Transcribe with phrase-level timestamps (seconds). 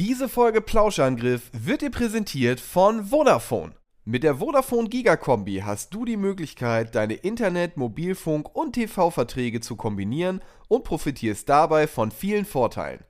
[0.00, 3.74] Diese Folge Plauschangriff wird dir präsentiert von Vodafone.
[4.06, 10.40] Mit der Vodafone Giga-Kombi hast du die Möglichkeit, deine Internet-, Mobilfunk- und TV-Verträge zu kombinieren
[10.68, 13.04] und profitierst dabei von vielen Vorteilen.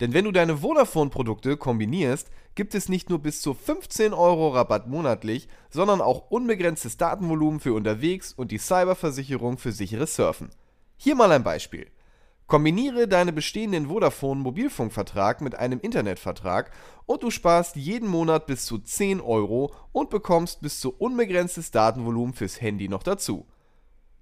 [0.00, 4.88] Denn wenn du deine Vodafone-Produkte kombinierst, gibt es nicht nur bis zu 15 Euro Rabatt
[4.88, 10.50] monatlich, sondern auch unbegrenztes Datenvolumen für unterwegs und die Cyberversicherung für sicheres Surfen.
[10.96, 11.92] Hier mal ein Beispiel.
[12.46, 16.70] Kombiniere deinen bestehenden Vodafone-Mobilfunkvertrag mit einem Internetvertrag
[17.06, 22.34] und du sparst jeden Monat bis zu 10 Euro und bekommst bis zu unbegrenztes Datenvolumen
[22.34, 23.46] fürs Handy noch dazu.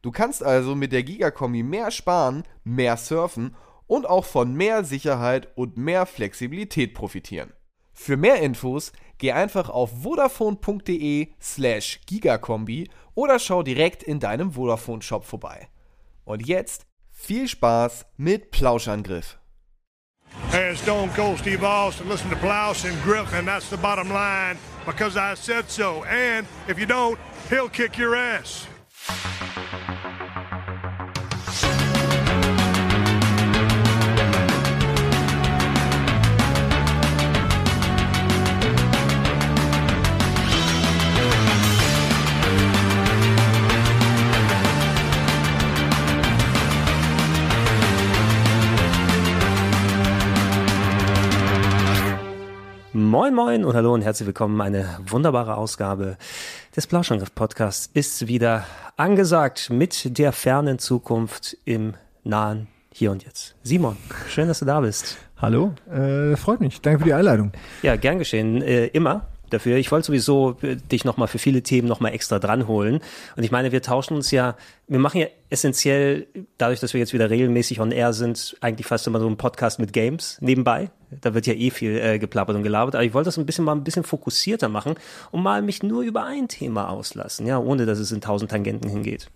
[0.03, 3.57] Du kannst also mit der Gigakombi mehr sparen, mehr surfen
[3.89, 7.53] und auch von mehr Sicherheit und mehr Flexibilität profitieren.
[7.93, 15.03] Für mehr Infos geh einfach auf vodafone.de slash gigakombi oder schau direkt in deinem Vodafone
[15.03, 15.69] Shop vorbei.
[16.25, 16.87] Und jetzt
[17.23, 19.39] viel Spaß mit Plauschangriff.
[20.51, 22.09] Hey, Stone Cold Steve Austin.
[22.09, 26.05] Listen to Plouse and Griff, and that's the bottom line because I said so.
[26.05, 28.67] And if you don't, he'll kick your ass.
[53.13, 54.59] Moin Moin und hallo und herzlich willkommen.
[54.63, 56.17] Eine wunderbare Ausgabe
[56.75, 58.65] des Plauschangriff Podcasts ist wieder
[58.97, 61.93] angesagt mit der fernen Zukunft im
[62.25, 63.55] nahen Hier und Jetzt.
[63.63, 63.99] Simon,
[64.31, 65.19] schön, dass du da bist.
[65.37, 66.81] Hallo, äh, freut mich.
[66.81, 67.53] Danke für die Einladung.
[67.83, 68.63] Ja, gern geschehen.
[68.63, 69.77] Äh, immer dafür.
[69.77, 73.00] Ich wollte sowieso äh, dich nochmal für viele Themen nochmal extra dranholen.
[73.36, 74.56] Und ich meine, wir tauschen uns ja,
[74.89, 76.27] wir machen ja essentiell,
[76.59, 79.78] dadurch, dass wir jetzt wieder regelmäßig on air sind, eigentlich fast immer so einen Podcast
[79.78, 80.91] mit Games nebenbei.
[81.20, 82.94] Da wird ja eh viel äh, geplappert und gelabert.
[82.94, 84.94] Aber ich wollte das ein bisschen mal ein bisschen fokussierter machen
[85.31, 88.89] und mal mich nur über ein Thema auslassen, ja, ohne dass es in tausend Tangenten
[88.89, 89.28] hingeht.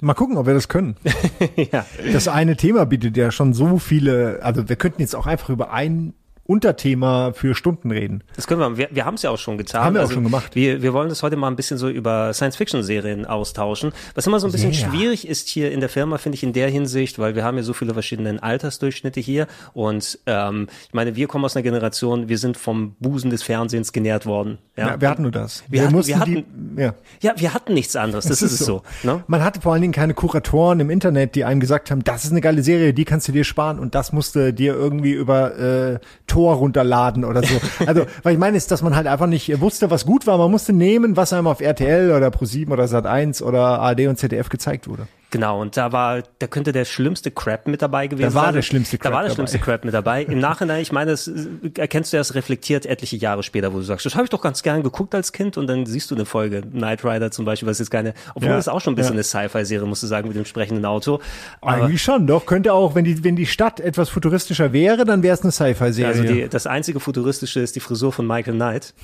[0.00, 0.96] Mal gucken, ob wir das können.
[1.72, 1.84] ja.
[2.12, 5.72] Das eine Thema bietet ja schon so viele, also wir könnten jetzt auch einfach über
[5.72, 6.14] ein
[6.50, 8.24] Unterthema für Stunden reden.
[8.34, 9.84] Das können wir, wir, wir haben es ja auch schon getan.
[9.84, 10.54] Haben wir also auch schon gemacht.
[10.54, 13.92] Wir, wir wollen das heute mal ein bisschen so über Science-Fiction-Serien austauschen.
[14.14, 14.88] Was immer so ein bisschen yeah.
[14.88, 17.62] schwierig ist hier in der Firma, finde ich in der Hinsicht, weil wir haben ja
[17.62, 22.38] so viele verschiedene Altersdurchschnitte hier und ähm, ich meine, wir kommen aus einer Generation, wir
[22.38, 24.56] sind vom Busen des Fernsehens genährt worden.
[24.74, 25.64] Ja, ja wir hatten nur das.
[25.68, 26.94] Wir, wir hatten, wir hatten, die, ja.
[27.20, 28.82] ja, wir hatten nichts anderes, das, das ist, ist, es so.
[29.02, 29.22] so ne?
[29.26, 32.30] Man hatte vor allen Dingen keine Kuratoren im Internet, die einem gesagt haben, das ist
[32.30, 35.98] eine geile Serie, die kannst du dir sparen und das musste dir irgendwie über äh,
[36.38, 37.54] Tor runterladen Laden oder so.
[37.84, 40.38] Also, weil ich meine, ist, dass man halt einfach nicht wusste, was gut war.
[40.38, 44.48] Man musste nehmen, was einem auf RTL oder Pro7 oder Sat1 oder ARD und ZDF
[44.48, 45.08] gezeigt wurde.
[45.30, 48.40] Genau, und da war, da könnte der schlimmste Crap mit dabei gewesen sein.
[48.40, 49.12] Da war der schlimmste Crap.
[49.12, 50.22] Da war der schlimmste Crap mit dabei.
[50.22, 51.30] Im Nachhinein, ich meine, das
[51.76, 54.62] erkennst du erst reflektiert etliche Jahre später, wo du sagst, das habe ich doch ganz
[54.62, 57.78] gern geguckt als Kind und dann siehst du eine Folge, Knight Rider zum Beispiel, was
[57.78, 59.22] jetzt keine, obwohl ja, das auch schon ein bisschen ja.
[59.34, 61.20] eine Sci-Fi-Serie, musst du sagen, mit dem sprechenden Auto.
[61.60, 65.22] Aber Eigentlich schon, doch, könnte auch, wenn die, wenn die Stadt etwas futuristischer wäre, dann
[65.22, 66.06] wäre es eine Sci-Fi-Serie.
[66.06, 68.94] Also die, das einzige futuristische ist die Frisur von Michael Knight.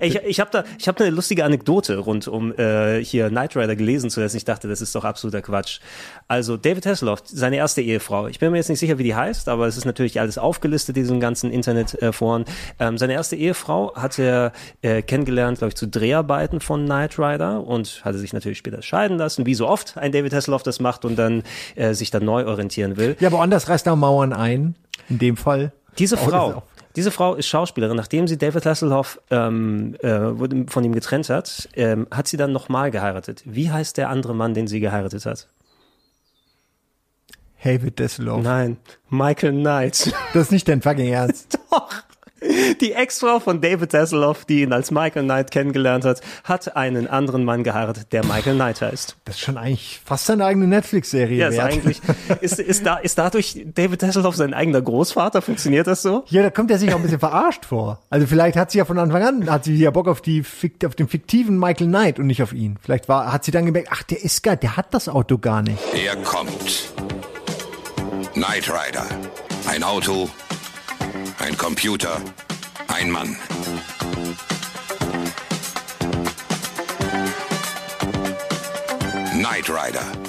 [0.00, 3.76] Ich, ich habe da, ich habe eine lustige Anekdote rund um äh, hier Knight Rider
[3.76, 4.34] gelesen zuerst.
[4.34, 5.80] Ich dachte, das ist doch absoluter Quatsch.
[6.28, 8.28] Also David Hasselhoff, seine erste Ehefrau.
[8.28, 10.96] Ich bin mir jetzt nicht sicher, wie die heißt, aber es ist natürlich alles aufgelistet,
[10.96, 12.44] diesen ganzen Internetforen.
[12.78, 17.18] Äh, ähm, seine erste Ehefrau hat er äh, kennengelernt, glaube ich, zu Dreharbeiten von Knight
[17.18, 20.80] Rider und hatte sich natürlich später scheiden lassen, wie so oft ein David Hasselhoff das
[20.80, 21.42] macht und dann
[21.74, 23.16] äh, sich dann neu orientieren will.
[23.20, 24.74] Ja, aber anders reißt er Mauern ein.
[25.08, 25.72] In dem Fall.
[25.98, 26.62] Diese Frau,
[26.96, 27.96] diese Frau ist Schauspielerin.
[27.96, 32.90] Nachdem sie David Hasselhoff ähm, äh, von ihm getrennt hat, ähm, hat sie dann nochmal
[32.90, 33.42] geheiratet.
[33.44, 35.48] Wie heißt der andere Mann, den sie geheiratet hat?
[37.62, 38.42] David Hasselhoff.
[38.42, 38.78] Nein,
[39.10, 40.12] Michael Knight.
[40.32, 41.58] Das ist nicht dein fucking Ernst.
[41.70, 42.05] Doch.
[42.80, 47.44] Die Ex-Frau von David Hasselhoff, die ihn als Michael Knight kennengelernt hat, hat einen anderen
[47.44, 49.16] Mann geheiratet, der Michael Knight heißt.
[49.24, 51.38] Das ist schon eigentlich fast seine eigene Netflix-Serie.
[51.38, 52.00] Ja, ist eigentlich.
[52.40, 55.40] Ist, ist, da, ist dadurch David Hasselhoff sein eigener Großvater?
[55.40, 56.24] Funktioniert das so?
[56.28, 58.00] Ja, da kommt er sich auch ein bisschen verarscht vor.
[58.10, 60.44] Also vielleicht hat sie ja von Anfang an, hat sie ja Bock auf die,
[60.84, 62.78] auf den fiktiven Michael Knight und nicht auf ihn.
[62.82, 65.62] Vielleicht war, hat sie dann gemerkt, ach, der ist gar, der hat das Auto gar
[65.62, 65.78] nicht.
[65.94, 66.92] Er kommt.
[68.34, 69.06] Knight Rider.
[69.68, 70.28] Ein Auto,
[71.38, 72.20] ein Computer,
[72.88, 73.36] ein Mann.
[79.32, 80.25] Knight Rider.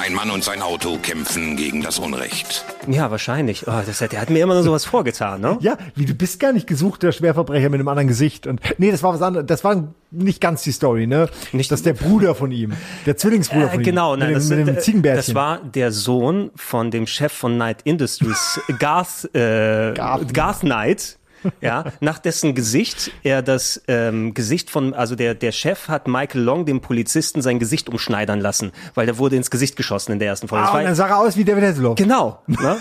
[0.00, 2.64] Ein Mann und sein Auto kämpfen gegen das Unrecht.
[2.86, 3.66] Ja, wahrscheinlich.
[3.66, 5.58] Oh, das, der hat mir immer nur sowas vorgetan, ne?
[5.60, 8.46] Ja, wie du bist gar nicht gesuchter Schwerverbrecher mit einem anderen Gesicht.
[8.46, 9.46] Und nee, das war was anderes.
[9.46, 11.28] Das war nicht ganz die Story, ne?
[11.52, 12.72] Nicht- das ist der Bruder von ihm,
[13.06, 13.84] der Zwillingsbruder Äh, von ihm.
[13.84, 15.18] genau, nein, mit, das, dem, mit dem äh, Ziegenbärchen.
[15.26, 20.32] das war der Sohn von dem Chef von Knight Industries, Garth, äh, Garth.
[20.32, 21.17] Garth Knight.
[21.60, 26.42] Ja, nach dessen Gesicht er das ähm, Gesicht von, also der, der Chef hat Michael
[26.42, 30.28] Long, dem Polizisten, sein Gesicht umschneidern lassen, weil der wurde ins Gesicht geschossen in der
[30.28, 30.62] ersten Folge.
[30.62, 31.96] Das ah, war- und dann sah er aus wie David Hasselhoff.
[31.96, 32.42] genau.
[32.46, 32.76] Ne?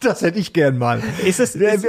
[0.10, 1.02] Das hätte ich gern mal.
[1.24, 1.84] Ist es- ist-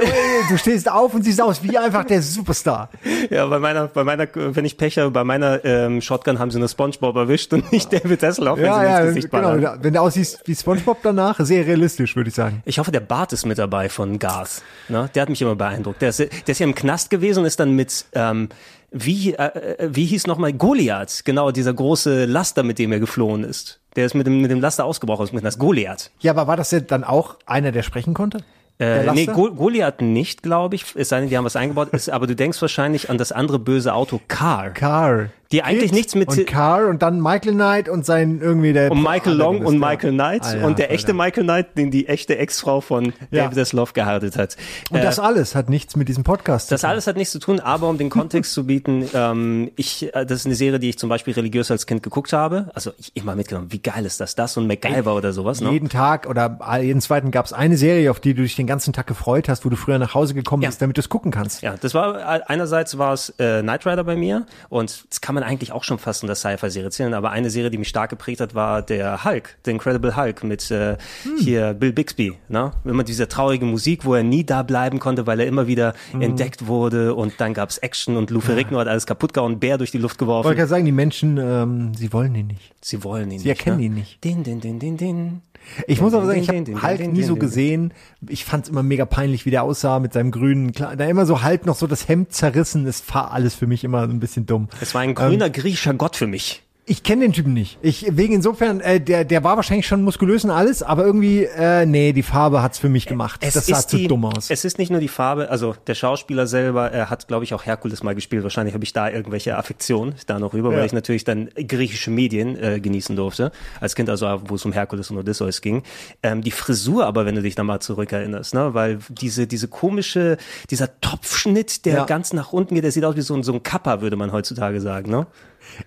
[0.50, 2.90] du stehst auf und siehst aus wie einfach der Superstar.
[3.30, 6.58] Ja, bei meiner, bei meiner, wenn ich Pech habe, bei meiner ähm, Shotgun haben sie
[6.58, 9.42] nur SpongeBob erwischt und nicht David Hasselhoff, wenn Ja, sie ja, ins Gesicht genau.
[9.54, 9.78] ballern.
[9.82, 12.62] Wenn du aussiehst wie SpongeBob danach, sehr realistisch, würde ich sagen.
[12.66, 14.62] Ich hoffe, der Bart ist mit dabei von Garth.
[14.88, 15.08] Ne?
[15.14, 16.02] Der hat mich immer beeindruckt.
[16.02, 18.50] Der ist, der ist ja im Knast gewesen und ist dann mit, ähm,
[18.90, 21.22] wie, äh, äh, wie hieß nochmal Goliath?
[21.24, 23.78] Genau, dieser große Laster, mit dem er geflohen ist.
[23.96, 25.58] Der ist mit dem, mit dem Laster ausgebrochen aus dem Knast.
[25.58, 26.10] Goliath.
[26.20, 28.38] Ja, aber war das denn dann auch einer, der sprechen konnte?
[28.78, 29.26] Äh, nee?
[29.26, 30.96] Go Goliath nicht, glaube ich.
[30.96, 31.90] Es sei denn, die haben was eingebaut.
[31.90, 34.70] Ist, aber du denkst wahrscheinlich an das andere böse Auto Car.
[34.70, 35.28] Car.
[35.52, 38.90] Die eigentlich Kid nichts mit- Und Car und dann Michael Knight und sein irgendwie der.
[38.90, 42.08] Und Michael Long und Michael Knight Ah, ja, und der echte Michael Knight, den die
[42.08, 43.44] echte Ex-Frau von Ja.
[43.44, 44.56] David Hasselhoff geheiratet hat.
[44.90, 46.90] Und Äh, das alles hat nichts mit diesem Podcast Das zu tun.
[46.90, 50.40] alles hat nichts zu tun, aber um den Kontext zu bieten, ähm, ich, äh, das
[50.40, 52.70] ist eine Serie, die ich zum Beispiel religiös als Kind geguckt habe.
[52.74, 54.34] Also ich immer mitgenommen, wie geil ist das?
[54.34, 55.70] Das und MacGyver oder sowas, ne?
[55.70, 58.92] Jeden Tag oder jeden zweiten gab es eine Serie, auf die du dich den ganzen
[58.92, 60.68] Tag gefreut hast, wo du früher nach Hause gekommen Ja.
[60.70, 61.62] bist, damit du es gucken kannst.
[61.62, 65.34] Ja, das war äh, einerseits war es äh, Knight Rider bei mir und das kann
[65.34, 68.10] man eigentlich auch schon fast in der Sci-Fi-Serie zählen, aber eine Serie, die mich stark
[68.10, 70.96] geprägt hat, war der Hulk, der Incredible Hulk mit äh,
[71.38, 72.72] hier Bill Bixby, ne?
[72.84, 76.66] Immer diese traurige Musik, wo er nie da bleiben konnte, weil er immer wieder entdeckt
[76.66, 79.98] wurde und dann gab's Action und Lou Ferrigno hat alles kaputt gehauen, Bär durch die
[79.98, 80.56] Luft Ich wollte geworfen.
[80.56, 82.72] gerade sagen, die Menschen, ähm, sie wollen ihn nicht.
[82.80, 83.58] Sie wollen ihn Sie nicht.
[83.58, 83.84] erkennen ne?
[83.84, 84.22] ihn nicht.
[84.24, 85.42] Din, din, din, din, din.
[85.86, 87.92] Ich muss aber sagen, ich habe Hulk din, nie so gesehen.
[88.28, 91.00] Ich fand es immer mega peinlich, wie der aussah mit seinem grünen Kleid.
[91.00, 92.84] Da immer so halb noch so das Hemd zerrissen.
[92.84, 94.68] Das war alles für mich immer ein bisschen dumm.
[94.80, 96.62] Es war ein grüner griechischer Gott für mich.
[96.84, 97.78] Ich kenne den Typen nicht.
[97.80, 101.86] Ich wegen insofern, äh, der der war wahrscheinlich schon muskulös und alles, aber irgendwie, äh,
[101.86, 103.40] nee, die Farbe hat's für mich gemacht.
[103.40, 104.50] das sah zu die, dumm aus.
[104.50, 107.64] Es ist nicht nur die Farbe, also der Schauspieler selber, er hat, glaube ich, auch
[107.66, 108.42] Herkules mal gespielt.
[108.42, 110.78] Wahrscheinlich habe ich da irgendwelche Affektionen da noch rüber, Ja.
[110.78, 113.52] weil ich natürlich dann griechische Medien äh, genießen durfte.
[113.80, 115.84] Als Kind, also wo es um Herkules und Odysseus ging.
[116.24, 118.74] Ähm, die Frisur aber, wenn du dich da mal zurückerinnerst, ne?
[118.74, 120.36] weil diese, diese komische,
[120.70, 122.04] dieser Topfschnitt, der Ja.
[122.06, 124.32] ganz nach unten geht, der sieht aus wie so ein, so ein Kappa, würde man
[124.32, 125.10] heutzutage sagen.
[125.12, 125.28] Ne?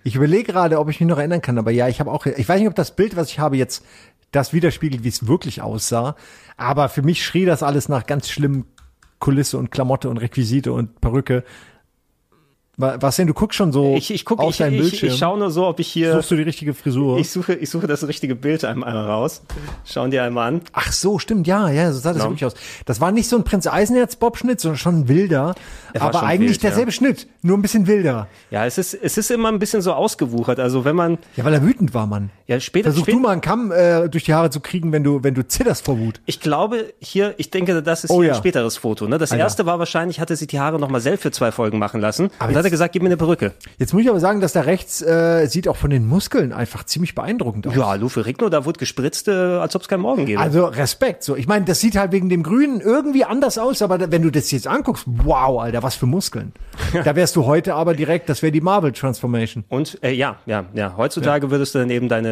[0.04, 2.48] Ich überlege gerade, ob ich mich noch erinnern kann, aber ja, ich habe auch, ich
[2.48, 3.84] weiß nicht, ob das Bild, was ich habe, jetzt
[4.32, 6.16] das widerspiegelt, wie es wirklich aussah.
[6.56, 8.66] Aber für mich schrie das alles nach ganz schlimm
[9.18, 11.44] Kulisse und Klamotte und Requisite und Perücke.
[12.78, 13.26] Wa- Was denn?
[13.26, 15.08] Du guckst schon so Ich, ich gucke, auf ich, ich, Bildschirm.
[15.10, 17.18] ich schaue nur so, ob ich hier, Suchst du die richtige Frisur?
[17.18, 19.42] ich suche, ich suche das richtige Bild einmal raus.
[19.84, 20.60] Schauen dir einmal an.
[20.74, 22.28] Ach so, stimmt, ja, ja, so sah das Ja.
[22.28, 22.54] wirklich aus.
[22.84, 25.54] Das war nicht so ein Prinz Eisenherz Bob-Schnitt, sondern schon ein wilder,
[25.94, 28.28] Er aber schon eigentlich wild, derselbe Schnitt, nur ein bisschen wilder.
[28.50, 30.60] Ja, es ist, es ist immer ein bisschen so ausgewuchert.
[30.60, 32.28] Also wenn man, Ja, weil er wütend war, Mann.
[32.46, 35.02] ja, später, Versuch später du mal einen Kamm äh, durch die Haare zu kriegen, wenn
[35.02, 36.20] du, wenn du zitterst vor Wut.
[36.26, 38.32] Ich glaube, hier, ich denke, das ist Oh hier ja.
[38.34, 39.06] ein späteres Foto.
[39.08, 39.16] Ne?
[39.16, 39.42] Das Alter.
[39.44, 42.28] erste war wahrscheinlich, hatte sich die Haare nochmal selbst für zwei Folgen machen lassen.
[42.38, 43.52] Aber hat er gesagt, gib mir eine Perücke.
[43.78, 46.84] Jetzt muss ich aber sagen, dass da rechts äh, sieht auch von den Muskeln einfach
[46.84, 47.74] ziemlich beeindruckend aus.
[47.76, 50.40] Ja, Lufe Rigno, da wurde gespritzt, äh, als ob es keinen Morgen gäbe.
[50.40, 51.22] Also Respekt.
[51.22, 54.30] So, ich meine, das sieht halt wegen dem Grünen irgendwie anders aus, aber wenn du
[54.30, 56.52] das jetzt anguckst, wow, Alter, was für Muskeln.
[57.04, 59.64] da wärst du heute aber direkt, das wäre die Marvel Transformation.
[59.68, 60.94] und äh, ja, ja, ja.
[60.96, 62.28] Heutzutage würdest du dann eben deine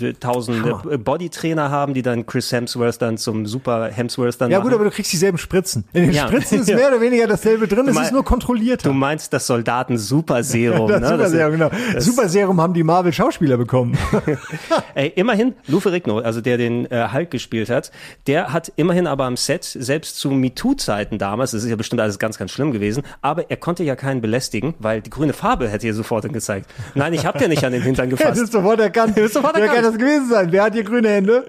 [0.00, 0.82] äh, tausend Hammer.
[0.90, 4.68] äh, Bodytrainer haben, die dann Chris Hemsworth dann zum Super Hemsworth dann Ja machen.
[4.70, 5.84] gut, aber du kriegst dieselben Spritzen.
[5.92, 6.26] In den Ja.
[6.26, 6.76] Spritzen ist Ja.
[6.76, 8.88] mehr oder weniger dasselbe drin, es ist nur kontrollierter.
[8.88, 11.06] Du meinst das Soldaten Super Serum, das ne?
[11.08, 11.70] Super Das- Serum, genau.
[11.92, 13.98] das- Super Serum haben die Marvel Schauspieler bekommen.
[14.94, 17.92] Ey, immerhin, Lou Ferrigno, also der den äh, Hulk gespielt hat,
[18.26, 22.18] der hat immerhin aber am Set, selbst zu MeToo-Zeiten damals, das ist ja bestimmt alles
[22.18, 25.86] ganz, ganz schlimm gewesen, aber er konnte ja keinen belästigen, weil die grüne Farbe hätte
[25.86, 26.66] ihr sofort gezeigt.
[26.94, 28.40] Nein, ich hab dir nicht an den Hintern das gefasst.
[28.40, 29.16] ist sofort erkannt.
[29.18, 29.82] Das ist sofort Wer erkannt.
[29.82, 30.48] kann das gewesen sein?
[30.50, 31.44] Wer hat hier grüne Hände?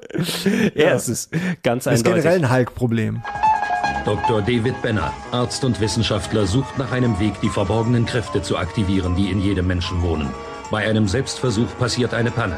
[0.75, 1.31] ja, es ist
[1.63, 2.23] ganz Das ist eindeutig.
[2.23, 3.21] generell ein Hulk-Problem.
[4.09, 4.41] Dr.
[4.41, 9.29] David Benner, Arzt und Wissenschaftler, sucht nach einem Weg, die verborgenen Kräfte zu aktivieren, die
[9.29, 10.33] in jedem Menschen wohnen.
[10.71, 12.57] Bei einem Selbstversuch passiert eine Panne.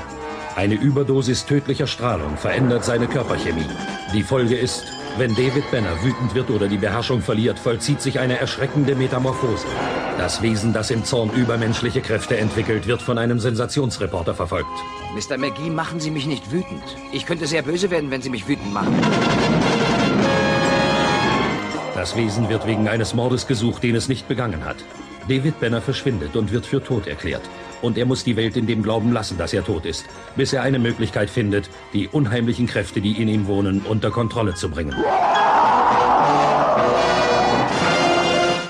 [0.55, 3.65] Eine Überdosis tödlicher Strahlung verändert seine Körperchemie.
[4.13, 4.85] Die Folge ist,
[5.17, 9.67] wenn David Benner wütend wird oder die Beherrschung verliert, vollzieht sich eine erschreckende Metamorphose.
[10.17, 14.71] Das Wesen, das im Zorn übermenschliche Kräfte entwickelt, wird von einem Sensationsreporter verfolgt.
[15.13, 15.37] Mr.
[15.37, 16.83] McGee, machen Sie mich nicht wütend.
[17.11, 18.95] Ich könnte sehr böse werden, wenn Sie mich wütend machen.
[22.01, 24.77] Das Wesen wird wegen eines Mordes gesucht, den es nicht begangen hat.
[25.29, 27.43] David Benner verschwindet und wird für tot erklärt.
[27.83, 30.05] und er muss die Welt in dem Glauben lassen, dass er tot ist,
[30.35, 34.69] bis er eine Möglichkeit findet, die unheimlichen Kräfte, die in ihm wohnen, unter Kontrolle zu
[34.69, 34.95] bringen.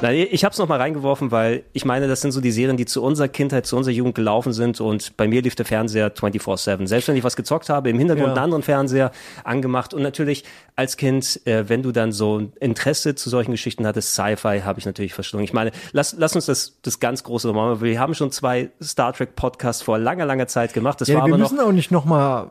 [0.01, 2.85] Nein, ich habe es nochmal reingeworfen, weil ich meine, das sind so die Serien, die
[2.85, 6.87] zu unserer Kindheit, zu unserer Jugend gelaufen sind und bei mir lief der Fernseher 24-7.
[6.87, 8.33] Selbst wenn ich was gezockt habe, im Hintergrund Ja.
[8.33, 9.11] einen anderen Fernseher
[9.43, 10.43] angemacht und natürlich
[10.75, 14.79] als Kind, äh, wenn du dann so ein Interesse zu solchen Geschichten hattest, Sci-Fi, habe
[14.79, 15.43] ich natürlich verschlungen.
[15.43, 17.81] Ich meine, lass, lass uns das, das ganz große noch machen.
[17.81, 20.99] Wir haben schon zwei Star Trek Podcasts vor langer, langer Zeit gemacht.
[21.01, 22.47] Das Ja, war wir aber noch müssen auch nicht nochmal,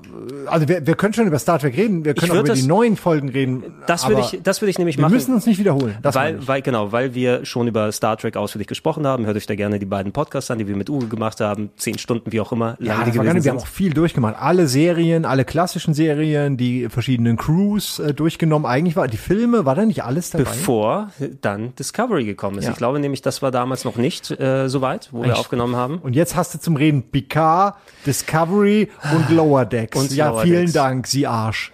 [0.47, 2.67] also wir, wir können schon über Star Trek reden, wir können auch über das- die
[2.67, 3.65] neuen Folgen reden.
[3.87, 5.15] das würde ich, das würde ich nämlich wir machen.
[5.15, 5.97] müssen uns nicht wiederholen.
[6.03, 9.27] Weil, weil, genau, weil wir schon über Star Trek ausführlich gesprochen haben.
[9.27, 11.71] Hört euch da gerne die beiden Podcasts an, die wir mit Uwe gemacht haben.
[11.77, 14.37] Zehn Stunden, wie auch immer, Ja, das die war nicht, wir haben auch viel durchgemacht.
[14.39, 18.67] Alle Serien, alle klassischen Serien, die verschiedenen Crews äh, durchgenommen.
[18.67, 20.45] Eigentlich war die Filme, war da nicht alles dabei?
[20.45, 22.65] Bevor dann Discovery gekommen ist.
[22.65, 22.71] Ja.
[22.73, 25.77] Ich glaube nämlich, das war damals noch nicht äh, so weit, wo wir Eigentlich- aufgenommen
[25.77, 25.99] haben.
[25.99, 29.99] Und jetzt hast du zum Reden Picard, Discovery und Lower Decks.
[29.99, 30.73] Und ja, Lower vielen Decks.
[30.73, 31.73] Dank, Sie Arsch.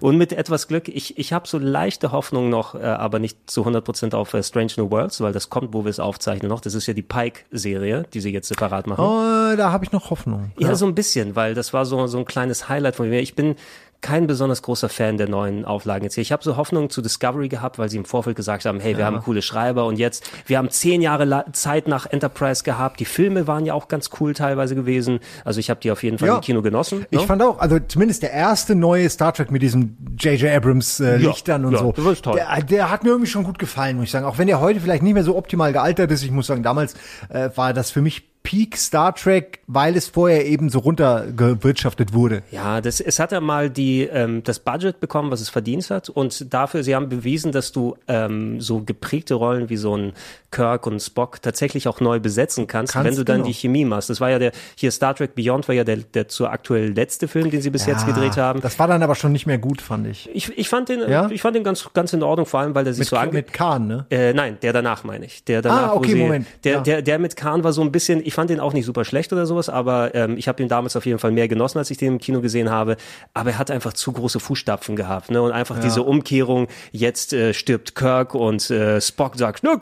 [0.00, 3.66] Und mit etwas Glück, ich, ich habe so leichte Hoffnung noch, äh, aber nicht zu
[3.66, 6.60] 100% auf äh, Strange New Worlds, weil das kommt, wo wir es aufzeichnen noch.
[6.60, 9.04] Das ist ja die Pike-Serie, die sie jetzt separat machen.
[9.04, 10.52] Oh, da habe ich noch Hoffnung.
[10.58, 13.20] Ja, so ein bisschen, weil das war so, so ein kleines Highlight von mir.
[13.20, 13.56] Ich bin
[14.04, 16.20] kein besonders großer Fan der neuen Auflagen jetzt hier.
[16.20, 19.06] Ich habe so Hoffnung zu Discovery gehabt, weil sie im Vorfeld gesagt haben, hey, wir
[19.06, 23.00] haben coole Schreiber und jetzt, wir haben zehn Jahre Zeit nach Enterprise gehabt.
[23.00, 25.20] Die Filme waren ja auch ganz cool teilweise gewesen.
[25.42, 26.34] Also ich habe die auf jeden Fall Ja.
[26.36, 27.06] im Kino genossen.
[27.08, 27.26] Ich ne?
[27.26, 30.50] fand auch, also zumindest der erste neue Star Trek mit diesem J.J.
[30.54, 31.92] Abrams äh, Ja, Lichtern und ja, so.
[31.92, 32.34] das ist toll.
[32.34, 34.26] Der, der hat mir irgendwie schon gut gefallen, muss ich sagen.
[34.26, 36.22] Auch wenn der heute vielleicht nicht mehr so optimal gealtert ist.
[36.22, 36.92] Ich muss sagen, damals
[37.30, 42.42] äh, war das für mich Peak Star Trek, weil es vorher eben so runtergewirtschaftet wurde.
[42.50, 46.10] Ja, das, es hat ja mal die, ähm, das Budget bekommen, was es verdient hat.
[46.10, 50.12] Und dafür, sie haben bewiesen, dass du ähm, so geprägte Rollen wie so ein
[50.54, 53.48] Kirk und Spock tatsächlich auch neu besetzen kannst, Kannst, wenn du dann genau.
[53.48, 54.08] die Chemie machst.
[54.08, 57.26] Das war ja der, hier Star Trek Beyond war ja der, der zur aktuell letzte
[57.26, 58.60] Film, den sie bis jetzt gedreht haben.
[58.60, 60.30] Das war dann aber schon nicht mehr gut, fand ich.
[60.32, 61.28] Ich, ich fand den, Ja?
[61.30, 63.32] ich fand den ganz, ganz in Ordnung, vor allem, weil der sich Mit, so ange
[63.32, 64.06] mit Khan, ne?
[64.10, 65.42] äh, nein, der danach meine ich.
[65.44, 66.80] Der danach, Ah, okay, sie, Moment, Der, ja.
[66.80, 69.32] der, der mit Kahn war so ein bisschen, ich fand den auch nicht super schlecht
[69.32, 71.98] oder sowas, aber ähm, ich habe ihn damals auf jeden Fall mehr genossen, als ich
[71.98, 72.96] den im Kino gesehen habe.
[73.34, 75.42] Aber er hat einfach zu große Fußstapfen gehabt, ne?
[75.42, 79.74] Und einfach diese Umkehrung, jetzt äh, stirbt Kirk und äh, Spock sagt, na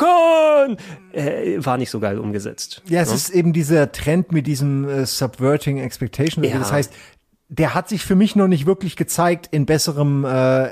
[0.63, 0.77] Kahn!
[1.13, 2.83] Äh, war nicht so geil umgesetzt.
[2.89, 6.45] Ja, es ist eben dieser Trend mit diesem äh, Subverting Expectation.
[6.45, 6.59] Ja.
[6.59, 6.93] Das heißt,
[7.49, 10.69] der hat sich für mich noch nicht wirklich gezeigt in besserem, äh,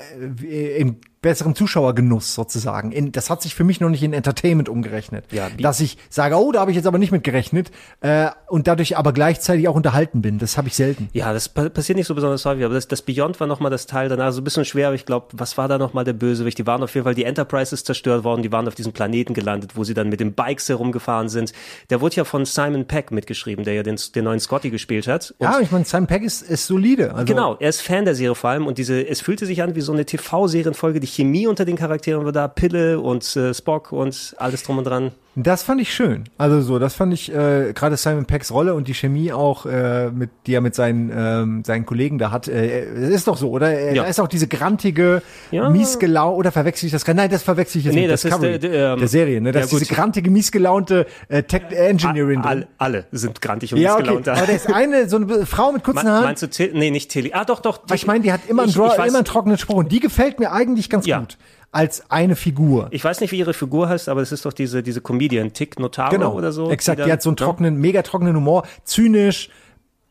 [0.76, 2.92] in besseren Zuschauergenuss sozusagen.
[2.92, 5.26] In, das hat sich für mich noch nicht in Entertainment umgerechnet.
[5.30, 8.66] Ja, Dass ich sage, oh, da habe ich jetzt aber nicht mit gerechnet äh, und
[8.66, 10.38] dadurch aber gleichzeitig auch unterhalten bin.
[10.38, 11.10] Das habe ich selten.
[11.12, 13.86] Ja, das pa passiert nicht so besonders häufig, aber das, das Beyond war nochmal das
[13.86, 16.56] Teil danach, so ein bisschen schwer, aber ich glaube, was war da nochmal der Bösewicht?
[16.56, 19.34] Die waren auf jeden Fall, die Enterprise ist zerstört worden, die waren auf diesem Planeten
[19.34, 21.52] gelandet, wo sie dann mit den Bikes herumgefahren sind.
[21.90, 25.34] Der wurde ja von Simon Peck mitgeschrieben, der ja den, den neuen Scotty gespielt hat.
[25.38, 27.12] Und Ja, ich meine, Simon Pegg ist, ist solide.
[27.14, 29.74] Also, Genau, er ist Fan der Serie vor allem und diese, es fühlte sich an
[29.74, 33.92] wie so eine TV-Serienfolge, die Chemie unter den Charakteren war da, Pille und äh, Spock
[33.92, 35.12] und alles drum und dran.
[35.36, 36.24] Das fand ich schön.
[36.38, 40.10] Also so, das fand ich äh, gerade Simon Peggs Rolle und die Chemie auch, äh,
[40.10, 42.48] mit, die er mit seinen ähm, seinen Kollegen da hat.
[42.48, 43.70] Äh, es ist doch so, oder?
[43.72, 44.02] Äh, Ja.
[44.02, 45.22] Da ist auch diese grantige,
[45.52, 45.70] Ja.
[45.70, 47.04] miesgelau oder verwechsel ich das?
[47.04, 49.08] gar- Nein, das verwechsel ich jetzt Nee, mit das ist Discovery, der- der, ähm, der
[49.08, 49.40] Serie.
[49.40, 49.52] Ne?
[49.52, 49.96] Das ja, ist diese gut.
[49.96, 52.40] grantige, miesgelaunte äh, Tech Engineering.
[52.40, 52.66] All, drin.
[52.78, 54.18] alle sind grantig und ja, okay.
[54.24, 54.32] da.
[54.34, 56.24] Aber da ist eine so eine Frau mit kurzen Haaren.
[56.24, 57.32] Meinst du, Til nee, nicht Tilly.
[57.34, 57.80] Ah, doch, doch.
[57.86, 59.76] Weil ich meine, die hat immer einen, Ich- Draw, ich weiß- immer einen trockenen Spruch
[59.76, 61.38] und die gefällt mir eigentlich ganz gut
[61.72, 62.88] als eine Figur.
[62.90, 65.78] Ich weiß nicht, wie ihre Figur heißt, aber es ist doch diese, diese Comedian, Tick
[65.78, 66.70] Notaro Genau, oder so.
[66.70, 66.98] exakt.
[66.98, 67.44] Die, dann- hat so einen ne?
[67.44, 69.50] trockenen, mega trockenen Humor, zynisch,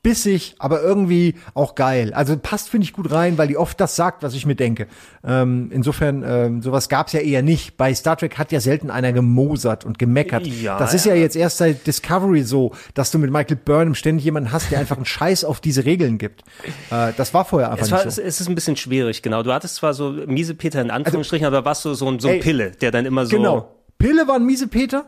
[0.02, 2.14] bissig, aber irgendwie auch geil.
[2.14, 4.88] Also passt, finde ich, gut rein, weil die oft das sagt, was ich mir denke.
[5.24, 7.76] Ähm, insofern, ähm, sowas gab's ja eher nicht.
[7.78, 10.48] Bei Star Trek hat ja selten einer gemosert und gemeckert.
[10.48, 14.26] Ja, das ist ja jetzt erst seit Discovery so, dass du mit Michael Burnham ständig
[14.26, 16.44] jemanden hast, der einfach einen Scheiß auf diese Regeln gibt.
[16.92, 18.22] Äh, das war vorher einfach Es, war, nicht so.
[18.22, 19.44] es ist ein bisschen schwierig, genau.
[19.44, 22.30] Du hattest zwar so miese Peter in Anführungsstrichen, aber warst du so, so ein, so
[22.30, 23.36] ein Pille, der dann immer so.
[23.36, 23.76] Genau.
[23.98, 25.06] Pille war ein miese Peter.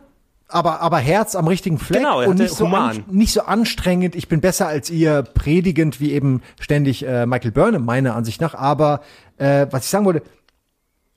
[0.52, 4.16] Aber, aber Herz am richtigen Fleck Genau, und nicht so, an, nicht so anstrengend.
[4.16, 8.54] Ich bin besser als ihr, predigend wie eben ständig äh, Michael Burnham, meiner Ansicht nach.
[8.54, 9.02] Aber
[9.38, 10.24] äh, was ich sagen wollte,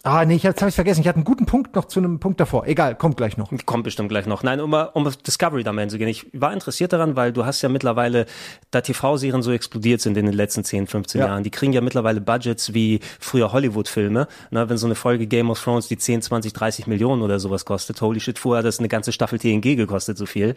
[0.04, 1.00] ah nee, ich jetzt habe ich vergessen.
[1.00, 2.66] Ich hatte einen guten Punkt noch zu einem Punkt davor.
[2.66, 3.50] Egal, kommt gleich noch.
[3.64, 4.42] Kommt bestimmt gleich noch.
[4.42, 6.08] Nein, um, um auf Discovery da mal hinzugehen.
[6.08, 8.26] Ich war interessiert daran, weil du hast ja mittlerweile,
[8.70, 11.28] da TV-Serien so explodiert sind in den letzten 10, 15 Ja.
[11.28, 14.28] Jahren, die kriegen ja mittlerweile Budgets wie früher Hollywood-Filme.
[14.50, 17.64] Na, wenn so eine Folge Game of Thrones die 10, 20, 30 Millionen oder sowas
[17.64, 20.54] kostet, holy shit, vorher hat das eine ganze Staffel TNG gekostet, so viel.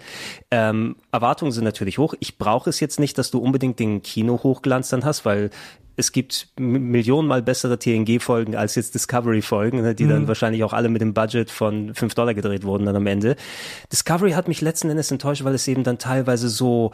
[0.51, 2.13] Ähm, Erwartungen sind natürlich hoch.
[2.19, 5.51] Ich brauche es jetzt nicht, dass du unbedingt den Kino-Hochglanz dann hast, weil
[5.97, 10.09] es gibt millionenmal bessere TNG-Folgen als jetzt Discovery-Folgen, ne, die mhm.
[10.09, 13.35] dann wahrscheinlich auch alle mit dem Budget von 5 Dollar gedreht wurden dann am Ende.
[13.91, 16.91] Discovery hat mich letzten Endes enttäuscht, weil es eben dann teilweise so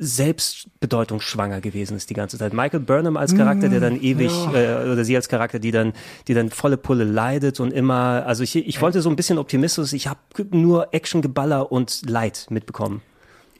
[0.00, 2.52] selbstbedeutungsschwanger gewesen ist die ganze Zeit.
[2.52, 4.84] Michael Burnham als Charakter, der dann mm, ewig, ja.
[4.84, 5.92] äh, oder sie als Charakter, die dann,
[6.28, 9.92] die dann volle Pulle leidet und immer, also ich, ich wollte so ein bisschen Optimismus,
[9.92, 10.20] ich habe
[10.52, 13.02] nur Action-Geballer und Leid mitbekommen.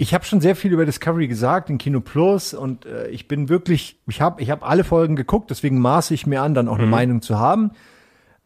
[0.00, 3.48] Ich habe schon sehr viel über Discovery gesagt in Kino Plus und äh, ich bin
[3.48, 6.76] wirklich, ich habe ich hab alle Folgen geguckt, deswegen maße ich mir an, dann auch
[6.76, 6.82] mhm.
[6.82, 7.72] eine Meinung zu haben.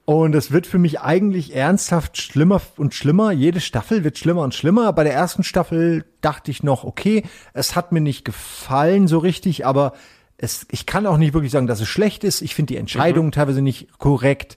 [0.06, 3.32] Und es wird für mich eigentlich ernsthaft schlimmer und schlimmer.
[3.32, 4.92] Jede Staffel wird schlimmer und schlimmer.
[4.94, 9.64] Bei der ersten Staffel dachte ich noch, okay, es hat mir nicht gefallen so richtig,
[9.66, 9.92] aber
[10.38, 12.40] es, ich kann auch nicht wirklich sagen, dass es schlecht ist.
[12.40, 13.32] Ich finde die Entscheidungen mhm.
[13.32, 14.56] teilweise nicht korrekt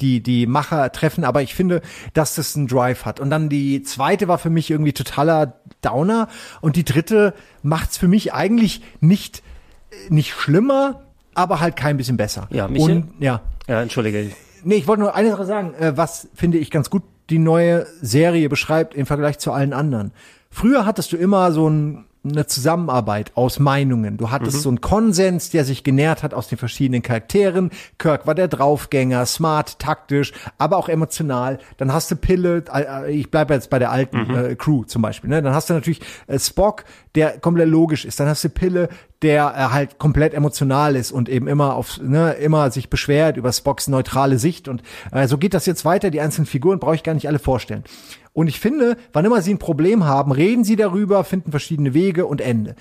[0.00, 1.82] die die Macher treffen, aber ich finde,
[2.14, 3.20] dass das einen Drive hat.
[3.20, 6.28] Und dann die zweite war für mich irgendwie totaler Downer
[6.60, 9.42] und die dritte macht's für mich eigentlich nicht
[10.08, 11.02] nicht schlimmer,
[11.34, 12.48] aber halt kein bisschen besser.
[12.50, 12.96] Ja, Michael?
[12.96, 13.40] Und ja.
[13.68, 14.32] Ja, entschuldige.
[14.64, 17.86] Nee, ich wollte nur eine Sache sagen, äh, was finde ich ganz gut die neue
[18.00, 20.12] Serie beschreibt im Vergleich zu allen anderen.
[20.50, 24.16] Früher hattest du immer so ein eine Zusammenarbeit aus Meinungen.
[24.16, 24.60] Du hattest mhm.
[24.60, 27.70] so einen Konsens, der sich genährt hat aus den verschiedenen Charakteren.
[27.98, 31.58] Kirk war der Draufgänger, smart, taktisch, aber auch emotional.
[31.76, 34.34] Dann hast du Pille, äh, ich bleibe jetzt bei der alten mhm.
[34.34, 35.30] äh, Crew zum Beispiel.
[35.30, 35.42] Ne?
[35.42, 38.20] Dann hast du natürlich äh, Spock, der komplett logisch ist.
[38.20, 38.88] Dann hast du Pille,
[39.22, 43.52] der äh, halt komplett emotional ist und eben immer auf ne, immer sich beschwert über
[43.52, 44.82] Spocks neutrale Sicht und
[45.12, 46.10] äh, so geht das jetzt weiter.
[46.10, 47.84] Die einzelnen Figuren brauche ich gar nicht alle vorstellen.
[48.32, 52.26] Und ich finde, wann immer sie ein Problem haben, reden sie darüber, finden verschiedene Wege
[52.26, 52.76] und Ende.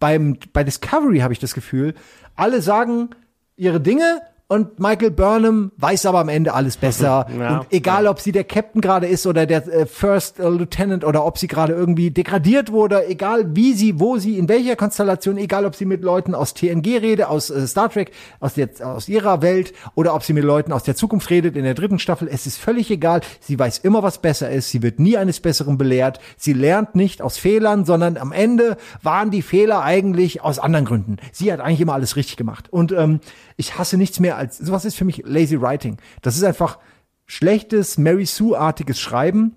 [0.00, 1.94] Beim, bei Discovery habe ich das Gefühl,
[2.34, 3.10] alle sagen
[3.56, 7.26] ihre Dinge und Michael Burnham weiß aber am Ende alles besser.
[7.36, 8.10] Ja, und egal, ja.
[8.10, 11.48] ob sie der Captain gerade ist oder der äh, First äh, Lieutenant oder ob sie
[11.48, 15.84] gerade irgendwie degradiert wurde, egal wie sie, wo sie, in welcher Konstellation, egal ob sie
[15.84, 20.14] mit Leuten aus TNG redet, aus äh, Star Trek, aus, der, aus ihrer Welt oder
[20.14, 22.90] ob sie mit Leuten aus der Zukunft redet in der dritten Staffel, es ist völlig
[22.90, 23.20] egal.
[23.40, 24.70] Sie weiß immer, was besser ist.
[24.70, 26.20] Sie wird nie eines Besseren belehrt.
[26.36, 31.16] Sie lernt nicht aus Fehlern, sondern am Ende waren die Fehler eigentlich aus anderen Gründen.
[31.32, 32.72] Sie hat eigentlich immer alles richtig gemacht.
[32.72, 33.20] Und ähm,
[33.56, 35.96] ich hasse nichts mehr als, sowas ist für mich lazy writing.
[36.22, 36.78] Das ist einfach
[37.26, 39.56] schlechtes Mary Sue-artiges Schreiben.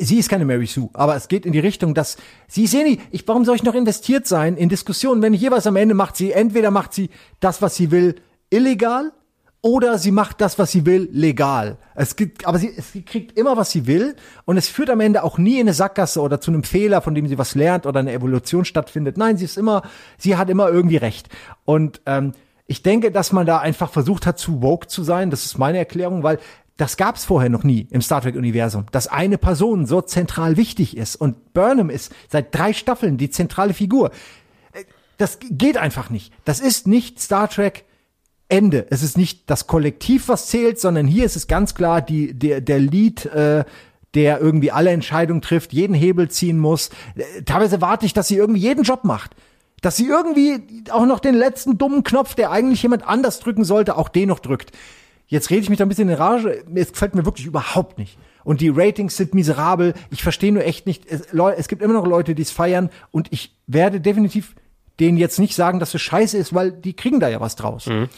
[0.00, 3.00] Sie ist keine Mary Sue, aber es geht in die Richtung, dass sie sehen nicht,
[3.10, 6.16] ich, warum soll ich noch investiert sein in Diskussionen, wenn ich jeweils am Ende macht
[6.16, 8.14] sie, entweder macht sie das, was sie will,
[8.50, 9.12] illegal
[9.60, 11.78] oder sie macht das, was sie will, legal.
[11.94, 15.22] Es gibt, aber sie, sie kriegt immer, was sie will und es führt am Ende
[15.22, 18.00] auch nie in eine Sackgasse oder zu einem Fehler, von dem sie was lernt oder
[18.00, 19.16] eine Evolution stattfindet.
[19.16, 19.82] Nein, sie ist immer,
[20.18, 21.28] sie hat immer irgendwie recht.
[21.64, 22.32] Und ähm,
[22.72, 25.28] ich denke, dass man da einfach versucht hat, zu woke zu sein.
[25.28, 26.38] Das ist meine Erklärung, weil
[26.78, 30.96] das gab es vorher noch nie im Star Trek-Universum, dass eine Person so zentral wichtig
[30.96, 31.16] ist.
[31.16, 34.10] Und Burnham ist seit drei Staffeln die zentrale Figur.
[35.18, 36.32] Das geht einfach nicht.
[36.46, 37.84] Das ist nicht Star Trek
[38.48, 38.86] Ende.
[38.88, 42.62] Es ist nicht das Kollektiv, was zählt, sondern hier ist es ganz klar die, der,
[42.62, 43.66] der Lead, äh,
[44.14, 46.88] der irgendwie alle Entscheidungen trifft, jeden Hebel ziehen muss.
[47.16, 49.36] Äh, teilweise warte ich, dass sie irgendwie jeden Job macht
[49.82, 53.98] dass sie irgendwie auch noch den letzten dummen Knopf, der eigentlich jemand anders drücken sollte,
[53.98, 54.72] auch den noch drückt.
[55.26, 56.64] Jetzt rede ich mich da ein bisschen in Rage.
[56.74, 58.18] Es gefällt mir wirklich überhaupt nicht.
[58.44, 59.94] Und die Ratings sind miserabel.
[60.10, 61.06] Ich verstehe nur echt nicht.
[61.06, 62.90] Es, es gibt immer noch Leute, die es feiern.
[63.10, 64.54] Und ich werde definitiv
[65.00, 67.86] denen jetzt nicht sagen, dass es scheiße ist, weil die kriegen da ja was draus.
[67.86, 68.08] Mhm.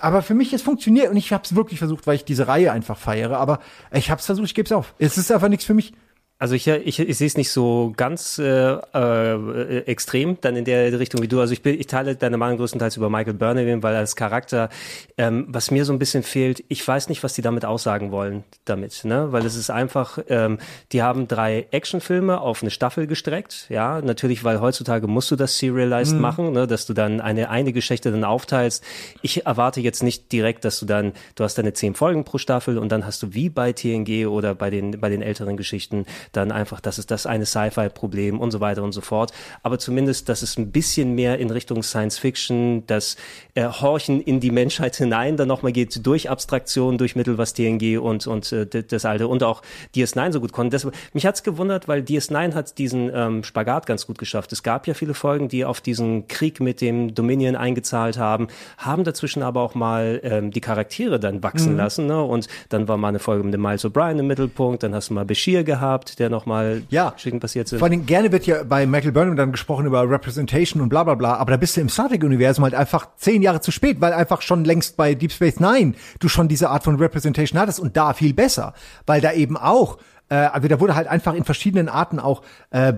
[0.00, 2.72] Aber für mich, es funktioniert und ich habe es wirklich versucht, weil ich diese Reihe
[2.72, 3.38] einfach feiere.
[3.38, 3.60] Aber
[3.92, 4.94] ich habe es versucht, ich gebe es auf.
[4.98, 5.92] Es ist einfach nichts für mich.
[6.38, 10.98] Also ich, ich, ich sehe es nicht so ganz äh, äh, extrem dann in der
[10.98, 11.40] Richtung wie du.
[11.40, 14.68] Also ich, bin, ich teile deine Meinung größtenteils über Michael Burnham, weil als Charakter,
[15.16, 18.44] ähm, was mir so ein bisschen fehlt, ich weiß nicht, was die damit aussagen wollen
[18.66, 19.32] damit, ne?
[19.32, 20.58] Weil es ist einfach, ähm,
[20.92, 24.02] die haben drei Actionfilme auf eine Staffel gestreckt, ja.
[24.02, 26.20] Natürlich, weil heutzutage musst du das serialized mhm.
[26.20, 26.66] machen, ne?
[26.66, 28.84] dass du dann eine eine Geschichte dann aufteilst.
[29.22, 32.76] Ich erwarte jetzt nicht direkt, dass du dann, du hast deine zehn Folgen pro Staffel
[32.76, 36.52] und dann hast du wie bei TNG oder bei den bei den älteren Geschichten dann
[36.52, 39.32] einfach, das ist das eine Sci-Fi-Problem und so weiter und so fort.
[39.62, 43.16] Aber zumindest, dass es ein bisschen mehr in Richtung Science Fiction, das
[43.54, 47.98] äh, Horchen in die Menschheit hinein dann nochmal geht, durch Abstraktion, durch Mittel, was TNG
[47.98, 49.62] und, und äh, das alte und auch
[49.94, 50.70] DS9 so gut konnten.
[50.70, 54.52] Deshalb, mich hat's gewundert, weil DS9 hat diesen ähm, Spagat ganz gut geschafft.
[54.52, 59.04] Es gab ja viele Folgen, die auf diesen Krieg mit dem Dominion eingezahlt haben, haben
[59.04, 61.78] dazwischen aber auch mal ähm, die Charaktere dann wachsen mhm.
[61.78, 62.06] lassen.
[62.06, 62.22] Ne?
[62.22, 65.14] Und dann war mal eine Folge mit dem Miles O'Brien im Mittelpunkt, dann hast du
[65.14, 67.10] mal Bashir gehabt, der nochmal ja.
[67.10, 67.78] Geschichten passiert sind.
[67.78, 71.14] Vor allem gerne wird ja bei Michael Burnham dann gesprochen über Representation und bla bla
[71.14, 74.12] bla, aber da bist du im Star Trek-Universum halt einfach zehn Jahre zu spät, weil
[74.12, 77.96] einfach schon längst bei Deep Space Nine du schon diese Art von Representation hattest und
[77.96, 78.74] da viel besser,
[79.06, 79.98] weil da eben auch
[80.28, 82.92] Äh, also da wurde halt einfach in verschiedenen Arten auch äh,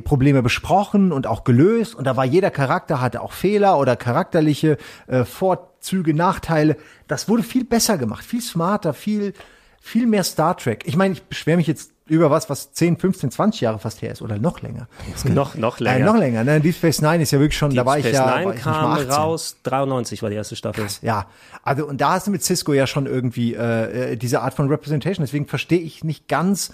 [0.00, 1.94] Probleme besprochen und auch gelöst.
[1.94, 6.76] Und da war jeder Charakter hatte auch Fehler oder charakterliche äh, Vorzüge, Nachteile.
[7.08, 9.32] Das wurde viel besser gemacht, viel smarter, viel
[9.80, 10.84] viel mehr Star Trek.
[10.86, 14.10] Ich meine, ich beschwere mich jetzt über was, was 10, 15, 20 Jahre fast her
[14.12, 14.88] ist oder noch länger.
[15.24, 15.96] noch, noch länger.
[15.98, 16.44] Äh, noch länger.
[16.44, 16.60] Ne?
[16.60, 18.52] Deep Space Nine ist ja wirklich schon, Deep da war Space ich ja Nine war
[18.52, 19.10] ich nicht kam mal 18.
[19.12, 20.86] raus, 93 war die erste Staffel.
[21.02, 21.26] Ja,
[21.62, 24.68] also und da hast du mit Cisco ja schon irgendwie äh, äh, diese Art von
[24.68, 25.24] Representation.
[25.24, 26.72] Deswegen verstehe ich nicht ganz,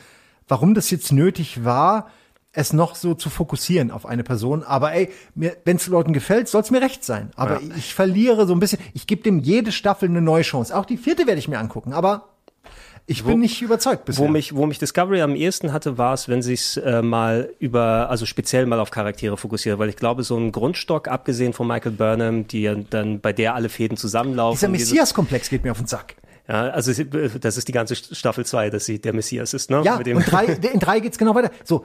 [0.49, 2.09] warum das jetzt nötig war,
[2.57, 4.63] es noch so zu fokussieren auf eine Person.
[4.63, 7.31] Aber ey, wenn es Leuten gefällt, soll es mir recht sein.
[7.35, 7.75] Aber Ja.
[7.77, 8.79] ich verliere so ein bisschen.
[8.93, 10.77] Ich gebe dem jede Staffel eine neue Chance.
[10.77, 11.93] Auch die vierte werde ich mir angucken.
[11.93, 12.29] Aber
[13.07, 14.25] ich bin nicht überzeugt bisher.
[14.25, 17.51] Wo mich, wo mich Discovery am ehesten hatte, war es, wenn sie es äh, mal
[17.59, 21.67] über, also speziell mal auf Charaktere fokussiert, weil ich glaube, so ein Grundstock, abgesehen von
[21.67, 24.57] Michael Burnham, die dann bei der alle Fäden zusammenlaufen.
[24.57, 26.17] Dieser Messias-Komplex geht mir auf den Sack.
[26.49, 26.93] Ja, also
[27.41, 29.83] das ist die ganze Staffel 2, dass sie der Messias ist, ne?
[29.85, 31.51] Ja, Mit dem- und drei, in drei geht's genau weiter.
[31.65, 31.83] So,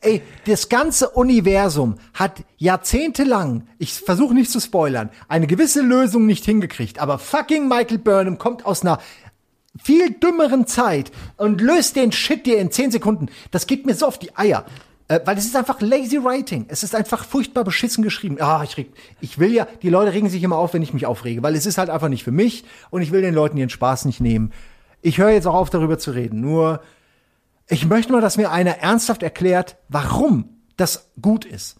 [0.00, 6.44] ey, das ganze Universum hat jahrzehntelang, ich versuche nicht zu spoilern, eine gewisse Lösung nicht
[6.44, 6.98] hingekriegt.
[6.98, 8.98] Aber fucking Michael Burnham kommt aus einer
[9.82, 13.28] viel dümmeren Zeit und löst den Shit dir in zehn Sekunden.
[13.50, 14.64] Das geht mir so auf die Eier.
[15.06, 16.66] Äh, weil es ist einfach lazy writing.
[16.68, 18.38] Es ist einfach furchtbar beschissen geschrieben.
[18.40, 21.06] Ah, ich reg, ich will ja, die Leute regen sich immer auf, wenn ich mich
[21.06, 23.68] aufrege, weil es ist halt einfach nicht für mich und ich will den Leuten ihren
[23.68, 24.52] Spaß nicht nehmen.
[25.02, 26.40] Ich höre jetzt auch auf, darüber zu reden.
[26.40, 26.80] Nur,
[27.68, 31.76] ich möchte mal, dass mir einer ernsthaft erklärt, warum das gut ist.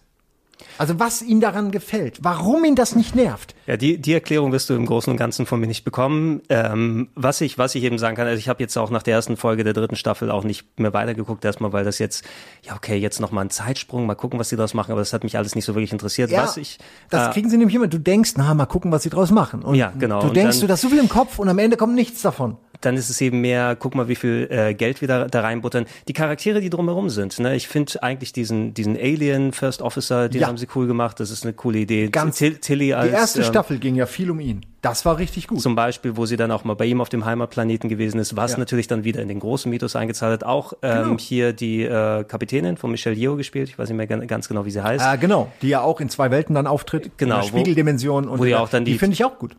[0.77, 3.55] Also was ihm daran gefällt, warum ihn das nicht nervt.
[3.65, 6.41] Ja, die, die Erklärung wirst du im Großen und Ganzen von mir nicht bekommen.
[6.49, 9.13] Ähm, was ich, was ich eben sagen kann, also ich habe jetzt auch nach der
[9.15, 12.25] ersten Folge der dritten Staffel auch nicht mehr weitergeguckt, erstmal, weil das jetzt,
[12.63, 15.13] ja okay, jetzt noch mal ein Zeitsprung, mal gucken, was sie daraus machen, aber das
[15.13, 16.31] hat mich alles nicht so wirklich interessiert.
[16.31, 16.77] was ich,
[17.09, 17.87] das äh, kriegen sie nämlich immer.
[17.87, 19.61] Du denkst, na, mal gucken, was sie draus machen.
[19.63, 20.21] Und Ja, genau.
[20.21, 22.57] Du denkst, dann- du hast so viel im Kopf und am Ende kommt nichts davon.
[22.81, 25.85] Dann ist es eben mehr, guck mal, wie viel äh, Geld wir da, da reinbuttern.
[26.07, 27.39] Die Charaktere, die drumherum sind.
[27.39, 27.55] Ne?
[27.55, 30.47] Ich finde eigentlich diesen, diesen Alien First Officer, den Ja.
[30.47, 31.19] haben sie cool gemacht.
[31.19, 32.07] Das ist eine coole Idee.
[32.09, 34.65] Ganz- Till, Tilly als, Die erste ähm, Staffel ging ja viel um ihn.
[34.81, 35.61] Das war richtig gut.
[35.61, 38.51] Zum Beispiel, wo sie dann auch mal bei ihm auf dem Heimatplaneten gewesen ist, was
[38.51, 38.59] Ja.
[38.59, 40.43] natürlich dann wieder in den großen Mythos eingezahlt hat.
[40.43, 41.17] Auch ähm, Genau.
[41.19, 43.69] hier die äh, Kapitänin von Michelle Yeoh gespielt.
[43.69, 45.03] Ich weiß nicht mehr gan- ganz genau, wie sie heißt.
[45.03, 47.17] äh, genau, die ja auch in zwei Welten dann auftritt.
[47.17, 48.27] Genau, In der Spiegeldimension.
[48.27, 49.55] und wo die auch dann die- die finde ich auch gut.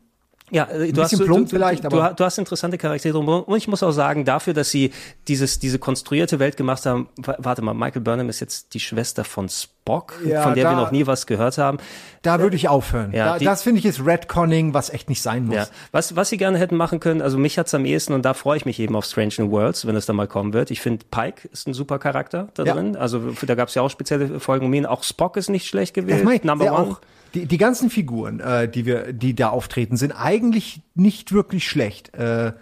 [0.51, 3.19] Ja, äh, du bisschen hast, du, plump du, vielleicht, aber- du, hast interessante Charaktere.
[3.19, 4.93] Und ich muss auch sagen, dafür, dass sie
[5.29, 9.25] dieses, diese konstruierte Welt gemacht haben, wa- warte mal, Michael Burnham ist jetzt die Schwester
[9.25, 9.73] von Spock,
[10.27, 11.79] Ja, von der da- wir noch nie was gehört haben.
[12.22, 13.12] Da würde ich aufhören.
[13.12, 15.55] Ja, da, die- das finde ich ist Redconning, was echt nicht sein muss.
[15.57, 18.35] Ja, was, was sie gerne hätten machen können, also mich hat's am ehesten und da
[18.35, 20.70] freue ich mich eben auf Strange New Worlds, wenn es dann mal kommen wird.
[20.70, 22.75] Ich finde Pike ist ein super Charakter da Ja.
[22.75, 22.96] drin.
[22.96, 24.87] Also da gab's ja auch spezielle Folgen um ihn.
[24.87, 26.72] Auch Spock ist nicht schlecht meine ich, Number one.
[26.79, 27.01] auch,
[27.35, 32.14] die, die ganzen Figuren, äh, die wir, die da auftreten, sind eigentlich nicht wirklich schlecht.
[32.14, 32.53] Äh,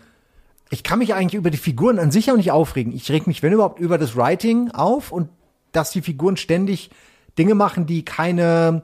[0.70, 2.92] ich kann mich eigentlich über die Figuren an sich auch nicht aufregen.
[2.94, 5.28] Ich reg mich, wenn überhaupt, über das Writing auf und
[5.72, 6.90] dass die Figuren ständig
[7.38, 8.83] Dinge machen, die keine,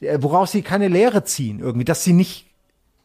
[0.00, 2.46] äh, woraus sie keine Lehre ziehen, irgendwie, dass sie nicht,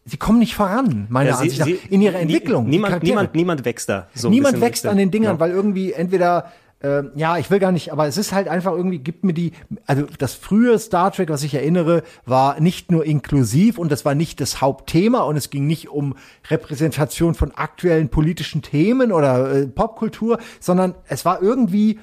[0.05, 2.67] sie kommen nicht voran, meiner Ja, sie- Ansicht nach, sie- in ihrer Entwicklung.
[2.69, 4.07] Niemand, niemand, niemand wächst da.
[4.13, 5.39] So Niemand wächst an den Dingern, Ja.
[5.39, 8.99] weil irgendwie entweder äh, ja, ich will gar nicht, aber es ist halt einfach irgendwie,
[8.99, 9.53] gibt mir die,
[9.87, 14.13] also das frühe Star Trek, was ich erinnere, war nicht nur inklusiv und das war
[14.13, 16.15] nicht das Hauptthema und es ging nicht um
[16.51, 21.97] Repräsentation von aktuellen politischen Themen oder äh, Popkultur, sondern es war irgendwie,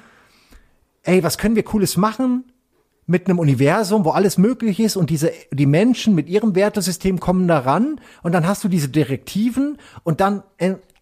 [1.03, 2.43] ey, was können wir Cooles machen?
[3.07, 7.47] Mit einem Universum, wo alles möglich ist und diese, die Menschen mit ihrem Wertesystem kommen
[7.47, 10.41] daran und dann hast du diese Direktiven und dann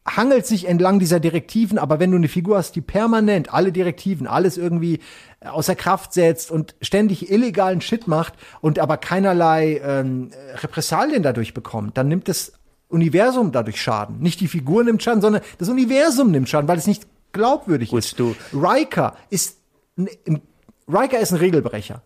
[0.06, 4.28] hangelt sich entlang dieser Direktiven, aber wenn du eine Figur hast, die permanent alle Direktiven,
[4.28, 5.00] alles irgendwie
[5.46, 11.98] außer Kraft setzt und ständig illegalen Shit macht und aber keinerlei ähm, Repressalien dadurch bekommt,
[11.98, 12.52] dann nimmt das
[12.90, 14.20] Universum dadurch Schaden.
[14.20, 18.00] Nicht die Figur nimmt Schaden, sondern das Universum nimmt Schaden, weil es nicht glaubwürdig Gut,
[18.00, 18.20] ist.
[18.20, 19.58] du- Riker ist
[19.98, 20.42] ein, ein,
[20.88, 22.02] Riker ist ein Regelbrecher.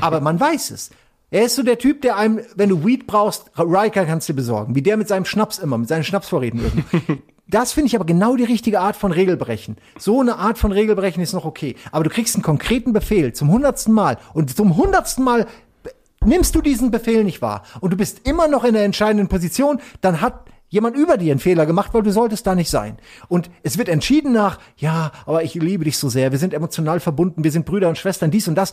[0.00, 0.90] Aber man weiß es.
[1.30, 4.74] Er ist so der Typ, der einem, wenn du Weed brauchst, Riker kannst du besorgen.
[4.74, 7.22] Wie der mit seinem Schnaps immer, mit seinen Schnapsvorräten irgendwie.
[7.48, 9.76] Das finde ich aber genau die richtige Art von Regelbrechen.
[9.98, 11.76] So eine Art von Regelbrechen ist noch okay.
[11.90, 15.46] Aber du kriegst einen konkreten Befehl zum hundertsten Mal und zum hundertsten Mal
[16.24, 19.80] nimmst du diesen Befehl nicht wahr und du bist immer noch in der entscheidenden Position,
[20.00, 22.96] dann hat jemand über dir einen Fehler gemacht, weil du solltest da nicht sein.
[23.28, 26.98] Und es wird entschieden nach, ja, aber ich liebe dich so sehr, wir sind emotional
[26.98, 28.72] verbunden, wir sind Brüder und Schwestern, dies und das.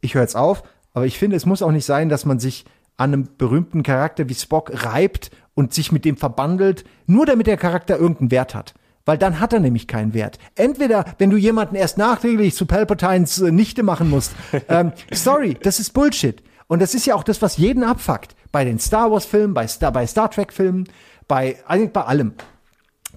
[0.00, 0.62] Ich höre jetzt auf,
[0.94, 2.64] aber ich finde, es muss auch nicht sein, dass man sich
[2.96, 7.58] an einem berühmten Charakter wie Spock reibt und sich mit dem verbandelt, nur damit der
[7.58, 8.74] Charakter irgendeinen Wert hat.
[9.04, 10.38] Weil dann hat er nämlich keinen Wert.
[10.54, 14.32] Entweder, wenn du jemanden erst nachträglich zu Palpatines äh, Nichte machen musst,
[14.70, 16.42] ähm, sorry, das ist Bullshit.
[16.66, 18.34] Und das ist ja auch das, was jeden abfuckt.
[18.54, 20.88] Bei den Star Wars Filmen, bei Star, bei Star Trek Filmen,
[21.26, 22.34] bei, eigentlich bei allem.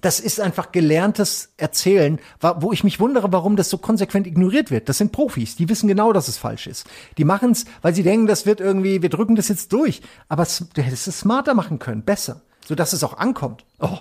[0.00, 2.18] das ist einfach gelerntes Erzählen,
[2.56, 4.88] wo ich mich wundere, warum das so konsequent ignoriert wird.
[4.88, 6.88] Das sind Profis, die wissen genau, dass es falsch ist.
[7.18, 10.02] Die machen es, weil sie denken, das wird irgendwie, wir drücken das jetzt durch.
[10.28, 13.64] Aber du hättest es smarter machen können, besser, sodass es auch ankommt.
[13.78, 13.98] Oh,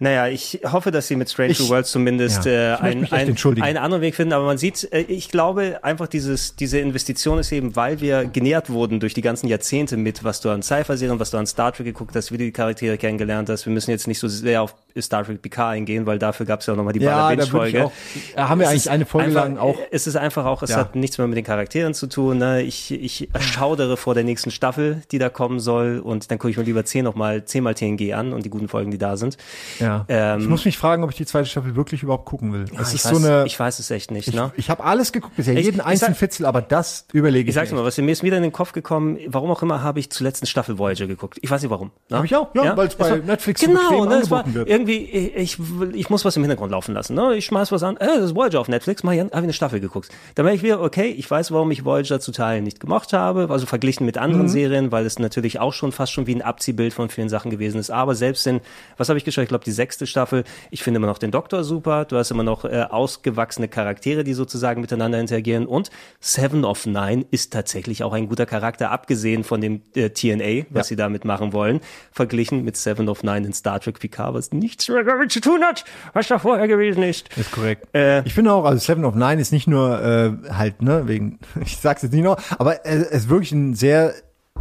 [0.00, 3.76] Naja, ich hoffe, dass sie mit Strange New Worlds zumindest ja, äh, einen, einen, einen
[3.76, 4.32] anderen Weg finden.
[4.32, 8.70] Aber man sieht, äh, ich glaube einfach dieses, diese Investition ist eben, weil wir genährt
[8.70, 11.86] wurden durch die ganzen Jahrzehnte mit, was du an Sci-Fi-Serien, was du an Star Trek
[11.86, 13.66] geguckt hast, wie du die Charaktere kennengelernt hast.
[13.66, 16.66] Wir müssen jetzt nicht so sehr auf Star Trek PK eingehen, weil dafür gab es
[16.66, 17.90] ja auch nochmal die Ja, Binge-Folge.
[18.36, 19.76] haben wir Es eigentlich eine Folge einfach, lang auch.
[19.90, 20.76] Es ist einfach auch, es Ja.
[20.78, 22.38] hat nichts mehr mit den Charakteren zu tun.
[22.38, 22.62] Ne?
[22.62, 25.98] Ich, ich schaudere vor der nächsten Staffel, die da kommen soll.
[26.00, 28.90] Und dann gucke ich mir lieber zehn nochmal, zehnmal TNG an und die guten Folgen,
[28.90, 29.36] die da sind.
[29.78, 30.04] Ja.
[30.08, 32.64] Ähm, ich muss mich fragen, ob ich die zweite Staffel wirklich überhaupt gucken will.
[32.72, 33.44] Ich ist weiß, so eine.
[33.46, 34.28] ich weiß es echt nicht.
[34.28, 34.52] ich Ne?
[34.56, 37.48] ich habe alles geguckt bisher, Ich- jeden ich einzelnen sag- Fitzel, aber das überlege ich.
[37.48, 39.82] Ich sag's mir mal, was mir ist wieder in den Kopf gekommen, warum auch immer
[39.82, 41.38] habe ich zuletzt eine Staffel Voyager geguckt.
[41.42, 41.90] Ich weiß nicht warum.
[42.08, 42.18] Ne?
[42.18, 44.54] Hab ich auch, ja, weil's bei Es war- Netflix so genau, bequem ne, es angeboten
[44.54, 44.68] wird.
[44.86, 45.58] Irgendwie, ich,
[45.94, 47.14] ich muss was im Hintergrund laufen lassen.
[47.14, 47.36] Ne?
[47.36, 49.80] Ich schmeiß was an, äh, das ist Voyager auf Netflix, an, habe ich eine Staffel
[49.80, 50.08] geguckt.
[50.34, 53.48] Dann merke ich wieder, okay, ich weiß, warum ich Voyager zu Teilen nicht gemocht habe,
[53.50, 54.22] also verglichen mit Mhm.
[54.22, 57.50] anderen Serien, weil es natürlich auch schon fast schon wie ein Abziehbild von vielen Sachen
[57.50, 57.90] gewesen ist.
[57.90, 58.60] Aber selbst in,
[58.96, 59.42] was habe ich geschaut?
[59.42, 62.42] Ich glaube, die sechste Staffel, ich finde immer noch den Doktor super, du hast immer
[62.42, 65.90] noch äh, ausgewachsene Charaktere, die sozusagen miteinander interagieren und
[66.20, 70.88] Seven of Nine ist tatsächlich auch ein guter Charakter, abgesehen von dem äh, TNA, was
[70.88, 71.80] sie damit machen wollen,
[72.12, 75.62] verglichen mit Seven of Nine in Star Trek Picard, was nichts mehr damit zu tun
[75.62, 77.28] hat, was da vorher gewesen ist.
[77.36, 77.94] Ist korrekt.
[77.94, 81.38] Äh, ich finde auch, also Seven of Nine ist nicht nur äh, halt, ne, wegen,
[81.60, 84.14] ich sag's jetzt nicht noch, aber es ist wirklich ein sehr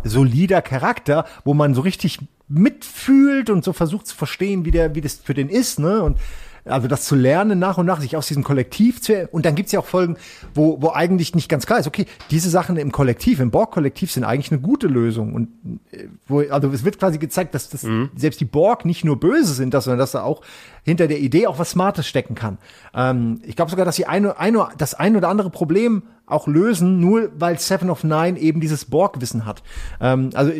[0.04, 5.02] solider Charakter, wo man so richtig mitfühlt und so versucht zu verstehen, wie der, wie
[5.02, 6.02] das für den ist, ne?
[6.02, 6.18] Und
[6.66, 9.72] also das zu lernen nach und nach, sich aus diesem Kollektiv zu und dann gibt's
[9.72, 10.18] ja auch Folgen,
[10.54, 14.24] wo, wo eigentlich nicht ganz klar ist, okay, diese Sachen im Kollektiv, im Borg-Kollektiv sind
[14.24, 15.34] eigentlich eine gute Lösung.
[15.34, 15.50] Und
[15.92, 19.54] äh, wo, also es wird quasi gezeigt, dass das selbst die Borg nicht nur böse
[19.54, 20.42] sind, dass, sondern dass da auch
[20.84, 22.58] hinter der Idee auch was Smartes stecken kann.
[22.94, 27.00] Ähm, ich glaube sogar, dass sie eine, eine, das ein oder andere Problem auch lösen,
[27.00, 29.64] nur weil Seven of Nine eben dieses Borg-Wissen hat.
[30.00, 30.52] Ähm, also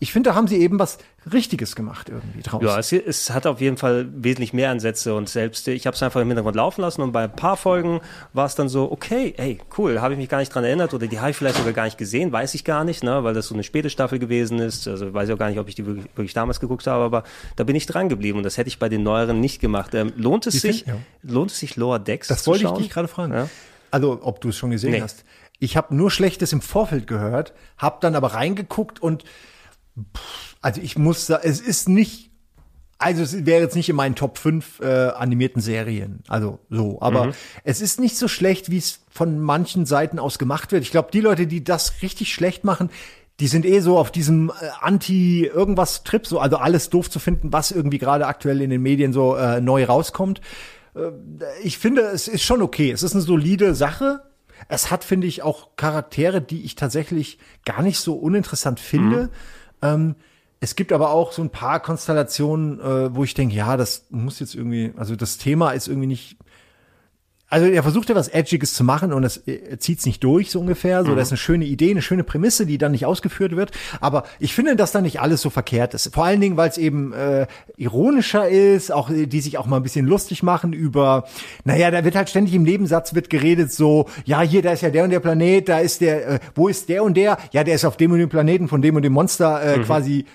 [0.00, 0.98] ich, finde, da haben sie eben was
[1.32, 2.62] Richtiges gemacht irgendwie draus.
[2.62, 6.02] Ja, es, es hat auf jeden Fall wesentlich mehr Ansätze und selbst ich habe es
[6.02, 8.00] einfach im Hintergrund laufen lassen und bei ein paar Folgen
[8.32, 11.06] war es dann so, okay, ey, cool, habe ich mich gar nicht dran erinnert oder
[11.06, 13.46] die habe ich vielleicht sogar gar nicht gesehen, weiß ich gar nicht, ne, weil das
[13.48, 14.86] so eine späte Staffel gewesen ist.
[14.86, 17.24] Also weiß ich auch gar nicht, ob ich die wirklich, wirklich damals geguckt habe, aber
[17.56, 19.94] da bin ich dran geblieben und das hätte ich bei den neueren nicht gemacht.
[19.94, 20.94] Ähm, lohnt es sich, Ja.
[21.22, 22.78] lohnt es sich Lower Decks Das zu wollte ich schauen?
[22.82, 23.32] dich gerade fragen.
[23.32, 23.48] Ja.
[23.90, 25.00] Also, ob du es schon gesehen Nee.
[25.02, 25.24] hast.
[25.60, 29.24] Ich habe nur Schlechtes im Vorfeld gehört, habe dann aber reingeguckt und
[30.60, 32.30] also ich muss sagen, es ist nicht,
[32.98, 37.32] also es wäre jetzt nicht in meinen Top 5 äh, animierten Serien, also so, aber
[37.64, 40.82] es ist nicht so schlecht, wie es von manchen Seiten aus gemacht wird.
[40.82, 42.90] Ich glaube, die Leute, die das richtig schlecht machen,
[43.40, 47.70] die sind eh so auf diesem äh, Anti-Irgendwas-Trip, so also alles doof zu finden, was
[47.70, 50.40] irgendwie gerade aktuell in den Medien so äh, neu rauskommt
[51.62, 52.90] ich finde, es ist schon okay.
[52.90, 54.22] Es ist eine solide Sache.
[54.68, 59.30] Es hat, finde ich, auch Charaktere, die ich tatsächlich gar nicht so uninteressant finde.
[59.82, 60.14] Ähm,
[60.60, 64.40] es gibt aber auch so ein paar Konstellationen, äh, wo ich denke, ja, das muss
[64.40, 66.36] jetzt irgendwie, also das Thema ist irgendwie nicht.
[67.50, 70.60] Also er versucht ja was Edgiges zu machen und es äh, zieht's nicht durch, so
[70.60, 71.02] ungefähr.
[71.04, 73.70] So, das ist eine schöne Idee, eine schöne Prämisse, die dann nicht ausgeführt wird.
[74.00, 76.12] Aber ich finde, dass da nicht alles so verkehrt ist.
[76.12, 79.76] Vor allen Dingen, weil es eben äh, ironischer ist, auch äh, die sich auch mal
[79.76, 81.24] ein bisschen lustig machen über,
[81.64, 84.90] naja, da wird halt ständig im Nebensatz wird geredet so, ja, hier, da ist ja
[84.90, 87.38] der und der Planet, da ist der, äh, wo ist der und der?
[87.52, 90.26] Ja, der ist auf dem und dem Planeten von dem und dem Monster äh, quasi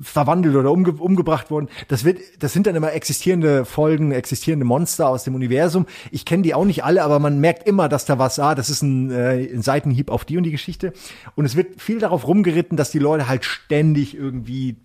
[0.00, 1.68] verwandelt oder umge umgebracht worden.
[1.88, 5.86] Das wird, das sind dann immer existierende Folgen, existierende Monster aus dem Universum.
[6.10, 8.70] Ich kenne die auch nicht alle, aber man merkt immer, dass da was, ah, das
[8.70, 10.92] ist ein, äh, ein Seitenhieb auf die und die Geschichte.
[11.34, 14.76] Und es wird viel darauf rumgeritten, dass die Leute halt ständig irgendwie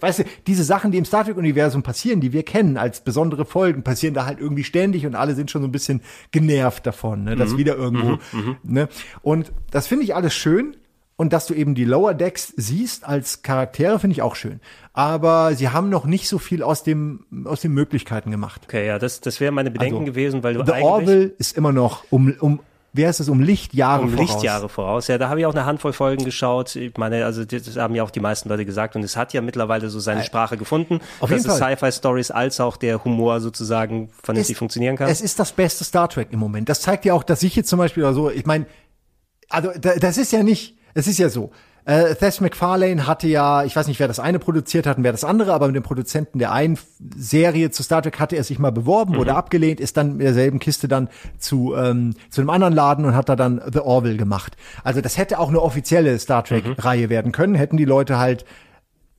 [0.00, 3.84] Weißt du, diese Sachen, die im Star Trek-Universum passieren, die wir kennen als besondere Folgen,
[3.84, 7.36] passieren da halt irgendwie ständig und alle sind schon so ein bisschen genervt davon, ne,
[7.36, 8.18] dass wieder irgendwo,
[8.62, 8.88] ne.
[9.22, 10.76] Und das finde ich alles schön.
[11.20, 14.60] Und dass du eben die Lower Decks siehst als Charaktere, finde ich auch schön.
[14.92, 18.62] Aber sie haben noch nicht so viel aus dem, aus den Möglichkeiten gemacht.
[18.64, 21.56] Okay, ja, das, das wäre meine Bedenken Also, gewesen, weil du The eigentlich Orville ist
[21.56, 22.60] immer noch um, um,
[22.92, 24.28] wer ist es, um Lichtjahre um voraus.
[24.32, 25.08] Lichtjahre voraus.
[25.08, 26.76] Ja, da habe ich auch eine Handvoll Folgen geschaut.
[26.76, 29.40] Ich meine, also das haben ja auch die meisten Leute gesagt und es hat ja
[29.40, 31.76] mittlerweile so seine Sprache gefunden, auf dass es Fall.
[31.76, 35.10] Sci-Fi-Stories als auch der Humor sozusagen vernünftig Es- funktionieren kann.
[35.10, 36.68] Es ist das beste Star Trek im Moment.
[36.68, 38.66] Das zeigt ja auch, dass ich jetzt zum Beispiel oder so, ich meine,
[39.48, 41.50] also da, das ist ja nicht, es ist ja so.
[41.84, 45.12] Äh, Thess MacFarlane hatte ja, ich weiß nicht, wer das eine produziert hat und wer
[45.12, 46.78] das andere, aber mit dem Produzenten der einen
[47.16, 50.58] Serie zu Star Trek hatte er sich mal beworben, wurde abgelehnt, ist dann mit derselben
[50.58, 51.08] Kiste dann
[51.38, 54.56] zu, ähm, zu einem anderen Laden und hat da dann The Orville gemacht.
[54.84, 58.44] Also das hätte auch eine offizielle Star Trek-Reihe werden können, hätten die Leute halt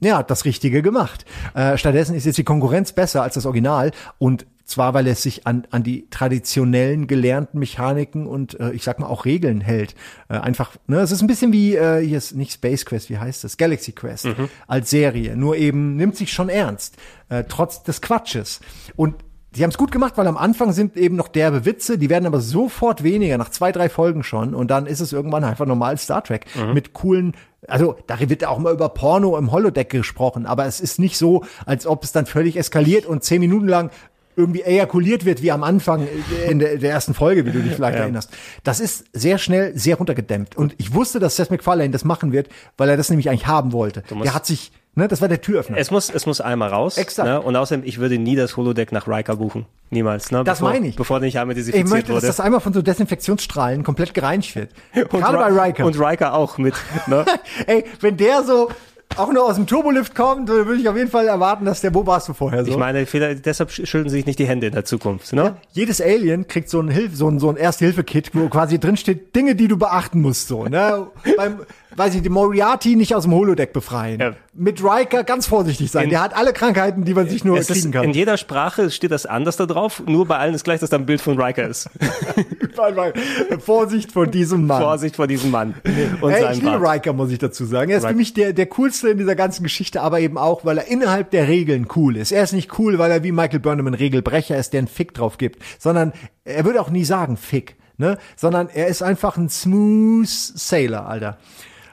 [0.01, 1.25] ja, das Richtige gemacht.
[1.55, 5.45] Äh, stattdessen ist jetzt die Konkurrenz besser als das Original und zwar, weil es sich
[5.47, 9.95] an, an die traditionellen gelernten Mechaniken und äh, ich sag mal auch Regeln hält.
[10.29, 13.17] Äh, einfach, ne, es ist ein bisschen wie, äh, hier ist nicht Space Quest, wie
[13.17, 13.57] heißt das?
[13.57, 14.27] Galaxy Quest
[14.67, 15.35] als Serie.
[15.35, 16.97] Nur eben nimmt sich schon ernst,
[17.29, 18.59] äh, trotz des Quatsches.
[18.95, 19.15] Und
[19.55, 22.27] die haben es gut gemacht, weil am Anfang sind eben noch derbe Witze, die werden
[22.27, 24.53] aber sofort weniger, nach zwei, drei Folgen schon.
[24.53, 27.33] Und dann ist es irgendwann einfach normal Star Trek mit coolen,
[27.67, 31.43] also da wird auch mal über Porno im Holodeck gesprochen, aber es ist nicht so,
[31.65, 33.91] als ob es dann völlig eskaliert und zehn Minuten lang
[34.39, 36.07] irgendwie ejakuliert wird, wie am Anfang
[36.49, 38.31] in der, der ersten Folge, wie du dich vielleicht erinnerst.
[38.63, 40.55] Das ist sehr schnell, sehr runtergedämmt.
[40.57, 42.47] Und ich wusste, dass Seth MacFarlane das machen wird,
[42.77, 44.03] weil er das nämlich eigentlich haben wollte.
[44.23, 45.77] Der hat sich, ne, das war der Türöffner.
[45.77, 46.97] Es muss, es muss einmal raus.
[46.97, 47.27] Exakt.
[47.27, 47.41] Ne?
[47.41, 49.65] Und außerdem, ich würde nie das Holodeck nach Riker buchen.
[49.91, 50.31] Niemals.
[50.31, 50.43] Ne?
[50.43, 50.95] Das bevor, meine ich.
[50.95, 52.27] Bevor nicht einmal ich desinfiziert möchte, dass wurde.
[52.27, 54.69] das einmal von so Desinfektionsstrahlen komplett gereinigt wird.
[54.95, 55.85] und, Gerade bei Ri- Riker.
[55.85, 56.75] Und Riker auch mit.
[57.07, 57.25] Ne?
[57.67, 58.69] Ey, wenn der so
[59.17, 62.05] auch nur aus dem Turbolift kommt, würde ich auf jeden Fall erwarten, dass der, wo
[62.05, 62.71] warst du vorher so?
[62.71, 65.33] Ich meine, vielleicht- deshalb schütteln sich nicht die Hände in der Zukunft.
[65.33, 65.55] Ne?
[65.71, 69.35] jedes Alien kriegt so ein Hilf so ein, so ein Erste-Hilfe-Kit, wo quasi drin steht,
[69.35, 71.07] Dinge, die du beachten musst, so, ne?
[71.37, 71.59] Beim,
[71.95, 74.19] weiß ich, die Moriarty nicht aus dem Holodeck befreien.
[74.19, 74.31] Ja.
[74.53, 76.05] Mit Riker ganz vorsichtig sein.
[76.05, 78.03] In- der hat alle Krankheiten, die man sich nur kriegen kann.
[78.05, 80.97] in jeder Sprache steht das anders da drauf, nur bei allen ist gleich, dass da
[80.97, 81.89] ein Bild von Riker ist.
[83.59, 84.81] Vorsicht vor diesem Mann.
[84.81, 85.73] Vorsicht vor diesem Mann
[86.21, 86.81] und Ey, seinem ich liebe.
[86.81, 87.91] Riker, muss ich dazu sagen.
[87.91, 88.17] Er ist für Riker.
[88.17, 91.47] mich der, der coolste in dieser ganzen Geschichte, aber eben auch, weil er innerhalb der
[91.47, 92.31] Regeln cool ist.
[92.31, 95.13] Er ist nicht cool, weil er wie Michael Burnham ein Regelbrecher ist, der einen Fick
[95.13, 96.13] drauf gibt, sondern
[96.45, 98.17] er würde auch nie sagen Fick, ne?
[98.35, 101.37] Sondern er ist einfach ein smooth Sailor, Alter.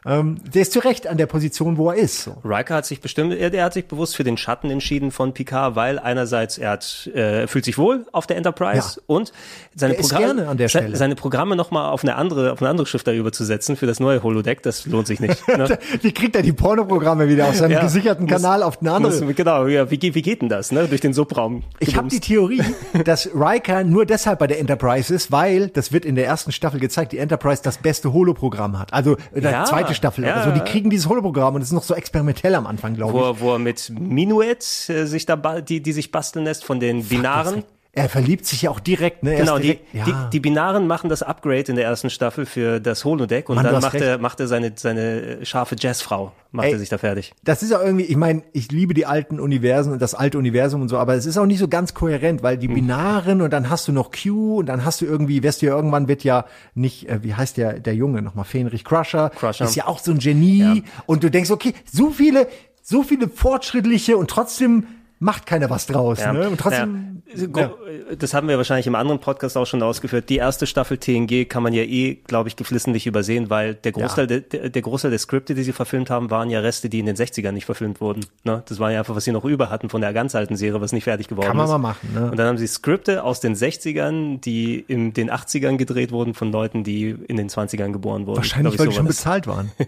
[0.07, 2.23] Ähm, der ist zu Recht an der Position, wo er ist.
[2.25, 2.37] So.
[2.45, 5.75] Riker hat sich bestimmt, er, er hat sich bewusst für den Schatten entschieden von Picard,
[5.77, 9.03] weil einerseits er hat, äh, fühlt sich wohl auf der Enterprise Ja.
[9.07, 9.33] und
[9.75, 10.97] seine Der Programme, an der se- Stelle.
[10.97, 14.23] seine Programme nochmal auf eine andere, auf eine andere Schiff da überzusetzen für das neue
[14.23, 15.47] Holodeck, das lohnt sich nicht.
[15.49, 15.79] Ne?
[16.03, 17.81] Wie kriegt er die Pornoprogramme wieder aus seinem Ja.
[17.81, 19.25] gesicherten Muss- Kanal auf eine andere?
[19.25, 20.87] Muss, genau, ja, wie, geht- wie geht denn das, ne?
[20.89, 21.63] Durch den Subraum.
[21.81, 22.63] Ich habe die Theorie,
[23.05, 26.81] dass Riker nur deshalb bei der Enterprise ist, weil, das wird in der ersten Staffel
[26.81, 28.93] gezeigt, die Enterprise das beste Holoprogramm hat.
[28.93, 30.35] Also der Ja, zweite Staffel ja.
[30.35, 30.51] oder so.
[30.53, 33.25] Die kriegen dieses Holoprogramm und es ist noch so experimentell am Anfang, glaube wo, ich.
[33.25, 37.05] er- wo er mit Minuet äh, sich da, die, die sich basteln lässt von den
[37.05, 37.65] Binaren.
[37.97, 39.33] Er verliebt sich ja auch direkt, ne?
[39.35, 40.05] Er Genau, ist die, direkt, ja.
[40.05, 43.65] die, die Binaren machen das Upgrade in der ersten Staffel für das Holodeck und Mann,
[43.65, 44.05] dann macht recht.
[44.05, 46.73] er, macht er seine, seine scharfe Jazzfrau, macht Ey.
[46.75, 47.33] er sich da fertig.
[47.43, 50.83] das ist ja irgendwie, ich meine, ich liebe die alten Universen und das alte Universum
[50.83, 52.61] und so, aber es ist auch nicht so ganz kohärent, weil Hm.
[52.61, 55.67] die Binaren und dann hast du noch Q und dann hast du irgendwie, wirst du
[55.67, 59.65] ja irgendwann wird ja nicht, äh, wie heißt der, der Junge nochmal, Fenrich Crusher, Crusher.
[59.65, 62.47] ist ja auch so ein Genie und du denkst, okay, so viele,
[62.83, 64.85] so viele fortschrittliche und trotzdem
[65.19, 66.33] macht keiner was draus, Ja.
[66.33, 66.49] ne?
[66.49, 67.47] Und trotzdem, Ja.
[67.47, 67.75] Gro-
[68.19, 70.29] Das haben wir wahrscheinlich im anderen Podcast auch schon ausgeführt.
[70.29, 74.27] Die erste Staffel TNG kann man ja eh, glaube ich, geflissentlich übersehen, weil der Großteil,
[74.27, 77.07] der, der der Großteil der Skripte, die sie verfilmt haben, waren ja Reste, die in
[77.07, 78.27] den 60ern nicht verfilmt wurden.
[78.45, 78.63] Ne?
[78.69, 80.93] Das war ja einfach, was sie noch über hatten von der ganz alten Serie, was
[80.93, 81.73] nicht fertig geworden Kann man ist.
[81.73, 82.31] mal machen, ne?
[82.31, 86.53] Und dann haben sie Skripte aus den 60ern, die in den 80ern gedreht wurden von
[86.53, 88.37] Leuten, die in den 20ern geboren wurden.
[88.39, 89.73] wahrscheinlich, weil die schon bezahlt waren.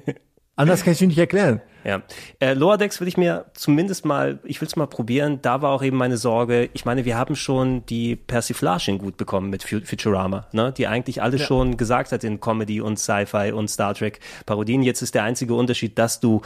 [0.58, 1.60] Anders kann ich dir nicht erklären.
[1.84, 2.02] Ja.
[2.40, 5.38] Äh, Lower Decks würde ich mir zumindest mal, ich will es mal probieren.
[5.40, 6.68] Da war auch eben meine Sorge.
[6.74, 10.72] Ich meine, wir haben schon die Persiflage gut bekommen mit Fu- Futurama, ne?
[10.76, 14.82] die eigentlich alles schon gesagt hat in Comedy und Sci-Fi und Star Trek Parodien.
[14.82, 16.42] Jetzt ist der einzige Unterschied, dass du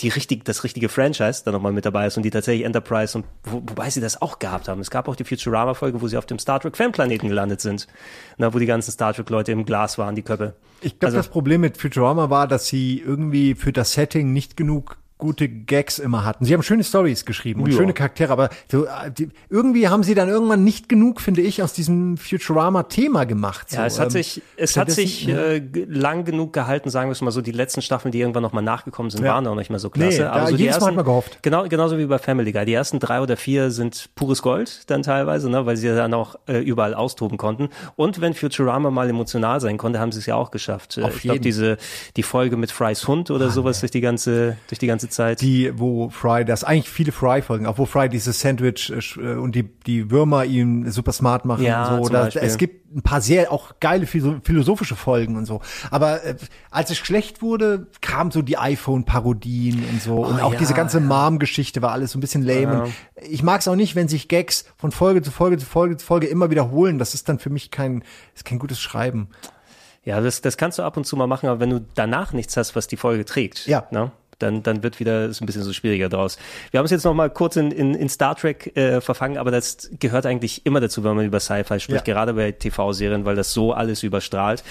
[0.00, 3.24] die richtig, das richtige Franchise da nochmal mit dabei ist und die tatsächlich Enterprise und
[3.44, 4.80] wo, wobei sie das auch gehabt haben.
[4.80, 7.86] Es gab auch die Futurama-Folge, wo sie auf dem Star Trek Fanplaneten gelandet sind,
[8.36, 10.54] na, wo die ganzen Star Trek-Leute im Glas waren, die Köpfe.
[10.80, 14.56] Ich glaube, Also- das Problem mit Futurama war, dass sie irgendwie für das Setting nicht
[14.56, 16.44] genug gute Gags immer hatten.
[16.44, 17.76] Sie haben schöne Stories geschrieben und Ja.
[17.76, 21.62] schöne Charaktere, aber so, äh, die, irgendwie haben sie dann irgendwann nicht genug, finde ich,
[21.62, 22.16] aus diesem
[22.58, 23.72] Futurama-Thema gemacht.
[23.72, 27.12] Ja, so, es hat ähm, sich, es hat sich äh, lang genug gehalten, sagen wir
[27.12, 27.40] es mal so.
[27.40, 29.34] Die letzten Staffeln, die irgendwann nochmal nachgekommen sind, Ja.
[29.34, 30.18] waren auch nicht mehr so klasse.
[30.22, 31.38] Nee, Aber so die jedes Mal ersten, hat man gehofft.
[31.42, 32.64] Genau, genauso wie bei Family Guy.
[32.64, 36.36] Die ersten drei oder vier sind pures Gold dann teilweise, ne, weil sie dann auch
[36.46, 37.68] äh, überall austoben konnten.
[37.96, 40.98] Und wenn Futurama mal emotional sein konnte, haben sie es ja auch geschafft.
[40.98, 41.76] Äh, Auf ich glaube, diese
[42.16, 45.40] die Folge mit Frys Hund oder sowas durch die ganze durch die ganze Zeit.
[45.40, 49.54] die, wo Fry, das eigentlich viele Fry-Folgen, auch wo Fry dieses Sandwich äh, äh, und
[49.54, 52.12] die, die Würmer ihn super smart machen Ja, und so.
[52.12, 52.42] Beispiel.
[52.42, 55.60] es gibt ein paar sehr auch geile philo- philosophische Folgen und so.
[55.90, 56.36] Aber äh,
[56.70, 60.16] als es schlecht wurde, kamen so die iPhone-Parodien und so.
[60.24, 62.84] und auch Oh ja, diese ganze Mom-Geschichte war alles so ein bisschen lame.
[62.84, 62.92] Und
[63.28, 66.06] ich mag es auch nicht, wenn sich Gags von Folge zu Folge zu Folge zu
[66.06, 66.98] Folge immer wiederholen.
[66.98, 69.28] Das ist dann für mich kein, ist kein gutes Schreiben.
[70.04, 72.56] Ja, das, das kannst du ab und zu mal machen, aber wenn du danach nichts
[72.58, 73.86] hast, was die Folge trägt, Ja.
[73.90, 76.38] ne, dann, dann wird wieder ist ein bisschen so schwieriger draus.
[76.70, 79.50] Wir haben es jetzt noch mal kurz in, in, in Star Trek äh, verfangen, aber
[79.50, 82.14] das gehört eigentlich immer dazu, wenn man über Sci-Fi spricht, Ja.
[82.14, 84.62] gerade bei TV-Serien, weil das so alles überstrahlt.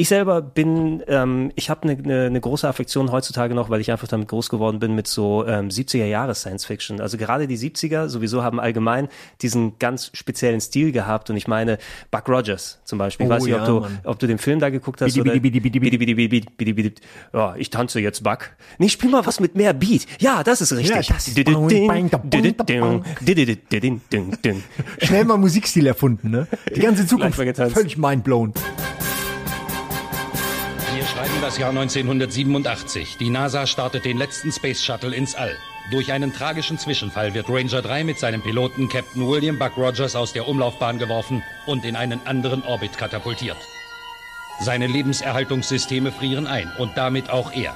[0.00, 3.90] Ich selber bin, ähm, ich habe eine ne, ne große Affektion heutzutage noch, weil ich
[3.90, 7.00] einfach damit groß geworden bin mit so ähm, 70er Jahre Science Fiction.
[7.00, 9.08] Also gerade die 70er sowieso haben allgemein
[9.42, 11.78] diesen ganz speziellen Stil gehabt und ich meine
[12.12, 13.26] Buck Rogers zum Beispiel.
[13.26, 13.98] Ich Oh weiß nicht, ob, ja, du, Mann.
[14.04, 16.72] ob du den Film da geguckt hast Bidi, bidi, bidi, bidi, bidi, bidi, bidi, bidi,
[16.74, 16.94] bidi.
[17.34, 18.50] Ja, ich tanze jetzt Buck.
[18.78, 20.06] Nee, spiel mal was mit mehr Beat.
[20.20, 21.08] Ja, das ist richtig.
[21.08, 21.36] Ja, das ist-
[25.02, 26.46] Schnell mal Musikstil erfunden, ne?
[26.72, 28.54] Die ganze Zukunft völlig mindblown.
[28.54, 28.97] Wir
[31.28, 33.16] schreiben das Jahr 1987.
[33.18, 35.56] Die NASA startet den letzten Space Shuttle ins All.
[35.90, 40.32] Durch einen tragischen Zwischenfall wird Ranger 3 mit seinem Piloten Captain William Buck Rogers aus
[40.32, 43.56] der Umlaufbahn geworfen und in einen anderen Orbit katapultiert.
[44.60, 47.74] Seine Lebenserhaltungssysteme frieren ein und damit auch er.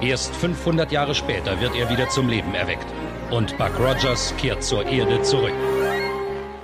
[0.00, 2.86] Erst 500 Jahre später wird er wieder zum Leben erweckt.
[3.30, 5.54] Und Buck Rogers kehrt zur Erde zurück.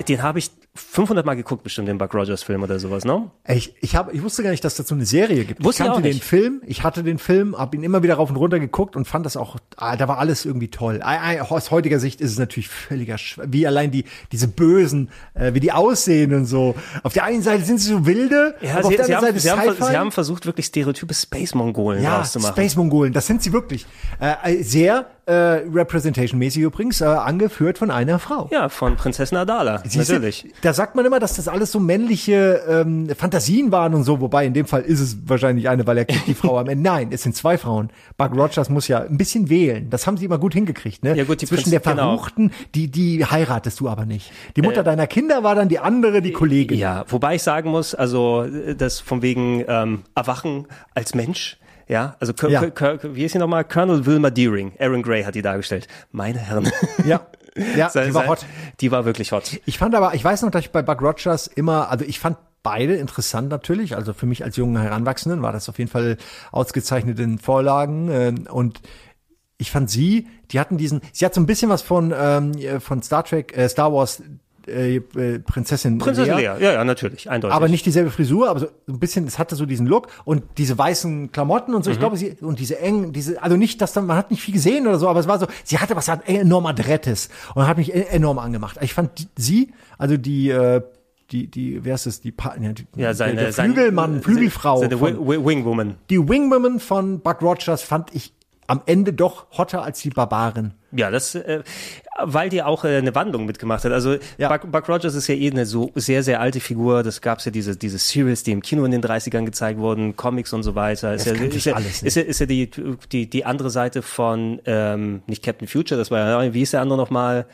[0.08, 3.30] Den habe ich 500 Mal geguckt, bestimmt den Buck Rogers Film oder sowas, ne?
[3.46, 5.62] Ich, ich, hab, ich wusste gar nicht, dass dazu eine Serie gibt.
[5.62, 6.18] Wusste ich kannte den.
[6.20, 9.24] Film, ich hatte den Film, habe ihn immer wieder rauf und runter geguckt und fand
[9.24, 11.00] das auch, ah, da war alles irgendwie toll.
[11.00, 15.60] Aus heutiger Sicht ist es natürlich völliger, Schw- wie allein die diese Bösen, äh, wie
[15.60, 16.74] die aussehen und so.
[17.04, 19.34] Auf der einen Seite sind sie so wilde, Ja, aber sie, auf der sie, anderen
[19.34, 22.52] haben, sie, haben, sie haben versucht, wirklich stereotype Space-Mongolen ja, rauszumachen.
[22.52, 23.86] Space Mongolen, das sind sie wirklich.
[24.18, 28.48] Äh, sehr äh, Representation-mäßig übrigens, äh, angeführt von einer Frau.
[28.52, 30.52] ja, von Prinzessin Adala, Siehste, natürlich.
[30.62, 34.44] Da sagt man immer, dass das alles so männliche ähm, Fantasien waren und so, wobei
[34.46, 36.82] in dem Fall ist es wahrscheinlich eine, weil er kriegt die Frau am Ende.
[36.90, 37.90] Nein, es sind zwei Frauen.
[38.16, 39.88] Buck Rogers muss ja ein bisschen wählen.
[39.90, 41.16] Das haben sie immer gut hingekriegt, ne?
[41.16, 42.16] Ja, gut, die Zwischen Prinz- der genau.
[42.16, 44.30] Verruchten, die, die heiratest du aber nicht.
[44.56, 46.78] Die Mutter deiner Kinder war dann die andere, die Kollegin.
[46.78, 51.58] Ja, wobei ich sagen muss, also äh, das von wegen ähm, Erwachen als Mensch.
[51.88, 52.60] Ja, also Col- Ja.
[52.60, 53.64] Col- Col- wie ist sie nochmal?
[53.64, 54.72] Colonel Wilma Deering.
[54.78, 55.86] Aaron Gray hat die dargestellt.
[56.12, 56.70] Meine Herren.
[57.06, 57.20] Ja,
[57.76, 58.46] ja Sei- die war sei- hot.
[58.80, 59.60] Die war wirklich hot.
[59.66, 62.38] Ich fand aber, ich weiß noch, dass ich bei Buck Rogers immer, also ich fand
[62.62, 63.94] beide interessant natürlich.
[63.96, 66.16] Also für mich als jungen Heranwachsenden war das auf jeden Fall
[66.50, 68.08] ausgezeichnet in Vorlagen.
[68.10, 68.80] Äh, und
[69.58, 73.02] ich fand sie, die hatten diesen, sie hat so ein bisschen was von, ähm, von
[73.02, 74.22] Star Trek, äh, Star Wars
[74.68, 76.54] äh, äh, Prinzessin, Prinzessin Leia.
[76.56, 76.64] Lea.
[76.64, 77.54] Ja, ja, natürlich, eindeutig.
[77.54, 80.76] Aber nicht dieselbe Frisur, aber so ein bisschen, es hatte so diesen Look und diese
[80.78, 81.90] weißen Klamotten und so.
[81.90, 84.54] Ich glaube, sie, und diese engen, diese, also nicht, dass dann, man hat nicht viel
[84.54, 87.94] gesehen oder so, aber es war so, sie hatte was enorm Adrettes und hat mich
[87.94, 88.78] e- enorm angemacht.
[88.80, 90.82] Ich fand sie, also die, äh,
[91.30, 94.80] die, die, wer ist es, die, Pa- ja, die ja, seine, der, seine- Flügelmann, Flügelfrau,
[94.80, 95.94] Seine von, Wi- Wi- Wingwoman.
[96.10, 98.34] die Wingwoman von Buck Rogers fand ich
[98.66, 100.74] am Ende doch hotter als die Barbarin.
[100.92, 101.62] Ja, das, äh,
[102.22, 103.92] weil die auch äh, eine Wandlung mitgemacht hat.
[103.92, 104.48] Also Ja.
[104.48, 107.02] Buck, Buck Rogers ist ja eh eine so sehr, sehr alte Figur.
[107.02, 110.52] Das gab's ja diese, diese Series, die im Kino in den 30ern gezeigt wurden, Comics
[110.52, 111.14] und so weiter.
[111.14, 112.04] Ist Das ja, ist ja, alles nicht.
[112.04, 112.70] ist ja, ist ja die,
[113.10, 116.80] die, die andere Seite von, ähm, nicht Captain Future, das war ja, wie ist der
[116.80, 117.46] andere nochmal?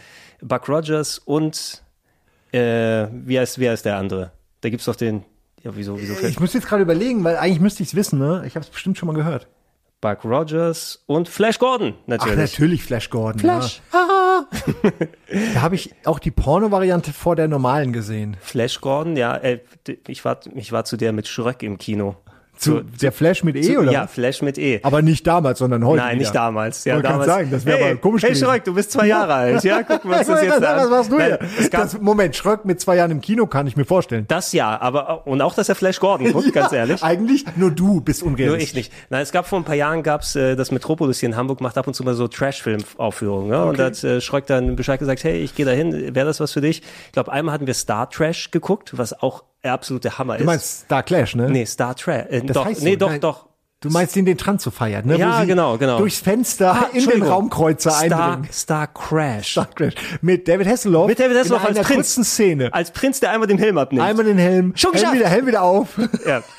[0.42, 1.82] Buck Rogers und,
[2.52, 4.32] äh, wie heißt, wie heißt der andere?
[4.60, 5.24] Da gibt's doch den,
[5.62, 8.18] ja, wieso, wieso fällt Ich müsste jetzt gerade überlegen, weil eigentlich müsste ich es wissen,
[8.18, 8.42] ne?
[8.46, 9.48] Ich habe es bestimmt schon mal gehört.
[10.00, 12.38] Buck Rogers und Flash Gordon, Ach, natürlich.
[12.38, 13.40] natürlich Flash Gordon.
[13.40, 13.82] Flash.
[13.92, 14.46] Ja.
[15.54, 18.36] da habe ich auch die Porno-Variante vor der normalen gesehen.
[18.40, 19.60] Flash Gordon, ja, äh,
[20.06, 22.16] ich war, ich war zu der mit Schröck im Kino.
[22.60, 23.90] Zu, der Flash mit E, Zu, oder?
[23.90, 24.12] ja, was?
[24.12, 24.80] Flash mit E.
[24.82, 26.02] Aber nicht damals, sondern heute.
[26.02, 26.18] Nein, wieder.
[26.20, 26.84] nicht damals.
[26.84, 27.26] Ja, Wollte damals.
[27.26, 28.36] sagen, das wäre hey, aber komisch Hey.
[28.36, 29.64] Schröck, du bist zwei Jahre alt.
[29.64, 30.76] Ja, gucken wir uns das jetzt sagen, an.
[30.78, 31.70] was machst du Nein, hier?
[31.70, 34.26] Das, Moment, Schröck mit zwei Jahren im Kino kann ich mir vorstellen.
[34.28, 37.02] das ja, aber und auch, dass er Flash Gordon guckt, ganz ehrlich.
[37.02, 38.68] Eigentlich nur du bist Nur unrealistisch.
[38.68, 38.92] ich nicht.
[39.08, 41.78] Nein, es gab vor ein paar Jahren gab's äh, das Metropolis hier in Hamburg macht
[41.78, 43.48] ab und zu mal so Trash-Film-Aufführungen.
[43.50, 43.64] Ne?
[43.64, 46.52] Und da hat äh, Schröck dann Bescheid gesagt, hey, ich gehe dahin, wäre das was
[46.52, 46.82] für dich?
[47.06, 50.40] Ich glaube, einmal hatten wir Star Trash geguckt, was auch absolute Hammer ist.
[50.40, 51.50] Du meinst Star Clash, ne?
[51.50, 52.26] nee, Star Trash.
[52.30, 52.96] Äh, Das doch, heißt nee, so.
[52.98, 53.20] doch, Nein.
[53.20, 53.48] doch.
[53.82, 55.16] Du meinst den, den Trans so feiert, ne?
[55.16, 55.96] Ja, genau, genau.
[55.96, 57.22] Durchs Fenster in den.
[57.22, 58.02] Raumkreuzer Star,
[58.32, 58.52] eindringen.
[58.52, 59.52] Star Crash.
[59.52, 59.94] Star Clash.
[60.20, 61.06] Mit David Hasselhoff.
[61.06, 62.14] Mit David Hasselhoff als Prinz.
[62.14, 62.74] Szene.
[62.74, 64.04] Als Prinz, der einmal den Helm abnimmt.
[64.06, 64.72] Einmal den Helm.
[64.76, 65.98] Schon Helm wieder, Helm wieder auf.
[66.26, 66.42] ja.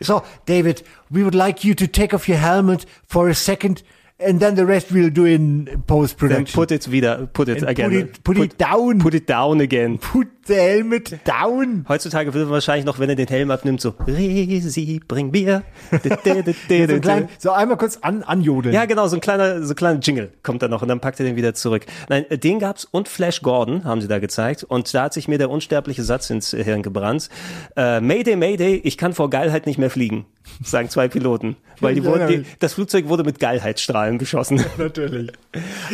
[0.00, 3.82] So, David, we would like you to take off your helmet for a second
[4.20, 6.52] and then the rest we'll do in Then post-production.
[6.60, 7.90] put it wieder, put it And again.
[7.90, 8.98] put it- put it down.
[8.98, 9.96] Put it down again.
[9.98, 11.84] Put the helmet down.
[11.88, 15.62] Heutzutage will man wahrscheinlich noch, wenn er den Helm abnimmt, so, Resi, bring Bier.
[16.08, 18.74] So, ein klein, so einmal kurz an, anjodeln.
[18.74, 21.20] Ja, genau, so ein kleiner, so ein kleiner Jingle kommt da noch und dann packt
[21.20, 21.86] er den wieder zurück.
[22.08, 25.38] Nein, den gab's und Flash Gordon haben sie da gezeigt und da hat sich mir
[25.38, 27.28] der unsterbliche Satz ins Hirn gebrannt.
[27.76, 30.26] Äh, Mayday, Mayday, ich kann vor Geilheit nicht mehr fliegen,
[30.64, 34.64] sagen zwei Piloten, weil die wurden, die, das Flugzeug wurde mit Geilheitsstrahlen beschossen.
[34.78, 35.30] natürlich.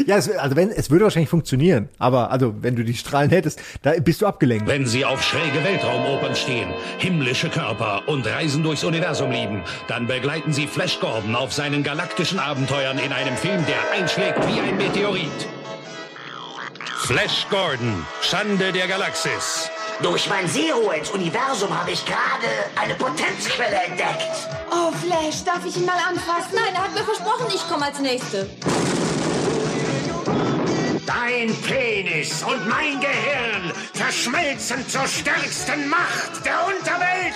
[0.06, 3.60] Ja, es, also wenn, es würde wahrscheinlich funktionieren, aber also wenn du die Strahlen hättest,
[3.82, 4.66] da bist du abgelenkt.
[4.66, 10.52] Wenn Sie auf schräge Weltraumopern stehen, himmlische Körper und Reisen durchs Universum lieben, dann begleiten
[10.52, 15.48] Sie Flash Gordon auf seinen galaktischen Abenteuern in einem Film, der einschlägt wie ein Meteorit.
[16.98, 19.70] Flash Gordon, Schande der Galaxis.
[20.02, 24.48] Durch mein Zero ins Universum habe ich gerade eine Potenzquelle entdeckt.
[24.70, 26.54] Oh, Flash, darf ich ihn mal anfassen?
[26.54, 28.48] Nein, er hat mir versprochen, ich komme als Nächste.
[31.06, 37.34] Dein Penis und mein Gehirn verschmelzen zur stärksten Macht der Unterwelt.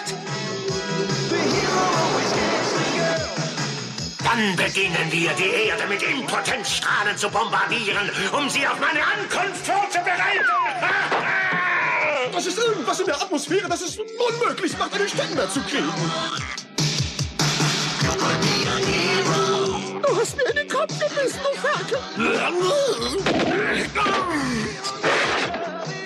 [4.24, 10.44] Dann beginnen wir, die Erde mit Impotenzstrahlen zu bombardieren, um sie auf meine Ankunft vorzubereiten.
[12.30, 15.92] Das ist irgendwas in der Atmosphäre, das es unmöglich macht, einen Ständer zu kriegen.
[20.02, 21.98] Du hast mir in den Kopf gebissen, du Ferkel.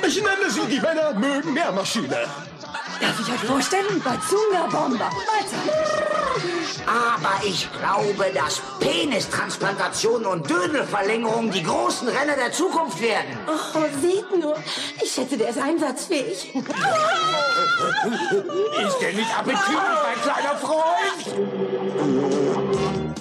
[0.06, 2.26] Ich nenne sie die Männer mögen mehr Maschine.
[3.00, 4.00] Darf ich euch vorstellen?
[4.02, 5.10] Bazunga Bomber.
[5.10, 5.58] Weiter.
[6.86, 13.38] Aber ich glaube, dass Penistransplantation und Dödelverlängerung die großen Renner der Zukunft werden.
[13.46, 13.52] Oh,
[14.00, 14.56] seht nur.
[15.02, 16.54] Ich schätze, der ist einsatzfähig.
[16.54, 16.64] Ist
[19.00, 21.26] der nicht appetitlich, mein kleiner Freund?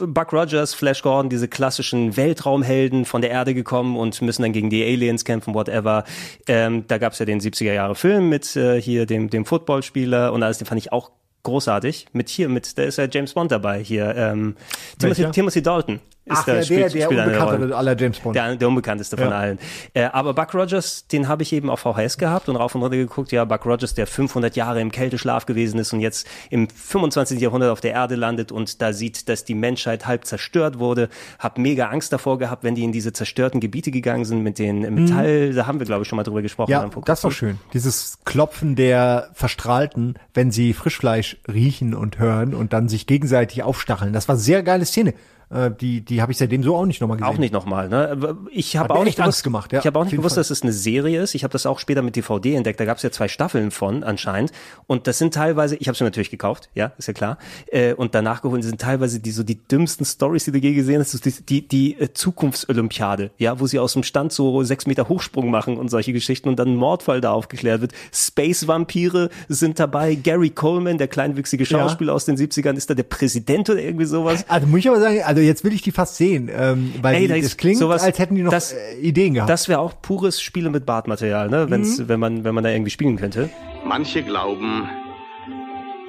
[0.08, 4.70] Buck Rogers, Flash Gordon, diese klassischen Weltraumhelden von der Erde gekommen und müssen dann gegen
[4.70, 6.04] die Aliens kämpfen, whatever.
[6.48, 10.44] Ähm, da gab's ja den 70er Jahre Film mit äh, hier dem, dem Footballspieler und
[10.44, 11.12] alles, den fand ich auch
[11.44, 12.08] großartig.
[12.14, 14.16] Mit hier, mit, da ist ja James Bond dabei hier.
[14.16, 14.56] Ähm,
[15.00, 15.32] Timothy?
[15.32, 16.00] Timothy Dalton.
[16.40, 18.36] Ach, da, ja, spielt, der, der spielt unbekannteste aller James Bond.
[18.36, 19.38] Der, der unbekannteste von Ja.
[19.38, 19.60] allen.
[19.94, 22.98] Äh, aber Buck Rogers, den habe ich eben auf VHS gehabt und rauf und runter
[22.98, 23.32] geguckt.
[23.32, 27.40] Ja, Buck Rogers, der 500 Jahre im Kälteschlaf gewesen ist und jetzt im 25.
[27.40, 31.10] Jahrhundert auf der Erde landet und da sieht, dass die Menschheit halb zerstört wurde.
[31.40, 34.82] Hab mega Angst davor gehabt, wenn die in diese zerstörten Gebiete gegangen sind mit den
[34.94, 35.54] Metall.
[35.54, 36.72] Da haben wir, glaube ich, schon mal drüber gesprochen.
[36.72, 37.60] Ja, das war schön.
[37.74, 44.14] Dieses Klopfen der Verstrahlten, wenn sie Frischfleisch riechen und hören und dann sich gegenseitig aufstacheln.
[44.14, 45.14] Das war eine sehr geile Szene.
[45.52, 47.34] Äh, die die habe ich seitdem so auch nicht nochmal gesehen.
[47.34, 48.38] Auch nicht nochmal, ne?
[48.52, 50.42] Ich habe mir auch nicht Angst gewusst, gemacht, ja, ich habe auch nicht gewusst, Fall.
[50.42, 51.36] dass es eine Serie ist.
[51.36, 52.80] Ich habe das auch später mit DVD entdeckt.
[52.80, 54.52] Da gab es ja zwei Staffeln von anscheinend.
[54.88, 57.38] Und das sind teilweise, ich habe sie natürlich gekauft, ja, ist ja klar.
[57.68, 61.02] Äh, und danach geholt sind teilweise die so die dümmsten Stories, die du je gesehen
[61.02, 61.26] hast.
[61.26, 65.50] Die die, die äh, Zukunftsolympiade, ja, wo sie aus dem Stand so sechs Meter Hochsprung
[65.52, 67.92] machen und solche Geschichten und dann ein Mordfall da aufgeklärt wird.
[68.14, 70.16] Space Vampire sind dabei.
[70.16, 71.70] Gary Coleman, der kleinwüchsige Ja.
[71.70, 74.46] Schauspieler aus den 70ern, ist da der Präsident oder irgendwie sowas.
[74.48, 77.22] Also muss ich aber sagen, also jetzt will ich die fast sehen, ähm, weil Ey,
[77.22, 79.50] die, da das klingt, sowas- als hätten die noch das- äh, Ideen gehabt.
[79.50, 81.68] Das wäre auch pures Spiele mit Bartmaterial, ne?
[81.70, 82.08] Wenn's, Mhm.
[82.08, 83.50] wenn man wenn man da irgendwie spielen könnte.
[83.86, 84.90] Manche glauben,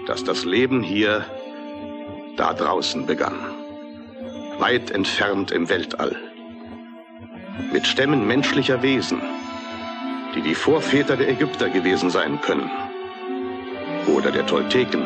[0.06, 1.24] dass das Leben hier
[2.36, 3.34] da draußen begann.
[4.58, 6.14] Weit entfernt im Weltall.
[7.72, 9.20] Mit Stämmen menschlicher Wesen,
[10.34, 12.70] die die Vorväter der Ägypter gewesen sein können.
[14.06, 15.02] Oder der Tolteken.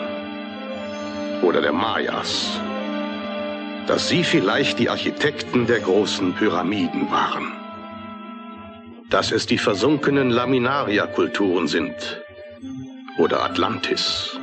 [1.42, 2.60] Oder der Mayas.
[3.86, 7.52] Dass sie vielleicht die Architekten der großen Pyramiden waren.
[9.10, 12.20] Dass es die versunkenen Laminaria-Kulturen sind,
[13.18, 14.38] oder Atlantis.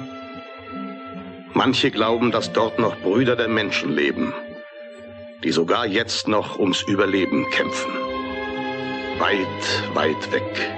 [1.54, 4.34] Manche glauben, dass dort noch Brüder der Menschen leben,
[5.44, 7.91] die sogar jetzt noch ums Überleben kämpfen.
[9.20, 10.72] Weit, weit weg,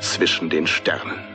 [0.00, 1.31] zwischen den Sternen.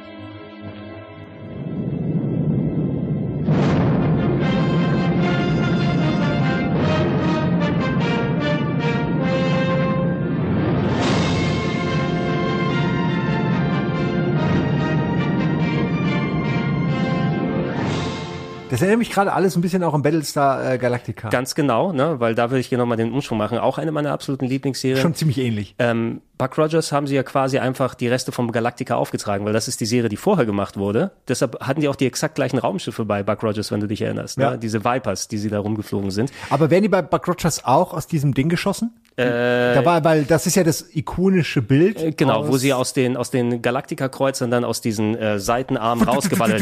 [18.78, 21.30] Das erinnert mich gerade alles ein bisschen auch an Battlestar äh, Galactica.
[21.30, 22.20] Ganz genau, ne?
[22.20, 23.58] Weil da würde ich hier nochmal den Umschwung machen.
[23.58, 25.02] Auch eine meiner absoluten Lieblingsserien.
[25.02, 25.74] Schon ziemlich ähnlich.
[25.80, 29.68] Ähm, Buck Rogers haben sie ja quasi einfach die Reste vom Galactica aufgetragen, weil das
[29.68, 31.12] ist die Serie, die vorher gemacht wurde.
[31.28, 34.38] Deshalb hatten die auch die exakt gleichen Raumschiffe bei Buck Rogers, wenn du dich erinnerst.
[34.38, 34.52] Ja.
[34.52, 34.58] Ne?
[34.60, 36.32] Diese Vipers, die sie da rumgeflogen sind.
[36.50, 38.94] Aber werden die bei Buck Rogers auch aus diesem Ding geschossen?
[39.16, 42.02] Äh, da war, weil das ist ja das ikonische Bild.
[42.02, 46.62] Äh, Genau, wo sie aus den aus den Galactica-Kreuzern dann aus diesen äh, Seitenarmen rausgeballert.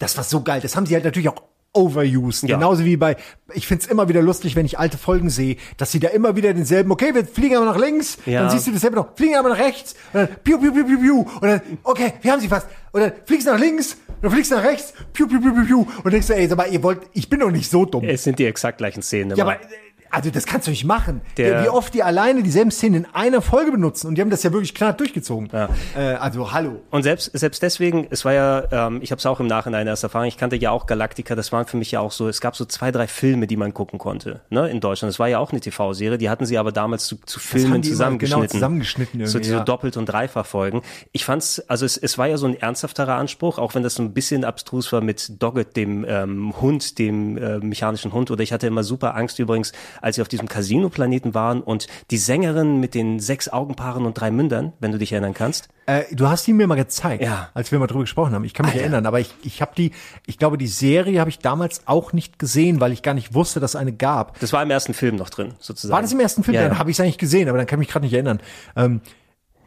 [0.00, 0.60] Das war so geil.
[0.60, 1.42] Das haben sie halt natürlich auch
[1.72, 2.48] overused.
[2.48, 2.56] Ja.
[2.56, 3.16] Genauso wie bei,
[3.54, 6.52] ich find's immer wieder lustig, wenn ich alte Folgen sehe, dass sie da immer wieder
[6.52, 8.42] denselben, okay, wir fliegen aber nach links, Ja.
[8.42, 10.98] dann siehst du dasselbe noch, fliegen aber nach rechts, und dann piu, piu, piu, piu,
[11.00, 14.30] piu, und dann, okay, wir haben sie fast, und dann fliegst du nach links, dann
[14.30, 16.82] fliegst nach rechts, piu, piu, piu, piu, piu, und denkst du, ey, sag mal, ihr
[16.82, 18.04] wollt, ich bin doch nicht so dumm.
[18.04, 19.36] Es sind die exakt gleichen Szenen.
[19.36, 19.52] Ja, immer.
[19.54, 19.66] aber, äh,
[20.10, 21.20] also das kannst du nicht machen.
[21.36, 24.42] Der- Wie oft die alleine dieselben Szenen in einer Folge benutzen, und die haben das
[24.42, 25.50] ja wirklich knall durchgezogen.
[25.52, 26.80] Äh, also, hallo.
[26.90, 30.02] Und selbst, selbst deswegen, es war ja, ähm, ich habe es auch im Nachhinein erst
[30.02, 32.56] erfahren, ich kannte ja auch Galactica, das waren für mich ja auch so, es gab
[32.56, 35.10] so zwei, drei Filme, die man gucken konnte, ne, in Deutschland.
[35.12, 38.40] Das war ja auch eine TV-Serie, die hatten sie aber damals zu, zu Filmen zusammengeschnitten.
[38.42, 39.64] genau zusammengeschnitten So irgendwie, diese ja.
[39.64, 40.82] Doppelt- und Dreifachfolgen.
[41.12, 44.02] Ich fand's, also es, es war ja so ein ernsthafterer Anspruch, auch wenn das so
[44.02, 48.52] ein bisschen abstrus war mit Doggett, dem ähm, Hund, dem äh, mechanischen Hund, oder ich
[48.52, 52.94] hatte immer super Angst übrigens, als sie auf diesem Casino-Planeten waren und die Sängerin mit
[52.94, 55.68] den sechs Augenpaaren und drei Mündern, wenn du dich erinnern kannst.
[55.86, 57.48] Äh, du hast die mir mal gezeigt, Ja.
[57.54, 58.44] als wir mal drüber gesprochen haben.
[58.44, 58.84] Ich kann mich Alter.
[58.84, 59.92] erinnern, aber ich, ich habe die,
[60.26, 63.60] ich glaube, die Serie habe ich damals auch nicht gesehen, weil ich gar nicht wusste,
[63.60, 64.38] dass es eine gab.
[64.40, 65.92] Das war im ersten Film noch drin, sozusagen.
[65.94, 66.54] War das im ersten Film?
[66.54, 66.78] Ja, Dann ja.
[66.78, 68.40] habe ich es eigentlich gesehen, aber dann kann ich mich gerade nicht erinnern.
[68.76, 69.00] Ähm,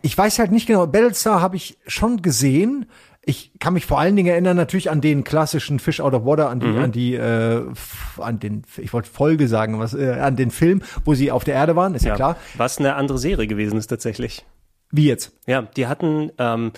[0.02, 0.86] ich weiß halt nicht genau.
[0.86, 2.86] Battlestar habe ich schon gesehen.
[3.26, 6.50] Ich kann mich vor allen Dingen erinnern natürlich an den klassischen Fish Out of Water,
[6.50, 6.78] an die, Mhm.
[6.84, 7.62] an die, äh,
[8.18, 11.56] an den, ich wollte Folge sagen, was, äh, an den Film, wo sie auf der
[11.56, 12.36] Erde waren, ist ja, klar.
[12.58, 14.46] Was eine andere Serie gewesen ist tatsächlich.
[14.92, 15.32] Wie jetzt?
[15.48, 16.72] Ja, die hatten, ähm,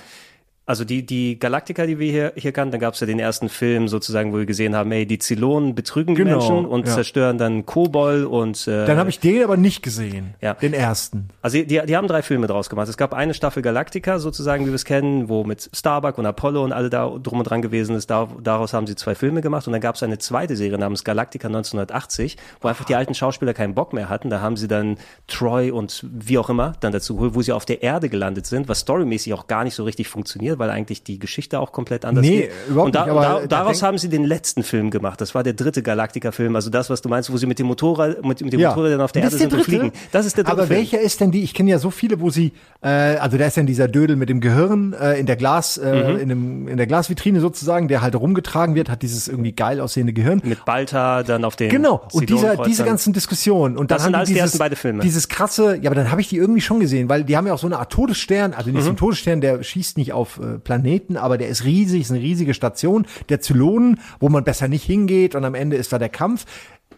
[0.68, 3.50] also die, die Galaktiker, die wir hier, hier kannten, dann gab es ja den ersten
[3.50, 6.94] Film sozusagen, wo wir gesehen haben, ey, die Zylonen betrügen die Genau, Menschen und ja.
[6.94, 10.34] zerstören dann Kobol und äh, Dann habe ich den aber nicht gesehen.
[10.42, 10.56] Ja.
[10.56, 11.30] Den ersten.
[11.42, 12.90] Also die, die haben drei Filme draus gemacht.
[12.90, 16.64] Es gab eine Staffel Galactica sozusagen, wie wir es kennen, wo mit Starbuck und Apollo
[16.64, 18.10] und alle da drum und dran gewesen ist.
[18.10, 21.04] Da, daraus haben sie zwei Filme gemacht und dann gab es eine zweite Serie namens
[21.04, 24.32] Galactica 1980, wo einfach die alten Schauspieler keinen Bock mehr hatten.
[24.32, 24.98] Da haben sie dann
[25.28, 28.68] Troy und wie auch immer dann dazu geholt, wo sie auf der Erde gelandet sind,
[28.68, 32.24] was storymäßig auch gar nicht so richtig funktioniert, weil eigentlich die Geschichte auch komplett anders
[32.26, 32.52] Nee, geht.
[32.70, 35.20] überhaupt und da, nicht, aber da, da daraus haben sie den letzten Film gemacht.
[35.22, 38.24] Das war der dritte Galactica-Film, also das, was du meinst, wo sie mit dem Motorrad,
[38.26, 39.92] mit, mit dem Motorrad dann auf der Das Erde ist der sind und fliegen.
[40.12, 40.80] Das ist der dritte Aber Film.
[40.80, 41.44] welcher ist denn die?
[41.44, 44.30] Ich kenne ja so viele, wo sie, äh, also da ist dann dieser Dödel mit
[44.30, 46.20] dem Gehirn äh, in der Glas, äh, Mhm.
[46.20, 50.14] in, dem, in der Glasvitrine sozusagen, der halt rumgetragen wird, hat dieses irgendwie geil aussehende
[50.14, 50.42] Gehirn.
[50.44, 53.78] Mit Balta, dann auf den Genau, und dieser, diese ganzen Diskussionen.
[53.78, 55.02] Und dann Das sind haben alles die die dieses, ersten beide Filme.
[55.04, 57.54] Dieses krasse, ja, aber dann habe ich die irgendwie schon gesehen, weil die haben ja
[57.54, 58.94] auch so eine Art Todesstern, also nicht so Mhm.
[58.96, 62.54] ein Todesstern, der schießt nicht auf äh, Planeten, aber der ist riesig, ist eine riesige
[62.54, 66.46] Station der Zylonen, wo man besser nicht hingeht und am Ende ist da der Kampf.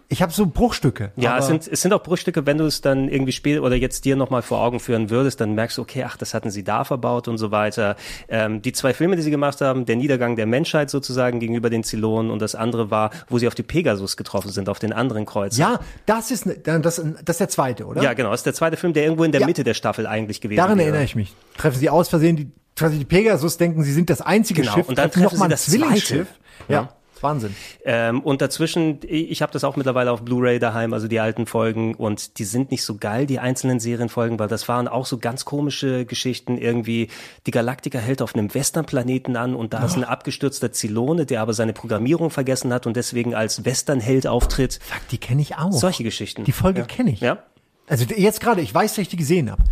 [0.09, 1.11] Ich habe so Bruchstücke.
[1.17, 4.05] Ja, es sind, es sind auch Bruchstücke, wenn du es dann irgendwie spiel oder jetzt
[4.05, 6.85] dir nochmal vor Augen führen würdest, dann merkst du, okay, ach, das hatten sie da
[6.85, 7.97] verbaut und so weiter.
[8.29, 11.83] Ähm, die zwei Filme, die sie gemacht haben, der Niedergang der Menschheit sozusagen gegenüber den
[11.83, 15.25] Zylonen und das andere war, wo sie auf die Pegasus getroffen sind, auf den anderen
[15.25, 15.59] Kreuzer.
[15.59, 17.01] ja, das ist, ne- das, das
[17.33, 18.01] ist der zweite, oder?
[18.01, 18.31] Ja, genau.
[18.31, 19.47] Das ist der zweite Film, der irgendwo in der Ja.
[19.47, 20.87] Mitte der Staffel eigentlich gewesen Daran wäre.
[20.87, 21.33] erinnere ich mich.
[21.57, 22.47] Treffen sie aus Versehen die,
[22.77, 25.49] treffen die Pegasus, denken, sie sind das einzige Genau, Schiff, und dann treffen noch mal
[25.49, 26.27] das Zwillingsschiff.
[26.67, 26.89] Ja, Ja.
[27.21, 27.55] Wahnsinn.
[27.83, 31.95] Ähm, und dazwischen, ich habe das auch mittlerweile auf Blu-ray daheim, also die alten Folgen,
[31.95, 35.45] und die sind nicht so geil, die einzelnen Serienfolgen, weil das waren auch so ganz
[35.45, 36.57] komische Geschichten.
[36.57, 37.09] Irgendwie,
[37.45, 41.53] die Galaktika hält auf einem Westernplaneten an und da ist ein abgestürzter Zylone, der aber
[41.53, 44.79] seine Programmierung vergessen hat und deswegen als Westernheld auftritt.
[44.81, 45.71] Fuck, die kenne ich auch.
[45.71, 46.43] Solche Geschichten.
[46.43, 46.85] Die Folge ja.
[46.85, 47.21] kenne ich.
[47.21, 47.39] Ja.
[47.87, 49.63] Also jetzt gerade, ich weiß, dass ich die gesehen habe.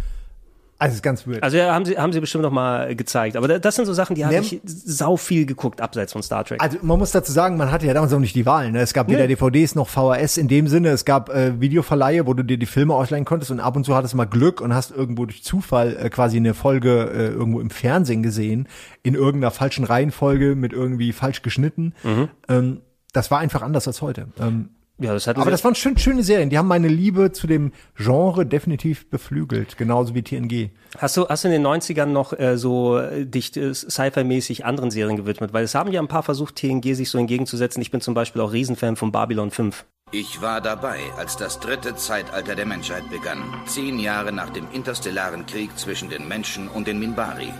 [0.77, 1.41] Also ist ganz weird.
[1.41, 3.37] Also ja, haben sie, haben sie bestimmt noch mal gezeigt.
[3.37, 6.43] Aber da- das sind so Sachen, die habe ich sau viel geguckt, abseits von Star
[6.43, 6.61] Trek.
[6.61, 8.71] Also man muss dazu sagen, man hatte ja damals auch nicht die Wahl.
[8.73, 8.79] Ne?
[8.81, 9.35] Es gab weder Nee.
[9.35, 10.89] DVDs noch VHS in dem Sinne.
[10.89, 13.95] Es gab äh, Videoverleihe, wo du dir die Filme ausleihen konntest und ab und zu
[13.95, 17.61] hattest du mal Glück und hast irgendwo durch Zufall äh, quasi eine Folge äh, irgendwo
[17.61, 18.67] im Fernsehen gesehen,
[19.01, 21.93] in irgendeiner falschen Reihenfolge mit irgendwie falsch geschnitten.
[22.03, 22.27] Mhm.
[22.49, 22.81] Ähm,
[23.13, 24.27] das war einfach anders als heute.
[24.41, 26.49] Ähm, ja, das hatten aber das waren schön, schöne Serien.
[26.49, 30.69] Die haben meine Liebe zu dem Genre definitiv beflügelt, genauso wie TNG.
[30.97, 34.91] Hast du, hast du in den 90ern noch äh, so äh, dich äh, Sci-Fi-mäßig anderen
[34.91, 35.51] Serien gewidmet?
[35.51, 37.81] Weil es haben ja ein paar versucht, TNG sich so entgegenzusetzen.
[37.81, 39.85] Ich bin zum Beispiel auch Riesenfan von Babylon 5.
[40.11, 43.43] Ich war dabei, als das dritte Zeitalter der Menschheit begann.
[43.65, 47.51] Zehn Jahre nach dem interstellaren Krieg zwischen den Menschen und den Minbari.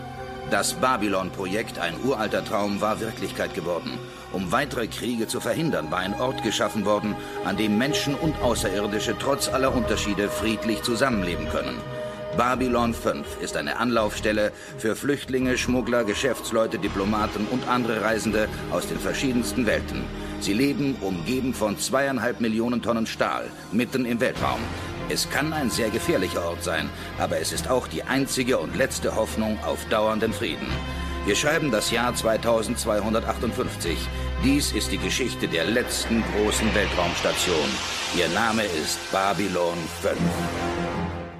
[0.50, 3.98] Das Babylon-Projekt, ein uralter Traum, war Wirklichkeit geworden.
[4.32, 7.14] Um weitere Kriege zu verhindern, war ein Ort geschaffen worden,
[7.44, 11.80] an dem Menschen und Außerirdische trotz aller Unterschiede friedlich zusammenleben können.
[12.36, 18.98] Babylon 5 ist eine Anlaufstelle für Flüchtlinge, Schmuggler, Geschäftsleute, Diplomaten und andere Reisende aus den
[18.98, 20.04] verschiedensten Welten.
[20.40, 24.60] Sie leben umgeben von zweieinhalb Millionen Tonnen Stahl, mitten im Weltraum.
[25.08, 29.16] Es kann ein sehr gefährlicher Ort sein, aber es ist auch die einzige und letzte
[29.16, 30.66] Hoffnung auf dauernden Frieden.
[31.26, 33.98] Wir schreiben das Jahr 2258.
[34.44, 37.66] Dies ist die Geschichte der letzten großen Weltraumstation.
[38.16, 40.16] Ihr Name ist Babylon 5.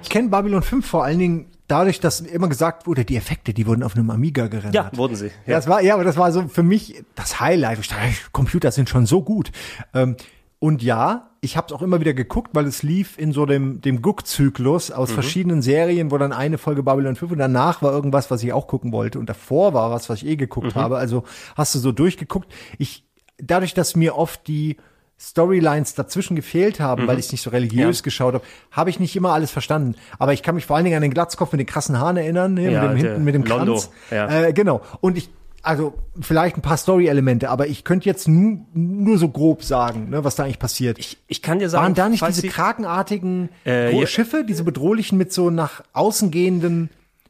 [0.03, 3.65] Ich kenne Babylon 5 vor allen Dingen dadurch, dass immer gesagt wurde, die Effekte, die
[3.65, 4.75] wurden auf einem Amiga gerendert.
[4.75, 5.31] Ja, wurden sie.
[5.45, 5.55] Ja.
[5.55, 7.79] Das war, ja, aber das war so für mich das Highlight.
[7.79, 9.53] Ich dachte, Computer sind schon so gut.
[9.93, 10.17] Ähm,
[10.59, 13.79] und ja, ich habe es auch immer wieder geguckt, weil es lief in so dem,
[13.81, 15.13] dem Guck-Zyklus aus Mhm.
[15.13, 18.67] verschiedenen Serien, wo dann eine Folge Babylon 5 und danach war irgendwas, was ich auch
[18.67, 20.79] gucken wollte und davor war was, was ich eh geguckt Mhm.
[20.79, 20.97] habe.
[20.97, 21.23] Also
[21.55, 22.51] hast du so durchgeguckt.
[22.79, 23.05] Ich,
[23.37, 24.77] dadurch, dass mir oft die
[25.19, 27.07] Storylines dazwischen gefehlt haben, Mhm.
[27.07, 28.03] weil ich nicht so religiös Ja.
[28.03, 29.95] geschaut habe, habe ich nicht immer alles verstanden.
[30.19, 32.53] Aber ich kann mich vor allen Dingen an den Glatzkopf mit den krassen Haaren erinnern,
[32.53, 33.89] ne, Ja, mit dem hinten mit dem Londo, Kranz.
[34.11, 34.43] ja.
[34.43, 34.81] Äh, genau.
[35.01, 35.29] Und ich,
[35.67, 40.23] also vielleicht ein paar Story-Elemente, aber ich könnte jetzt nu, nur so grob sagen, ne,
[40.23, 40.97] was da eigentlich passiert.
[40.97, 44.05] Ich, ich kann dir sagen, Waren da nicht diese sie- krakenartigen Äh.
[44.07, 46.89] Schiffe, diese bedrohlichen mit so nach außen gehenden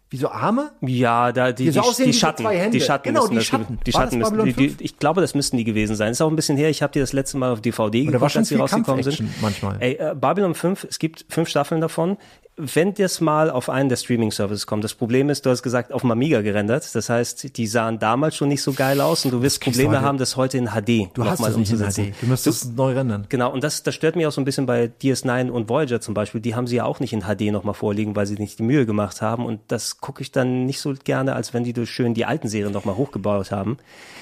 [0.09, 0.71] Wie so Arme?
[0.81, 3.79] Ja, da die, Die so die, aussehen die Schatten, die Schatten Genau, die Schatten.
[3.85, 6.11] Die Schatten müssen, die, ich glaube, das müssten die gewesen sein.
[6.13, 6.69] Ist auch ein bisschen her.
[6.69, 9.41] Ich habe die das letzte Mal auf DVD war geguckt, als viel rausgekommen sind.
[9.41, 9.75] Manchmal.
[9.81, 12.15] Ey, äh, Babylon 5, es gibt fünf Staffeln davon.
[12.59, 16.01] Wenn das mal auf einen der Streaming-Services kommt, das Problem ist, du hast gesagt, auf
[16.01, 16.89] dem Amiga gerendert.
[16.95, 20.01] Das heißt, die sahen damals schon nicht so geil aus und du wirst du Probleme
[20.01, 22.13] haben, das heute in HD Du hast nochmal es nicht in umzusetzen.
[22.13, 22.21] HD.
[22.23, 23.27] Du müsstest es neu rendern.
[23.29, 26.15] Genau, und das, das stört mich auch so ein bisschen bei DS9 und Voyager zum
[26.15, 26.41] Beispiel.
[26.41, 28.87] Die haben sie ja auch nicht in HD nochmal vorliegen, weil sie nicht die Mühe
[28.87, 29.45] gemacht haben.
[29.45, 32.47] Und das gucke ich dann nicht so gerne, als wenn die durch schön die alten
[32.47, 33.77] Serien nochmal hochgebaut haben.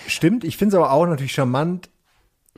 [0.08, 1.90] Stimmt, ich finde es aber auch natürlich charmant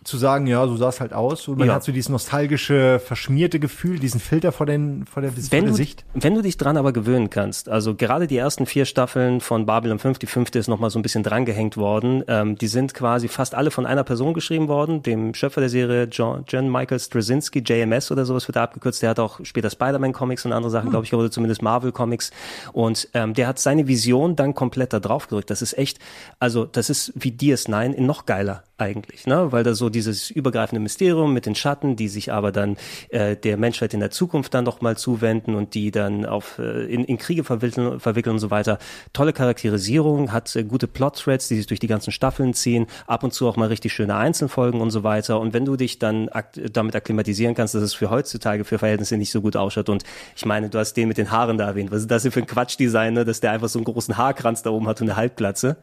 [0.07, 1.47] zu sagen, ja, so sah es halt aus.
[1.47, 1.75] Und man Ja.
[1.75, 5.71] hat so dieses nostalgische, verschmierte Gefühl, diesen Filter vor, den, vor der, vor Wenn der
[5.71, 6.05] du, Sicht.
[6.13, 9.99] wenn du dich dran aber gewöhnen kannst, also gerade die ersten vier Staffeln von Babylon
[9.99, 13.53] 5, die fünfte ist nochmal so ein bisschen drangehängt worden, ähm, die sind quasi fast
[13.53, 18.09] alle von einer Person geschrieben worden, dem Schöpfer der Serie John, John Michael Straczynski, JMS
[18.11, 21.13] oder sowas wird da abgekürzt, der hat auch später Spider-Man-Comics und andere Sachen, glaube ich,
[21.13, 22.31] oder zumindest Marvel-Comics
[22.71, 25.49] und ähm, der hat seine Vision dann komplett da drauf gerückt.
[25.49, 25.99] Das ist echt,
[26.39, 29.51] also das ist wie DS9 in noch geiler eigentlich, ne?
[29.51, 32.77] weil da so dieses übergreifende Mysterium mit den Schatten, die sich aber dann
[33.09, 36.85] äh, der Menschheit in der Zukunft dann noch mal zuwenden und die dann auf äh,
[36.85, 38.77] in, in Kriege verwickeln, verwickeln und so weiter.
[39.13, 43.33] Tolle Charakterisierung, hat äh, gute Plot-Threads, die sich durch die ganzen Staffeln ziehen, ab und
[43.33, 45.39] zu auch mal richtig schöne Einzelfolgen und so weiter.
[45.39, 49.17] Und wenn du dich dann ak damit akklimatisieren kannst, dass es für heutzutage für Verhältnisse
[49.17, 50.03] nicht so gut ausschaut und
[50.35, 52.41] ich meine, du hast den mit den Haaren da erwähnt, was ist das denn für
[52.41, 53.25] ein Quatschdesign, ne?
[53.25, 55.77] dass der einfach so einen großen Haarkranz da oben hat und eine Halbglatze.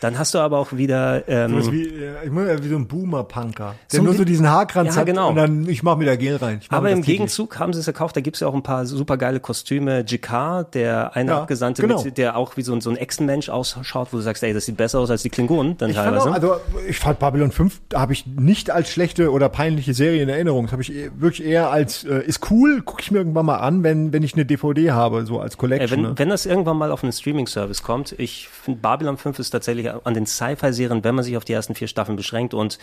[0.00, 3.98] Dann hast du aber auch wieder ähm, ist wie, äh, wie so ein Boomer-Punker, der
[3.98, 5.30] So nur so diesen Haarkranz Ja, hat genau.
[5.30, 6.60] und dann, ich mach mir da Gel rein.
[6.68, 7.02] Aber im.
[7.02, 10.04] Gegenzug haben sie es gekauft, da gibt's ja auch ein paar super geile Kostüme.
[10.06, 12.02] Jakar, der eine Ja, Abgesandte, genau.
[12.02, 14.66] mit, der auch wie so ein, so ein Echsenmensch ausschaut, wo du sagst, ey, das
[14.66, 16.30] sieht besser aus als die Klingonen dann Ich fand teilweise.
[16.30, 16.56] auch, also
[16.88, 20.66] ich fand Babylon 5 habe ich nicht als schlechte oder peinliche Serie in Erinnerung.
[20.66, 23.56] Das habe ich eh- wirklich eher als äh, ist cool, gucke ich mir irgendwann mal
[23.56, 25.90] an, wenn wenn ich eine DVD habe, so als Ey, Collection.
[25.90, 26.12] wenn, ne?
[26.18, 30.14] wenn das irgendwann mal auf einen Streaming-Service kommt, ich finde Babylon 5 ist tatsächlich an
[30.14, 32.78] den Sci-Fi-Serien, wenn man sich auf die ersten vier Staffeln beschränkt und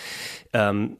[0.53, 0.97] ähm,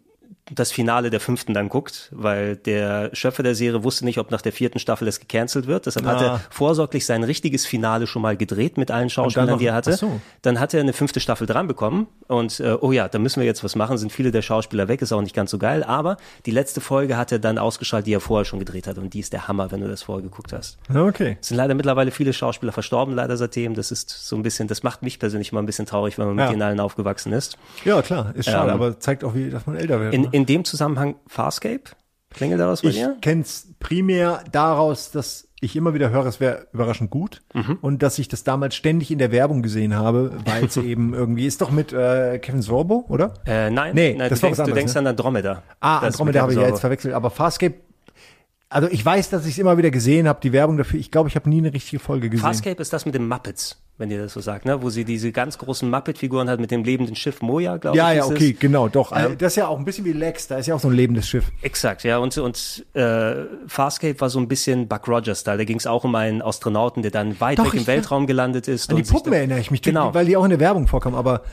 [0.54, 4.42] das Finale der fünften dann guckt, weil der Schöpfer der Serie wusste nicht, ob nach
[4.44, 5.88] der vierten Staffel es gecancelt wird.
[5.88, 6.26] Deshalb hat Ah.
[6.26, 9.94] er vorsorglich sein richtiges Finale schon mal gedreht mit allen Schauspielern, noch- die er hatte.
[9.94, 10.22] so.
[10.44, 13.48] Dann hat er eine fünfte Staffel dran bekommen und äh, oh ja, da müssen wir
[13.48, 13.98] jetzt was machen.
[13.98, 15.84] Sind viele der Schauspieler weg, ist auch nicht ganz so geil.
[15.84, 19.16] Aber die letzte Folge hat er dann ausgestrahlt, die er vorher schon gedreht hat und
[19.16, 20.78] die ist der Hammer, wenn du das vorher geguckt hast.
[20.94, 21.38] Ja, okay.
[21.42, 23.74] Es sind leider mittlerweile viele Schauspieler verstorben, leider seitdem.
[23.74, 26.36] Das ist so ein bisschen, das macht mich persönlich immer ein bisschen traurig, wenn man
[26.36, 26.52] mit Ja.
[26.52, 27.58] denen allen aufgewachsen ist.
[27.84, 30.14] Ja, klar, ist schade, Ähm, aber zeigt auch, wie, dass man älter wird.
[30.14, 30.30] In, ne?
[30.36, 31.84] In dem Zusammenhang Farscape?
[32.32, 33.16] Klingelt da was bei ich dir?
[33.22, 37.78] kenn's primär daraus, dass ich immer wieder höre, es wäre überraschend gut Mhm.
[37.82, 41.46] und dass ich das damals ständig in der Werbung gesehen habe, weil es eben irgendwie
[41.46, 43.34] ist doch mit äh, Kevin Sorbo, oder?
[43.46, 45.00] Äh, nein, Nee, nein das du, war denkst, du denkst ne?
[45.00, 45.64] an Andromeda.
[45.80, 47.76] Ah, Andromeda habe ich ja jetzt verwechselt, aber Farscape,
[48.70, 51.00] also ich weiß, dass ich es immer wieder gesehen habe, die Werbung dafür.
[51.00, 52.44] Ich glaube, ich habe nie eine richtige Folge gesehen.
[52.44, 54.82] Farscape ist das mit den Muppets, wenn ihr das so sagt, ne?
[54.82, 58.18] Wo sie diese ganz großen Muppet-Figuren hat mit dem lebenden Schiff Moja, glaube ja, ich.
[58.18, 58.60] ja, ist okay, es.
[58.60, 59.12] genau, doch.
[59.12, 59.30] Ja.
[59.30, 61.28] Das ist ja auch ein bisschen wie Lex, da ist ja auch so ein lebendes
[61.30, 61.52] Schiff.
[61.62, 62.18] Exakt, ja.
[62.18, 63.36] Und, und äh,
[63.68, 65.58] Farscape war so ein bisschen Buck Rogers-Style.
[65.60, 68.68] Da ging es auch um einen Astronauten, der dann weit Doch, weg im Weltraum gelandet
[68.68, 68.90] ist.
[68.90, 70.14] An die Puppen erinnere ich mich, Genau.
[70.16, 71.44] weil die auch in der Werbung vorkommen, aber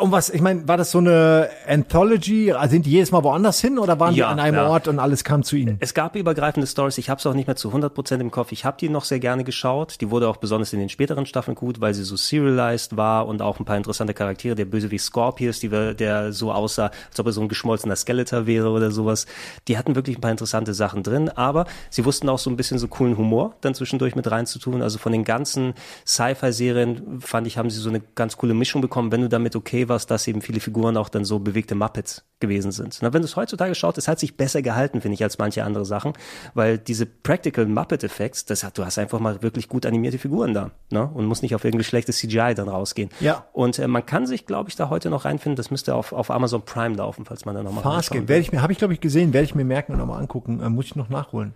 [0.00, 2.50] um was, ich meine, war das so eine Anthology?
[2.50, 4.66] Also Sind die jedes Mal woanders hin oder waren Ja, die an einem ja.
[4.68, 5.76] Ort und alles kam zu ihnen?
[5.78, 6.98] Es gab übergreifende Stories.
[6.98, 8.50] Ich habe es auch nicht mehr zu 100% im Kopf.
[8.50, 10.00] Ich habe die noch sehr gerne geschaut.
[10.00, 13.42] Die wurde auch besonders in den späteren Staffeln gut, weil sie so serialized war und
[13.42, 14.56] auch ein paar interessante Charaktere.
[14.56, 18.46] Der Böse wie Scorpius, die, der so aussah, als ob er so ein geschmolzener Skeletor
[18.46, 19.26] wäre oder sowas.
[19.68, 22.78] Die hatten wirklich ein paar interessante Sachen drin, aber sie wussten auch so ein bisschen
[22.78, 24.82] so coolen Humor dann zwischendurch mit reinzutun.
[24.82, 25.74] Also von den ganzen
[26.04, 29.75] Sci-Fi-Serien fand ich, haben sie so eine ganz coole Mischung bekommen, wenn du damit okay
[29.88, 32.98] warst, dass eben viele Figuren auch dann so bewegte Muppets gewesen sind.
[33.00, 35.64] Na, wenn du es heutzutage schaut, es hat sich besser gehalten, finde ich, als manche
[35.64, 36.12] andere Sachen,
[36.54, 40.52] weil diese Practical Muppet Effects, das hat, du hast einfach mal wirklich gut animierte Figuren
[40.52, 41.10] da, ne?
[41.14, 43.10] Und musst nicht auf irgendwie schlechtes CGI dann rausgehen.
[43.20, 43.46] Ja.
[43.52, 45.56] Und äh, man kann sich, glaube ich, da heute noch reinfinden.
[45.56, 48.62] Das müsste auf, auf Amazon Prime laufen, falls man da nochmal Farscape, werde ich mir,
[48.62, 50.96] habe ich glaube ich gesehen, werde ich mir merken und nochmal angucken, äh, muss ich
[50.96, 51.54] noch nachholen.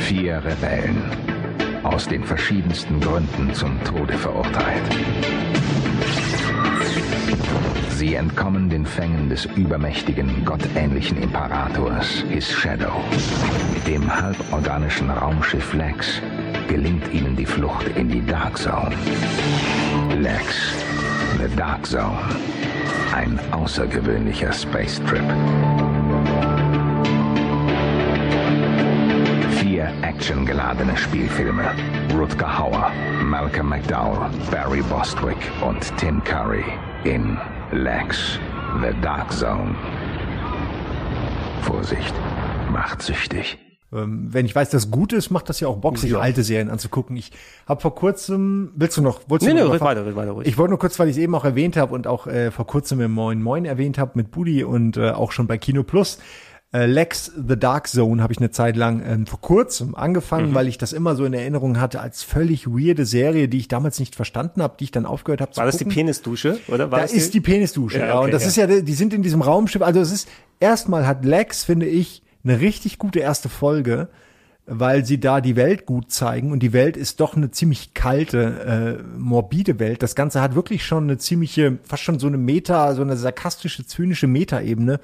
[0.00, 1.02] Vier Rebellen.
[1.84, 4.82] Aus den verschiedensten Gründen zum Tode verurteilt.
[8.02, 13.00] Sie entkommen den Fängen des übermächtigen, gottähnlichen Imperators, His Shadow.
[13.72, 16.20] Mit dem halborganischen Raumschiff Lex
[16.66, 18.90] gelingt ihnen die Flucht in die Dark Zone.
[20.18, 20.74] Lex,
[21.38, 22.18] The Dark Zone.
[23.14, 25.22] Ein außergewöhnlicher Space Trip.
[29.60, 31.70] Vier actiongeladene Spielfilme.
[32.18, 32.90] Rutger Hauer,
[33.22, 36.64] Malcolm McDowell, Barry Bostwick und Tim Curry
[37.04, 37.38] in
[37.72, 38.38] Lex,
[38.80, 39.74] The Dark Zone.
[41.62, 42.14] Vorsicht,
[42.70, 43.58] macht süchtig.
[43.94, 46.18] ähm, wenn ich weiß, dass gut ist, macht das ja auch Bock, sich Ja.
[46.18, 47.14] alte Serien anzugucken.
[47.16, 47.30] Ich
[47.68, 50.30] habe vor kurzem, willst du noch, wolltest Nee, du nee, noch red weiter, red weiter
[50.32, 50.48] ruhig.
[50.48, 52.66] Ich wollte nur kurz, weil ich es eben auch erwähnt habe und auch äh, vor
[52.66, 56.18] kurzem im Moin Moin erwähnt habe mit Budi und äh, auch schon bei Kino Plus.
[56.74, 60.54] Äh, Lex The Dark Zone habe ich eine Zeit lang ähm, vor kurzem angefangen, Mhm.
[60.54, 63.98] weil ich das immer so in Erinnerung hatte als völlig weirde Serie, die ich damals
[64.00, 65.96] nicht verstanden habe, die ich dann aufgehört habe zu War das die gucken.
[65.96, 66.90] Penisdusche, oder?
[66.90, 68.06] War da das ist die Penisdusche, ja.
[68.06, 68.48] Ja, okay, und das ja.
[68.48, 69.82] ist ja, die sind in diesem Raumschiff.
[69.82, 70.28] Also es ist,
[70.60, 74.08] erstmal hat Lex, finde ich, eine richtig gute erste Folge,
[74.64, 76.52] weil sie da die Welt gut zeigen.
[76.52, 80.02] Und die Welt ist doch eine ziemlich kalte, äh, morbide Welt.
[80.02, 83.84] Das Ganze hat wirklich schon eine ziemliche, fast schon so eine Meta, so eine sarkastische,
[83.86, 85.00] zynische Meta-Ebene.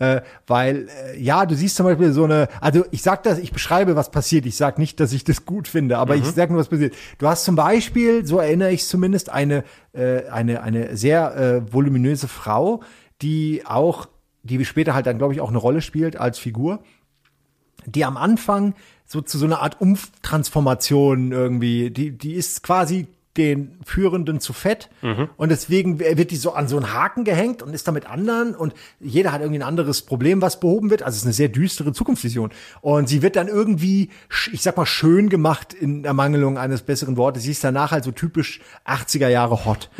[0.00, 3.52] Äh, weil, äh, ja, du siehst zum Beispiel so eine, also ich sag das, ich
[3.52, 4.46] beschreibe, was passiert.
[4.46, 6.22] Ich sag nicht, dass ich das gut finde, aber Mhm.
[6.22, 6.94] ich sag nur, was passiert.
[7.18, 12.28] Du hast zum Beispiel, so erinnere ich zumindest, eine, äh, eine, eine sehr äh, voluminöse
[12.28, 12.82] Frau,
[13.22, 14.06] die auch,
[14.44, 16.78] die später halt dann, glaube ich, auch eine Rolle spielt als Figur,
[17.86, 18.74] die am Anfang
[19.04, 24.90] so zu so einer Art Umtransformation irgendwie, die, die ist quasi den Führenden zu fett
[25.00, 25.28] Mhm.
[25.36, 28.74] und deswegen wird die so an so einen Haken gehängt und ist da anderen und
[29.00, 31.02] jeder hat irgendwie ein anderes Problem, was behoben wird.
[31.02, 34.10] Also es ist eine sehr düstere Zukunftsvision und sie wird dann irgendwie,
[34.52, 37.44] ich sag mal, schön gemacht in Ermangelung eines besseren Wortes.
[37.44, 39.90] Sie ist danach halt so typisch 80er Jahre hot.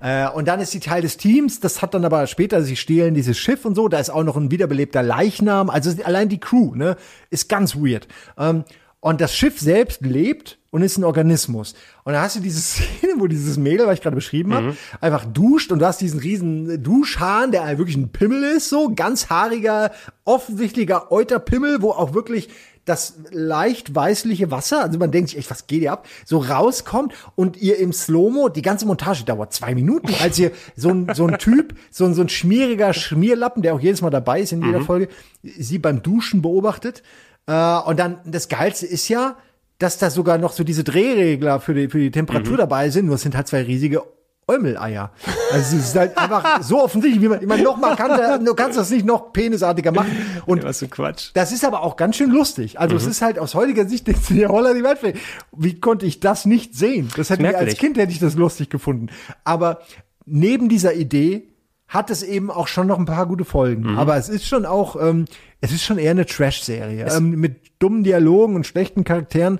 [0.00, 1.60] Äh, und dann ist sie Teil des Teams.
[1.60, 3.88] Das hat dann aber später, sie stehlen dieses Schiff und so.
[3.88, 5.70] Da ist auch noch ein wiederbelebter Leichnam.
[5.70, 6.96] Also allein die Crew, ne,
[7.30, 8.08] ist ganz weird.
[8.36, 8.64] Ähm,
[9.00, 11.74] und das Schiff selbst lebt und ist ein Organismus.
[12.04, 15.24] Und da hast du diese Szene, wo dieses Mädel, was ich gerade beschrieben habe, einfach
[15.24, 19.90] duscht und du hast diesen riesen Duschhahn, der wirklich ein Pimmel ist, so ganz haariger,
[20.24, 22.48] offensichtlicher Euterpimmel, wo auch wirklich
[22.84, 27.12] das leicht weißliche Wasser, also man denkt sich echt, was geht hier ab, so rauskommt
[27.34, 31.26] und ihr im Slow-Mo, die ganze Montage dauert zwei Minuten, als ihr so ein, so
[31.26, 34.64] ein Typ, so ein, so ein schmieriger Schmierlappen, der auch jedes Mal dabei ist in
[34.64, 34.84] jeder Mhm.
[34.86, 35.08] Folge,
[35.42, 37.02] sie beim Duschen beobachtet.
[37.46, 39.36] Äh, und dann, das Geilste ist ja,
[39.78, 42.58] dass da sogar noch so diese Drehregler für die, für die Temperatur Mhm.
[42.58, 44.02] dabei sind, nur es sind halt zwei riesige
[44.50, 45.12] Äumeleier.
[45.52, 48.78] Also es ist halt einfach so offensichtlich, wie man, ich meine, noch markanter, du kannst
[48.78, 50.10] das nicht noch penisartiger machen.
[50.46, 51.30] Und was für Quatsch.
[51.34, 52.80] das ist aber auch ganz schön lustig.
[52.80, 53.10] Also es Mhm.
[53.10, 55.14] ist halt aus heutiger Sicht denkst du dir, holla die Waldfee.
[55.54, 57.10] Wie konnte ich das nicht sehen?
[57.16, 57.76] Das hätte ich als.
[57.76, 59.08] Kind hätte ich das lustig gefunden.
[59.44, 59.80] Aber
[60.24, 61.48] neben dieser Idee
[61.88, 63.92] hat es eben auch schon noch ein paar gute Folgen.
[63.92, 63.98] Mhm.
[63.98, 65.24] Aber es ist schon auch, ähm,
[65.60, 67.06] es ist schon eher eine Trash-Serie.
[67.10, 69.58] Ähm, mit dummen Dialogen und schlechten Charakteren.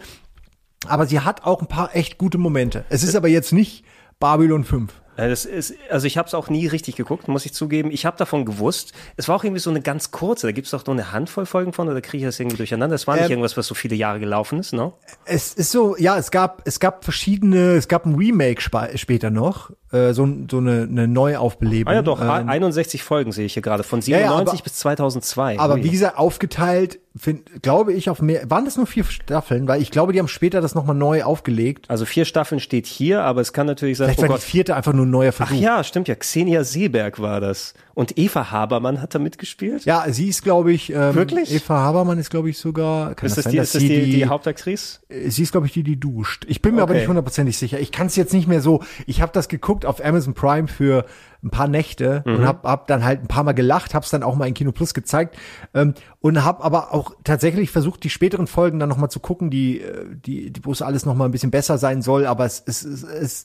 [0.87, 2.85] Aber sie hat auch ein paar echt gute Momente.
[2.89, 3.85] Es ist aber jetzt nicht
[4.21, 4.93] Babylon 5.
[5.17, 7.91] Äh, Das ist, also ich habe es auch nie richtig geguckt, muss ich zugeben.
[7.91, 8.93] Ich habe davon gewusst.
[9.17, 10.47] Es war auch irgendwie so eine ganz kurze.
[10.47, 12.95] Da gibt es doch nur eine Handvoll Folgen von, oder kriege ich das irgendwie durcheinander?
[12.95, 14.93] Das war nicht Ähm, irgendwas, was so viele Jahre gelaufen ist, ne?
[15.25, 18.61] Es ist so, ja, es gab, es gab verschiedene, es gab ein Remake
[18.95, 21.91] später noch, äh, so, so eine, eine Neuaufbelebung.
[21.91, 24.65] Ah ja, doch, Ähm, 61 Folgen sehe ich hier gerade, von Ja, ja, 97 aber-
[24.65, 25.59] bis 2002.
[25.59, 25.85] aber Ui.
[25.85, 29.67] wie gesagt, aufgeteilt, find, glaube ich, auf mehr, waren das nur vier Staffeln?
[29.67, 31.87] Weil ich glaube, die haben später das nochmal neu aufgelegt.
[31.89, 34.39] Also vier Staffeln steht hier, aber es kann natürlich sein, Vielleicht oh war Gott.
[34.43, 35.61] die vierte einfach nur ein neuer Ach Versuch.
[35.61, 36.15] ja, stimmt ja.
[36.15, 37.75] Xenia Seeberg war das.
[37.99, 39.85] Und Eva Habermann hat da mitgespielt?
[39.85, 41.53] Ja, sie ist, glaube ich, ähm, Wirklich?
[41.53, 43.17] Eva Habermann ist, glaube ich, sogar.
[43.17, 45.01] Kann ist das, sein, die, ist das sie die, die Hauptaktrice?
[45.09, 46.45] Äh, Sie ist, glaube ich, die, die duscht.
[46.47, 47.01] Ich bin mir aber Okay.
[47.01, 47.81] nicht hundertprozentig sicher.
[47.81, 48.85] Ich kann es jetzt nicht mehr so.
[49.07, 51.07] Ich habe das geguckt auf Amazon Prime für
[51.43, 52.35] ein paar Nächte Mhm.
[52.37, 54.55] und habe hab dann halt ein paar Mal gelacht, habe es dann auch mal in
[54.55, 55.37] Kino Plus gezeigt
[55.75, 59.51] ähm, und habe aber auch tatsächlich versucht, die späteren Folgen dann noch mal zu gucken,
[59.51, 62.27] die, äh, die, die wo es alles noch mal ein bisschen besser sein soll.
[62.27, 63.45] Aber es es, es, es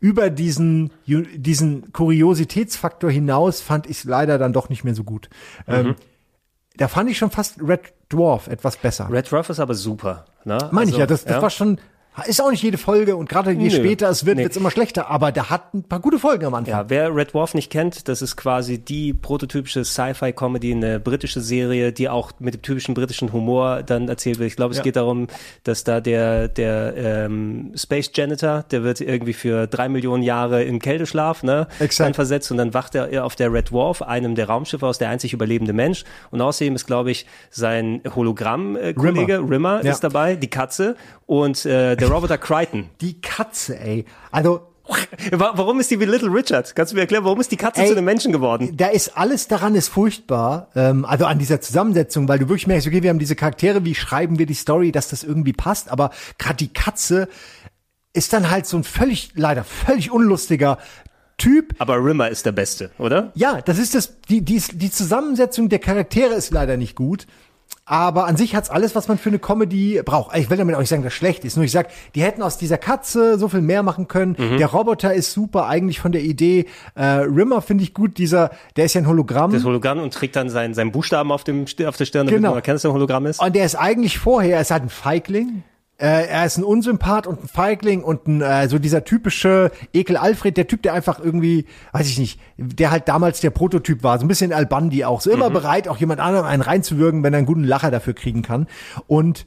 [0.00, 5.28] über diesen diesen Kuriositätsfaktor hinaus fand ich es leider dann doch nicht mehr so gut.
[5.66, 5.94] Ähm, Mhm.
[6.76, 9.08] da fand ich schon fast Red Dwarf etwas besser.
[9.10, 10.26] Red Dwarf ist aber super.
[10.44, 10.58] Ne?
[10.70, 11.78] Meine ich Also, ja, das, das war schon,
[12.24, 13.70] ist auch nicht jede Folge und gerade je Nö.
[13.70, 14.44] später es wird, Nee.
[14.44, 16.72] wird's immer schlechter, aber der hat ein paar gute Folgen am Anfang.
[16.72, 21.92] Ja, wer Red Dwarf nicht kennt, das ist quasi die prototypische Sci-Fi-Comedy, eine britische Serie,
[21.92, 24.48] die auch mit dem typischen britischen Humor dann erzählt wird.
[24.50, 24.82] Ich glaube, es Ja.
[24.84, 25.26] geht darum,
[25.64, 30.78] dass da der, der ähm, Space Janitor, der wird irgendwie für drei Millionen Jahre in
[30.78, 32.06] Kälteschlaf ne, Exakt.
[32.08, 35.10] dann versetzt und dann wacht er auf der Red Dwarf, einem der Raumschiffe aus, der
[35.10, 36.04] einzig überlebende Mensch.
[36.30, 39.50] Und außerdem ist, glaube ich, sein Hologramm-Kollege, Rimmer.
[39.50, 39.92] Rimmer, Ja.
[39.92, 40.96] ist dabei, die Katze
[41.26, 42.88] und äh, der Roboter Crichton.
[43.00, 44.04] Die Katze, ey.
[44.30, 44.60] Also,
[45.32, 46.76] Wa- Warum ist die wie Little Richard?
[46.76, 48.76] Kannst du mir erklären, warum ist die Katze Ey, zu einem Menschen geworden?
[48.76, 52.86] da ist alles daran ist furchtbar, ähm, also an dieser Zusammensetzung, weil du wirklich merkst,
[52.86, 56.10] okay, wir haben diese Charaktere, wie schreiben wir die Story, dass das irgendwie passt, aber
[56.38, 57.28] gerade die Katze
[58.12, 60.78] ist dann halt so ein völlig, leider völlig unlustiger
[61.36, 61.74] Typ.
[61.78, 63.32] Aber Rimmer ist der Beste, oder?
[63.34, 67.26] Ja, das ist das, die, die, die Zusammensetzung der Charaktere ist leider nicht gut.
[67.88, 70.36] Aber an sich hat's alles, was man für eine Comedy braucht.
[70.36, 71.56] Ich will damit auch nicht sagen, dass schlecht ist.
[71.56, 74.34] Nur ich sag, die hätten aus dieser Katze so viel mehr machen können.
[74.36, 74.58] Mhm.
[74.58, 76.66] Der Roboter ist super, eigentlich von der Idee.
[76.96, 78.18] Äh, Rimmer finde ich gut.
[78.18, 79.52] Dieser, der ist ja ein Hologramm.
[79.52, 82.48] Das Hologramm und trägt dann seinen, seinen Buchstaben auf, dem, auf der Stirn, damit Genau.
[82.50, 83.40] man erkennt, dass er ein Hologramm ist.
[83.40, 85.62] Und der ist eigentlich vorher, er ist halt ein Feigling.
[85.98, 90.18] Äh, er ist ein Unsympath und ein Feigling und ein, äh, so dieser typische Ekel
[90.18, 94.18] Alfred, der Typ, der einfach irgendwie, weiß ich nicht, der halt damals der Prototyp war,
[94.18, 95.54] so ein bisschen Albandi auch, so immer Mhm.
[95.54, 98.66] bereit, auch jemand anderem einen reinzuwürgen, wenn er einen guten Lacher dafür kriegen kann.
[99.06, 99.46] Und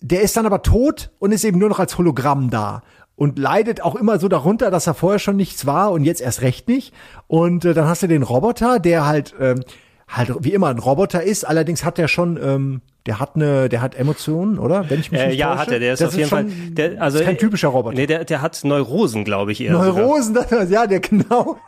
[0.00, 2.82] der ist dann aber tot und ist eben nur noch als Hologramm da
[3.14, 6.42] und leidet auch immer so darunter, dass er vorher schon nichts war und jetzt erst
[6.42, 6.92] recht nicht.
[7.28, 9.60] Und äh, dann hast du den Roboter, der halt ähm,
[10.08, 11.44] halt wie immer ein Roboter ist.
[11.44, 14.88] Allerdings hat der schon, ähm, der hat eine, der hat Emotionen, oder?
[14.88, 15.60] Wenn ich mich Äh, nicht ja, täusche.
[15.60, 15.78] hat er.
[15.80, 16.70] Der ist das auf jeden schon, Fall.
[16.70, 17.96] Der, also, ist kein typischer Roboter.
[17.96, 19.72] Nee, der, der hat Neurosen, glaube ich, eher.
[19.72, 21.58] Neurosen, das, ja, der genau.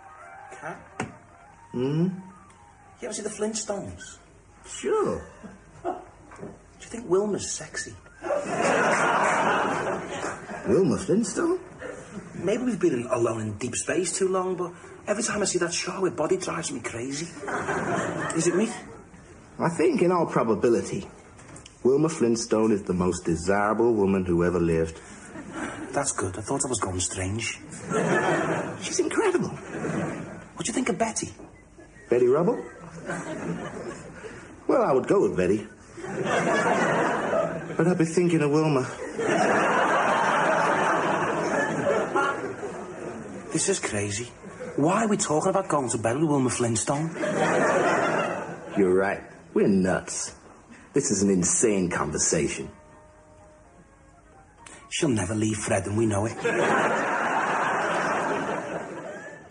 [1.73, 2.13] Hmm?
[3.01, 4.19] You ever see the Flintstones?
[4.65, 5.21] Sure.
[5.83, 5.91] Do
[6.81, 7.93] you think Wilma's sexy?
[10.69, 11.59] Wilma Flintstone?
[12.43, 14.71] Maybe we've been alone in deep space too long, but
[15.07, 17.27] every time I see that show, her body drives me crazy.
[18.37, 18.69] Is it me?
[19.59, 21.07] I think, in all probability,
[21.85, 24.99] Wilma Flintstone is the most desirable woman who ever lived.
[25.93, 26.37] That's good.
[26.39, 27.61] I thought I was going strange.
[28.83, 29.51] She's incredible.
[29.51, 31.33] What do you think of Betty?
[32.09, 32.65] Betty Rubble?
[34.67, 35.67] Well, I would go with Betty.
[37.77, 38.91] But I'd be thinking of Wilma.
[43.53, 44.33] This is crazy.
[44.77, 47.15] Why are we talking about going to bed with Wilma Flintstone?
[48.79, 49.21] You're right.
[49.53, 50.35] We're nuts.
[50.95, 52.69] This is an insane conversation.
[54.91, 56.37] She'll never leave Fred, and we know it.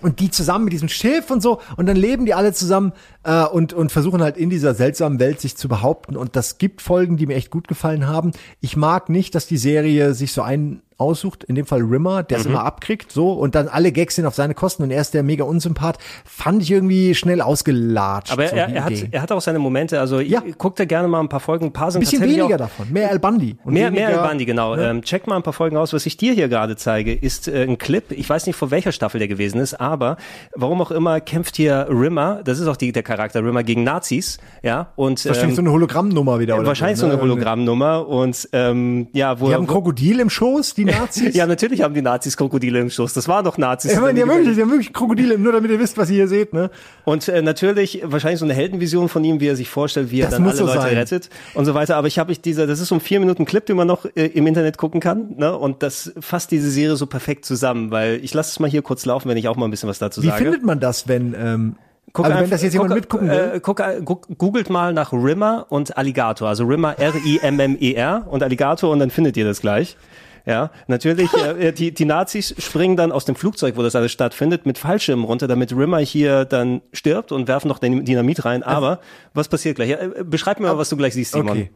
[0.01, 2.91] Und die zusammen mit diesem Schiff und so und dann leben die alle zusammen
[3.23, 6.81] äh, und und versuchen halt in dieser seltsamen Welt sich zu behaupten und das gibt
[6.81, 8.33] Folgen, die mir echt gut gefallen haben.
[8.59, 12.39] Ich mag nicht, dass die Serie sich so einen aussucht, in dem Fall Rimmer, der
[12.39, 12.51] es Mhm.
[12.51, 15.23] immer abkriegt, so und dann alle Gags sind auf seine Kosten und er ist der
[15.23, 18.31] mega Unsympath, fand ich irgendwie schnell ausgelatscht.
[18.31, 19.99] Aber so er, die er, hat, er hat auch seine Momente.
[19.99, 20.41] Also ja.
[20.57, 21.65] guckt da gerne mal ein paar Folgen.
[21.67, 23.55] Ein paar sind ein bisschen weniger auch, davon, mehr Al Bundy.
[23.63, 24.75] Und mehr, weniger, mehr Al Bundy, genau.
[24.75, 24.89] ne?
[24.89, 25.93] Ähm, check mal ein paar Folgen aus.
[25.93, 28.11] Was ich dir hier gerade zeige, ist äh, ein Clip.
[28.11, 30.17] Ich weiß nicht, vor welcher Staffel der gewesen ist, aber
[30.55, 34.37] warum auch immer kämpft hier Rimmer, das ist auch die, der Charakter Rimmer, gegen Nazis.
[34.61, 36.57] Ja, und Wahrscheinlich so eine Hologrammnummer wieder.
[36.57, 37.13] Oder wahrscheinlich so, so ne?
[37.13, 38.07] eine Hologrammnummer.
[38.07, 41.35] Und ähm, ja, wo Die haben wo, Krokodil im Schoß, die Nazis.
[41.35, 43.13] Ja, natürlich haben die Nazis Krokodile im Schoß.
[43.13, 43.93] Das waren doch Nazis.
[43.93, 46.15] Ich meine, die haben wirklich, die haben wirklich Krokodile, nur damit ihr wisst, was ihr
[46.15, 46.69] hier seht, ne?
[47.05, 50.25] Und äh, natürlich wahrscheinlich so eine Heldenvision von ihm, wie er sich vorstellt, wie er
[50.27, 50.97] Das dann alle so Leute sein.
[50.97, 51.95] rettet und so weiter.
[51.95, 54.05] Aber ich habe ich dieser, das ist so ein vier Minuten Clip, den man noch
[54.15, 55.57] äh, im Internet gucken kann, ne?
[55.57, 59.05] Und das fasst diese Serie so perfekt zusammen, weil ich lasse es mal hier kurz
[59.05, 60.43] laufen, wenn ich auch mal ein bisschen was dazu Wie sage.
[60.43, 61.75] findet man das, wenn, ähm,
[62.15, 63.51] Guck also wenn das jetzt jemand guck, mitgucken will?
[63.55, 66.47] Äh, guck, äh, guck, googelt mal nach Rimmer und Alligator.
[66.47, 69.97] Also Rimmer R-I-M-M-E-R und Alligator und dann findet ihr das gleich.
[70.45, 74.65] Ja, natürlich, äh, die, die Nazis springen dann aus dem Flugzeug, wo das alles stattfindet,
[74.65, 78.61] mit Fallschirmen runter, damit Rimmer hier dann stirbt und werfen noch den Dynamit rein.
[78.61, 78.99] Aber
[79.33, 79.91] was passiert gleich?
[79.91, 81.51] Äh, beschreib mir mal, was du gleich siehst, Simon.
[81.51, 81.71] Okay.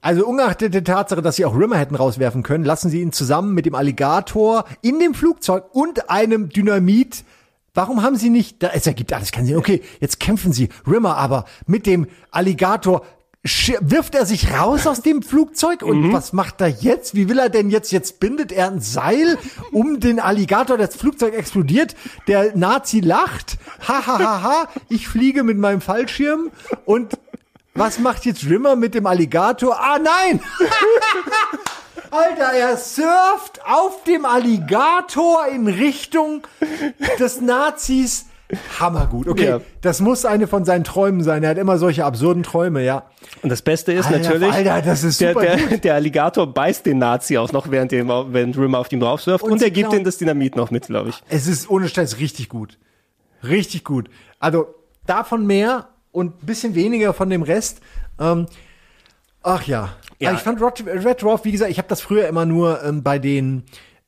[0.00, 3.54] Also ungeachtet der Tatsache, dass sie auch Rimmer hätten rauswerfen können, lassen sie ihn zusammen
[3.54, 7.24] mit dem Alligator in dem Flugzeug und einem Dynamit.
[7.72, 9.56] Warum haben sie nicht, da, es ergibt alles keinen Sinn.
[9.56, 10.68] Okay, jetzt kämpfen sie.
[10.86, 13.04] Rimmer aber mit dem Alligator
[13.80, 17.14] wirft er sich raus aus dem Flugzeug und was macht er jetzt?
[17.14, 17.92] Wie will er denn jetzt?
[17.92, 19.38] Jetzt bindet er ein Seil
[19.70, 21.94] um den Alligator, das Flugzeug explodiert,
[22.26, 26.50] der Nazi lacht, ha ha ha ha, ich fliege mit meinem Fallschirm
[26.86, 27.18] und
[27.74, 29.78] was macht jetzt Rimmer mit dem Alligator?
[29.78, 30.40] Ah nein!
[32.10, 36.46] Alter, er surft auf dem Alligator in Richtung
[37.18, 38.26] des Nazis.
[38.78, 39.28] Hammergut.
[39.28, 39.60] Okay, Ja.
[39.80, 41.42] das muss eine von seinen Träumen sein.
[41.42, 43.04] Er hat immer solche absurden Träume, ja.
[43.42, 46.86] Und das Beste ist Alter, natürlich, Alter, das ist der, super der, der Alligator beißt
[46.86, 49.92] den Nazi auch noch, während, dem, während Rimmer auf ihm draufwirft und, Und er gibt
[49.92, 51.22] ihm das Dynamit noch mit, glaube ich.
[51.28, 52.78] Es ist ohne Stress richtig gut.
[53.42, 54.08] Richtig gut.
[54.38, 54.66] Also
[55.06, 57.80] davon mehr und ein bisschen weniger von dem Rest.
[58.18, 58.46] Ähm,
[59.42, 59.90] ach ja.
[60.20, 60.32] Ja.
[60.32, 63.18] Ich fand Red, Red Dwarf, wie gesagt, ich habe das früher immer nur ähm, bei
[63.18, 63.64] den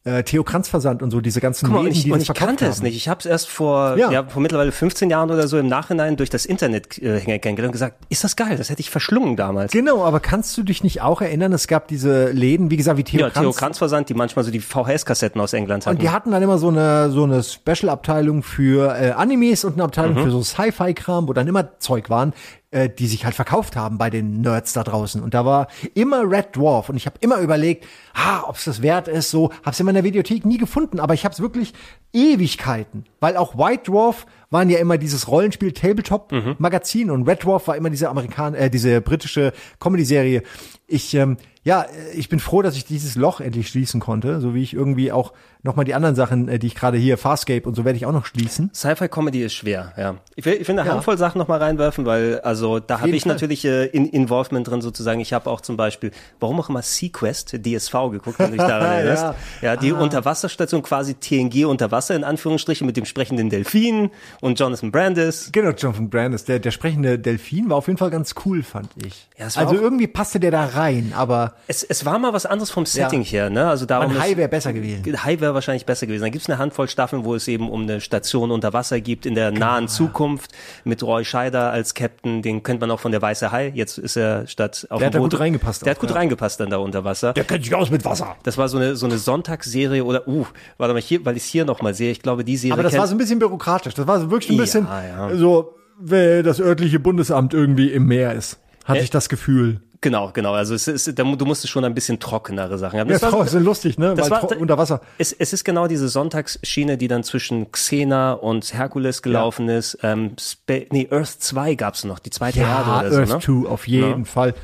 [0.06, 2.22] äh, Theo Kranz Versand und so diese ganzen Guck mal, und Läden, ich, die und
[2.22, 2.84] ich kannte es haben.
[2.84, 2.96] nicht.
[2.96, 4.10] Ich habe es erst vor, Ja.
[4.10, 4.24] ja.
[4.26, 7.96] vor mittlerweile 15 Jahren oder so im Nachhinein durch das Internet äh, kennengelernt und gesagt,
[8.08, 9.72] ist das geil, das hätte ich verschlungen damals.
[9.72, 13.04] Genau, aber kannst du dich nicht auch erinnern, es gab diese Läden, wie gesagt, wie
[13.04, 13.56] Theo ja, Theo Kranz.
[13.56, 15.96] Kranz Versand, die manchmal so die VHS-Kassetten aus England hatten.
[15.96, 19.84] Und die hatten dann immer so eine so eine Special-Abteilung für äh, Animes und eine
[19.84, 20.22] Abteilung Mhm.
[20.24, 22.32] für so Sci-Fi-Kram, wo dann immer Zeug waren,
[22.70, 25.22] äh, die sich halt verkauft haben bei den Nerds da draußen.
[25.22, 28.82] Und da war immer Red Dwarf und ich habe immer überlegt, ah, ob es das
[28.82, 29.30] wert ist.
[29.30, 31.74] So, hab's in meiner Videothek nie gefunden, aber ich habe es wirklich
[32.12, 37.68] Ewigkeiten, weil auch White Dwarf waren ja immer dieses Rollenspiel Tabletop Magazin und Red Dwarf
[37.68, 40.42] war immer diese Amerikan äh, diese britische Comedy Serie.
[40.86, 41.36] Ich ähm,
[41.66, 44.72] ja, äh, ich bin froh, dass ich dieses Loch endlich schließen konnte, so wie ich
[44.72, 45.32] irgendwie auch
[45.66, 48.12] nochmal die anderen Sachen, äh, die ich gerade hier, Farscape und so werde ich auch
[48.12, 48.70] noch schließen.
[48.74, 50.14] Sci-Fi-Comedy ist schwer, ja.
[50.34, 50.94] Ich will, ich will eine Ja.
[50.94, 53.32] Handvoll Sachen noch mal reinwerfen, weil also da habe ich Fall.
[53.32, 55.20] natürlich äh, in Involvement drin sozusagen.
[55.20, 56.10] Ich habe auch zum Beispiel,
[56.40, 58.92] warum auch immer Sequest, DSV geguckt, wenn du dich daran Ja.
[58.94, 59.24] erinnerst.
[59.62, 59.98] Ja, die Ah.
[60.00, 64.10] Unterwasserstation quasi TNG unter Wasser in Anführungsstrichen mit dem sprechenden Delfin
[64.40, 65.50] und Jonathan Brandis.
[65.52, 69.26] Genau, Jonathan Brandis, der, der sprechende Delfin war auf jeden Fall ganz cool, fand ich.
[69.38, 72.86] Ja, also irgendwie passte der da rein, aber Es, es war mal was anderes vom
[72.86, 73.30] Setting Ja.
[73.30, 73.68] her, ne?
[73.68, 75.02] Also darum Ein Hai wäre besser gewesen.
[75.24, 76.22] Hai wäre wahrscheinlich besser gewesen.
[76.22, 79.26] Dann gibt es eine Handvoll Staffeln, wo es eben um eine Station unter Wasser gibt
[79.26, 80.52] in der Genau, nahen Zukunft
[80.84, 82.42] mit Roy Scheider als Captain.
[82.42, 83.72] Den kennt man auch von der Weiße Hai.
[83.74, 85.30] Jetzt ist er statt auf Der dem hat da Boot.
[85.32, 86.16] gut reingepasst Der hat auch, gut ja.
[86.16, 87.32] reingepasst dann da unter Wasser.
[87.32, 88.36] der kennt sich aus mit Wasser.
[88.44, 90.46] Das war so eine so eine Sonntagsserie oder uh,
[90.78, 92.12] warte mal hier, weil ich es hier noch mal sehe.
[92.12, 93.94] Ich glaube, die Serie Aber das war so ein bisschen bürokratisch.
[93.94, 95.34] Das war so wirklich ein Ja, bisschen ja.
[95.36, 98.58] so, wenn das örtliche Bundesamt irgendwie im Meer ist.
[98.84, 99.80] Hatte Äh, ich das Gefühl.
[100.06, 100.52] Genau, genau.
[100.52, 103.08] Also es ist, du musstest schon ein bisschen trockenere Sachen haben.
[103.08, 104.14] Ja, Das war- Frau, ist so lustig, ne?
[104.14, 105.00] Das Weil war, unter Wasser.
[105.18, 109.98] Es, es ist genau diese Sonntagsschiene, die dann zwischen Xena und Herkules gelaufen ist.
[110.04, 113.52] Ähm, Spa nee, Earth 2 gab's noch, die zweite Ja, Erde oder Earth so.
[113.52, 113.64] Ne?
[113.64, 114.24] 2, auf jeden Ja.
[114.24, 114.54] Fall.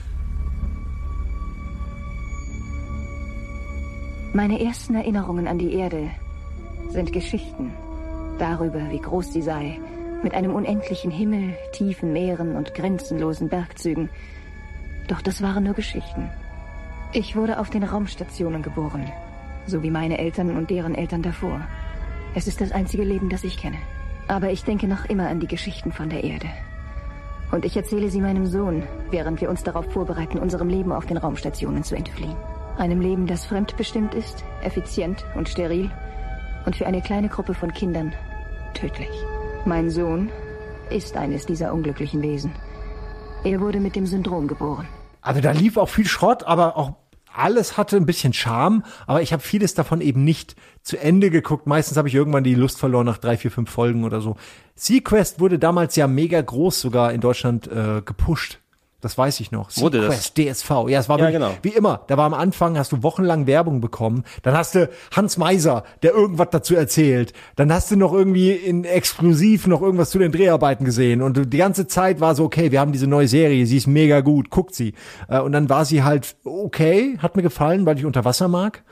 [4.33, 6.09] Meine ersten Erinnerungen an die Erde
[6.91, 7.73] sind Geschichten
[8.39, 9.81] darüber, wie groß sie sei,
[10.23, 14.09] mit einem unendlichen Himmel, tiefen Meeren und grenzenlosen Bergzügen.
[15.09, 16.31] Doch das waren nur Geschichten.
[17.13, 19.11] Ich wurde auf den Raumstationen geboren,
[19.67, 21.61] so wie meine Eltern und deren Eltern davor.
[22.35, 23.77] Es ist das einzige Leben, das ich kenne.
[24.29, 26.49] Aber ich denke noch immer an die Geschichten von der Erde.
[27.51, 31.19] Und ich erzähle sie meinem Sohn, während wir uns darauf vorbereiten, unserem Leben auf den
[31.19, 32.35] Raumstationen zu entfliehen.
[32.79, 35.91] Einem Leben, das fremdbestimmt ist, effizient und steril
[36.65, 38.15] und für eine kleine Gruppe von Kindern
[38.73, 39.11] tödlich.
[39.67, 40.31] Mein Sohn
[40.89, 42.53] ist eines dieser unglücklichen Wesen.
[43.45, 44.87] Er wurde mit dem Syndrom geboren.
[45.21, 46.93] Also da lief auch viel Schrott, aber auch
[47.35, 51.67] alles hatte ein bisschen Charme, aber ich habe vieles davon eben nicht zu Ende geguckt.
[51.67, 54.37] Meistens habe ich irgendwann die Lust verloren nach drei, vier, fünf Folgen oder so.
[54.77, 58.62] Sequest wurde damals ja mega groß sogar in Deutschland äh, gepusht.
[59.03, 59.69] Das weiß ich noch.
[59.79, 60.27] Wurde das?
[60.33, 60.71] Sequest, DSV.
[60.89, 61.55] Ja, es war Ja, wirklich, genau.
[61.63, 62.03] wie immer.
[62.07, 64.23] Da war am Anfang, hast du wochenlang Werbung bekommen.
[64.43, 67.33] Dann hast du Hans Meiser, der irgendwas dazu erzählt.
[67.57, 71.21] Dann hast du noch irgendwie in exklusiv noch irgendwas zu den Dreharbeiten gesehen.
[71.21, 74.21] Und die ganze Zeit war so, okay, wir haben diese neue Serie, sie ist mega
[74.21, 74.95] gut, guckt sie.
[75.29, 78.85] Äh, Und dann war sie halt okay, hat mir gefallen, weil ich unter Wasser mag.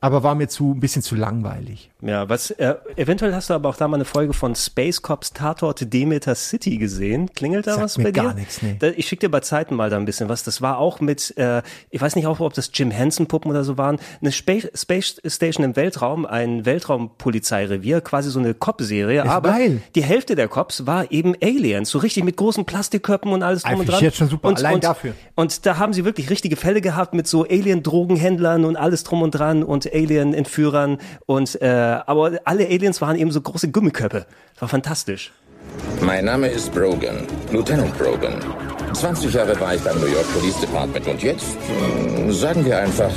[0.00, 1.91] Aber war mir zu, ein bisschen zu langweilig.
[2.04, 5.32] Ja, was, äh, eventuell hast du aber auch da mal eine Folge von Space Cops
[5.32, 7.30] Tatort Demeter City gesehen.
[7.32, 8.22] Klingelt da Sagt was mir bei dir?
[8.24, 8.74] gar nichts, nee.
[8.78, 10.42] Da, ich schicke dir bei Zeiten mal da ein bisschen was.
[10.42, 13.62] Das war auch mit, äh, ich weiß nicht auch, ob das Jim Henson Puppen oder
[13.62, 19.24] so waren, eine Space, Space Station im Weltraum, ein Weltraumpolizeirevier, quasi so eine Cop-Serie.
[19.28, 19.80] Aber geil.
[19.94, 23.74] die Hälfte der Cops war eben Aliens, so richtig mit großen Plastikköpfen und alles drum
[23.76, 24.02] Ah, und dran.
[24.02, 25.14] jetzt schon super, Und, allein und, dafür.
[25.34, 29.30] Und da haben sie wirklich richtige Fälle gehabt mit so Alien-Drogenhändlern und alles drum und
[29.32, 34.26] dran und Alien-Entführern und äh, aber alle Aliens waren eben so große Gummiköpfe.
[34.54, 35.32] Das war fantastisch.
[36.00, 38.34] Mein Name ist Brogan, Lieutenant Brogan.
[38.92, 43.12] 20 Jahre war ich beim New York Police Department und jetzt, hm, sagen wir einfach,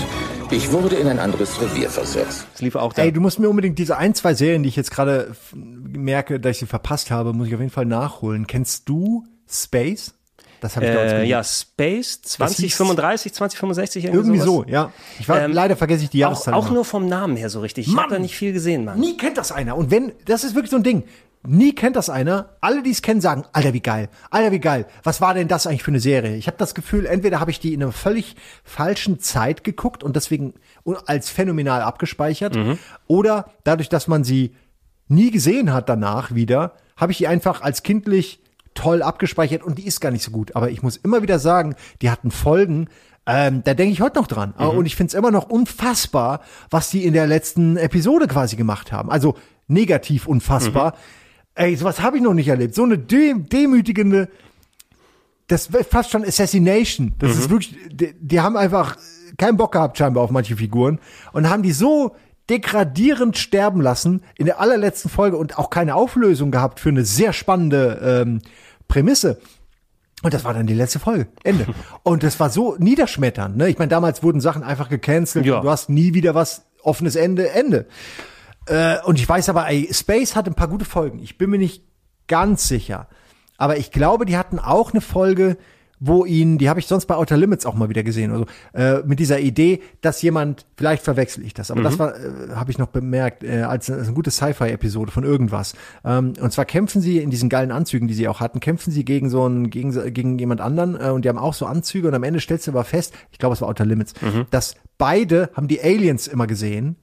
[0.52, 2.46] ich wurde in ein anderes Revier versetzt.
[2.54, 4.92] Das lief auch Ey, du musst mir unbedingt diese ein, zwei Serien, die ich jetzt
[4.92, 8.46] gerade merke, dass ich sie verpasst habe, muss ich auf jeden Fall nachholen.
[8.48, 10.14] Kennst du Space?
[10.66, 11.26] Das habe ich Äh, gelesen.
[11.28, 14.66] ja, Space 2035, 2065 irgendwie, Irgendwie sowas.
[14.68, 14.92] so, ja.
[15.20, 16.54] Ich war, Ähm, leider vergesse ich die Auch, Jahreszahl.
[16.54, 16.76] auch immer.
[16.76, 17.88] nur vom Namen her so richtig.
[17.88, 19.00] Ich habe da nicht viel gesehen, Mann.
[19.00, 19.76] Nie kennt das einer.
[19.78, 21.04] Und wenn, das ist wirklich so ein Ding.
[21.48, 22.56] Nie kennt das einer.
[22.60, 24.10] Alle, die es kennen, sagen, Alter, wie geil.
[24.32, 24.88] Alter, wie geil.
[25.04, 26.36] Was war denn das eigentlich für eine Serie?
[26.38, 30.16] Ich habe das Gefühl, entweder habe ich die in einer völlig falschen Zeit geguckt und
[30.16, 30.56] deswegen
[31.06, 32.58] als phänomenal abgespeichert.
[33.06, 34.56] Oder dadurch, dass man sie
[35.08, 38.40] nie gesehen hat danach wieder, habe ich die einfach als kindlich
[38.76, 40.56] toll abgespeichert und die ist gar nicht so gut.
[40.56, 42.88] Aber ich muss immer wieder sagen, die hatten Folgen,
[43.26, 44.54] ähm, da denke ich heute noch dran.
[44.60, 44.66] Mhm.
[44.68, 48.92] Und ich finde es immer noch unfassbar, was die in der letzten Episode quasi gemacht
[48.92, 49.10] haben.
[49.10, 49.36] Also
[49.68, 50.92] negativ unfassbar.
[50.92, 50.98] Mhm.
[51.56, 52.76] Ey, sowas habe ich noch nicht erlebt.
[52.76, 54.30] So eine de demütigende,
[55.48, 57.14] das fast schon Assassination.
[57.20, 57.40] Das Mhm.
[57.40, 58.98] ist wirklich, die, die haben einfach
[59.38, 61.00] keinen Bock gehabt scheinbar auf manche Figuren
[61.34, 62.16] und haben die so
[62.50, 67.34] degradierend sterben lassen in der allerletzten Folge und auch keine Auflösung gehabt für eine sehr
[67.34, 68.42] spannende ähm,
[68.88, 69.40] Prämisse.
[70.24, 71.28] Und das war dann die letzte Folge.
[71.44, 71.68] Ende.
[72.04, 73.58] Und das war so niederschmetternd.
[73.58, 73.70] Ne?
[73.70, 75.46] Ich meine, damals wurden Sachen einfach gecancelt.
[75.46, 75.62] Ja.
[75.62, 77.88] Du hast nie wieder was offenes Ende, Ende.
[78.68, 81.20] Äh, und ich weiß aber, ey, Space hat ein paar gute Folgen.
[81.20, 81.84] Ich bin mir nicht
[82.28, 83.08] ganz sicher.
[83.58, 85.58] Aber ich glaube, die hatten auch eine Folge,
[86.08, 89.00] wo ihn, die habe ich sonst bei Outer Limits auch mal wieder gesehen, also äh,
[89.06, 92.00] mit dieser Idee, dass jemand, vielleicht verwechsel ich das, aber das Mhm.
[92.00, 95.74] war, äh, habe ich noch bemerkt, äh, als, als eine gute Sci-Fi-Episode von irgendwas.
[96.04, 99.06] Ähm, und zwar kämpfen sie in diesen geilen Anzügen, die sie auch hatten, kämpfen sie
[99.06, 102.14] gegen so einen, gegen, gegen jemand anderen äh, und die haben auch so Anzüge und
[102.14, 104.46] am Ende stellst du aber fest, ich glaube, es war Outer Limits, Mhm.
[104.52, 106.96] dass beide haben die Aliens immer gesehen.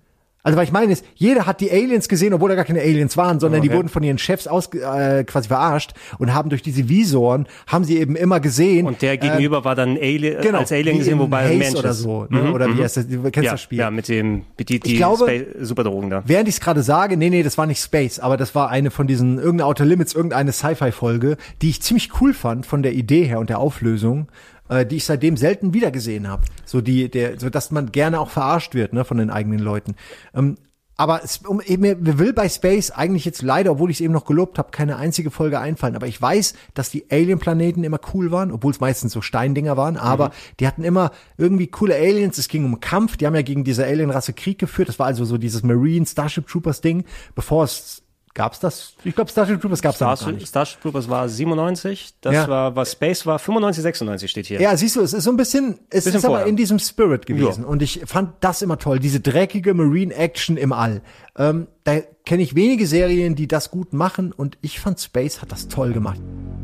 [0.44, 3.16] Also was ich meine ist, jeder hat die Aliens gesehen, obwohl da gar keine Aliens
[3.16, 3.77] waren, sondern die Okay.
[3.77, 7.98] wurden von ihren Chefs aus, äh, quasi verarscht und haben durch diese Visoren, haben sie
[7.98, 8.86] eben immer gesehen.
[8.89, 11.90] Und der gegenüber war dann Alien, genau, als Alien gesehen, wobei Haze ein Mensch oder
[11.90, 11.98] ist.
[12.01, 12.40] so, ne?
[12.43, 12.82] Mhm, Oder wie mhm.
[12.82, 13.06] heißt das?
[13.06, 13.78] Du kennst ja, das Spiel.
[13.78, 16.23] Ja, mit dem, mit die, die Ich glaube- Spa- Superdrogen da.
[16.27, 18.90] Während ich es gerade sage, nee, nee, das war nicht Space, aber das war eine
[18.90, 23.23] von diesen, irgendeine Outer Limits, irgendeine Sci-Fi-Folge, die ich ziemlich cool fand von der Idee
[23.24, 24.27] her und der Auflösung,
[24.68, 26.43] äh, die ich seitdem selten wiedergesehen habe.
[26.64, 29.94] So die, der, so dass man gerne auch verarscht wird, ne, von den eigenen Leuten.
[30.34, 30.56] Ähm,
[31.02, 34.12] aber es, um, eben, mir will bei Space eigentlich jetzt leider, obwohl ich es eben
[34.12, 35.97] noch gelobt habe, keine einzige Folge einfallen.
[35.97, 39.97] Aber ich weiß, dass die Alien-Planeten immer cool waren, obwohl es meistens so Steindinger waren.
[39.97, 40.30] Aber
[40.60, 42.39] die hatten immer irgendwie coole Aliens.
[42.39, 43.16] Es ging um Kampf.
[43.16, 44.89] Die haben ja gegen diese Alien-Rasse Krieg geführt.
[44.89, 48.02] Das war also so dieses Marine Starship Troopers Ding, bevor es
[48.34, 48.94] Gab's das?
[49.04, 50.48] Ich glaube, Starship Troopers gab's da noch gar Starship, nicht.
[50.48, 52.48] Starship Troopers war 97, das Ja.
[52.48, 54.59] war, was Space war, 95, 96 steht hier.
[54.60, 56.46] Ja, siehst du, es ist so ein bisschen, es Bisschen ist aber vorher.
[56.46, 57.62] in diesem Spirit gewesen.
[57.64, 57.68] Ja.
[57.68, 61.02] Und ich fand das immer toll, diese dreckige Marine Action im All.
[61.36, 65.52] Ähm, da kenne ich wenige Serien, die das gut machen und ich fand Space hat
[65.52, 66.20] das toll gemacht.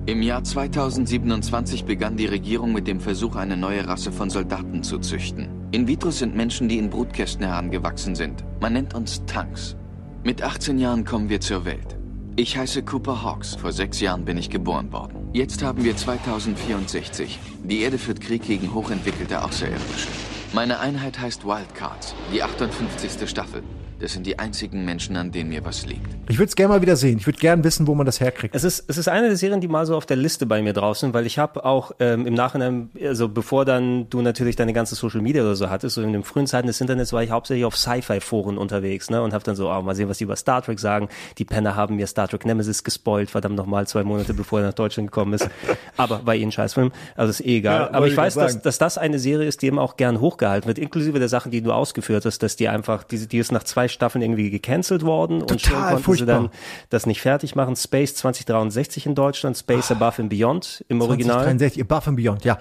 [0.07, 4.99] Im Jahr 2027 begann die Regierung mit dem Versuch, eine neue Rasse von Soldaten zu
[5.01, 5.49] züchten.
[5.71, 8.43] In vitro sind Menschen, die in Brutkästen herangewachsen sind.
[8.61, 9.77] Man nennt uns Tanks.
[10.25, 11.97] Mit 18 Jahren kommen wir zur Welt.
[12.35, 13.55] Ich heiße Cooper Hawks.
[13.55, 15.31] Vor sechs Jahren bin ich geboren worden.
[15.33, 17.39] Jetzt haben wir 2064.
[17.63, 20.09] Die Erde führt Krieg gegen hochentwickelte Außerirdische.
[20.53, 23.29] Meine Einheit heißt Wildcards, die 58.
[23.29, 23.63] Staffel.
[24.01, 26.07] Das sind die einzigen Menschen, an denen mir was liegt.
[26.29, 27.19] Ich würde es gerne mal wieder sehen.
[27.19, 28.55] Ich würde gerne wissen, wo man das herkriegt.
[28.55, 30.73] Es ist, es ist eine der Serien, die mal so auf der Liste bei mir
[30.73, 34.73] drauf sind, weil ich habe auch ähm, im Nachhinein, also bevor dann du natürlich deine
[34.73, 37.31] ganze Social Media oder so hattest, so in den frühen Zeiten des Internets war ich
[37.31, 40.37] hauptsächlich auf Sci-Fi-Foren unterwegs, ne, und habe dann so, oh, mal sehen, was die über
[40.37, 41.09] Star Trek sagen.
[41.39, 44.75] Die Penner haben mir Star Trek Nemesis gespoilt, verdammt nochmal zwei Monate bevor er nach
[44.75, 45.49] Deutschland gekommen ist.
[45.97, 47.81] Aber war eh ein Scheißfilm, also ist eh egal.
[47.81, 50.21] Ja, Aber ich ich weiß, dass, dass das eine Serie ist, die eben auch gern
[50.21, 53.53] hochgehalten wird, inklusive der Sachen, die du ausgeführt hast, dass die einfach, die, die ist
[53.53, 56.27] nach zwei Staffeln irgendwie gecancelt worden und schnell Total konnten furchtbar.
[56.27, 56.51] sie dann
[56.91, 57.77] das nicht fertig machen.
[57.77, 61.45] Space 2063 in Deutschland, Space Above and Beyond im Original.
[61.45, 62.59] 2063, Above and Beyond, ja.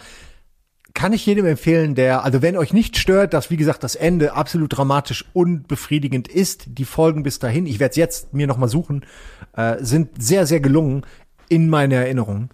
[0.94, 4.34] Kann ich jedem empfehlen, der, also wenn euch nicht stört, dass wie gesagt das Ende
[4.34, 9.06] absolut dramatisch unbefriedigend ist, die Folgen bis dahin, ich werde es jetzt mir nochmal suchen,
[9.56, 11.06] äh, sind sehr, sehr gelungen
[11.49, 12.49] in meiner Erinnerung.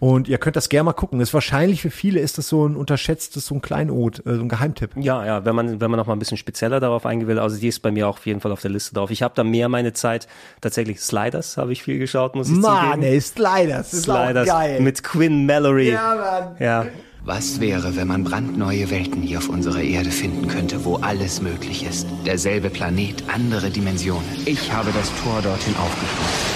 [0.00, 1.18] Und ihr könnt das gerne mal gucken.
[1.18, 4.40] Das ist wahrscheinlich für viele ist das so ein unterschätztes, so ein Kleinod, äh, so
[4.40, 4.92] ein Geheimtipp.
[4.96, 7.58] Ja, ja, wenn man, wenn man noch mal ein bisschen spezieller darauf eingehen will, also
[7.58, 9.10] die ist bei mir auch auf jeden Fall auf der Liste drauf.
[9.10, 10.26] Ich habe da mehr meine Zeit,
[10.62, 13.02] tatsächlich Sliders habe ich viel geschaut, muss ich Mann, zugeben.
[13.02, 14.80] ey, Sliders, ist auch Sliders geil.
[14.80, 15.90] mit Quinn Mallory.
[15.90, 16.56] Ja, Mann.
[16.58, 16.86] Ja.
[17.22, 21.84] Was wäre, wenn man brandneue Welten hier auf unserer Erde finden könnte, wo alles möglich
[21.86, 22.06] ist?
[22.24, 24.24] Derselbe Planet, andere Dimensionen.
[24.46, 26.49] Ich habe das Tor dorthin aufgeschlossen.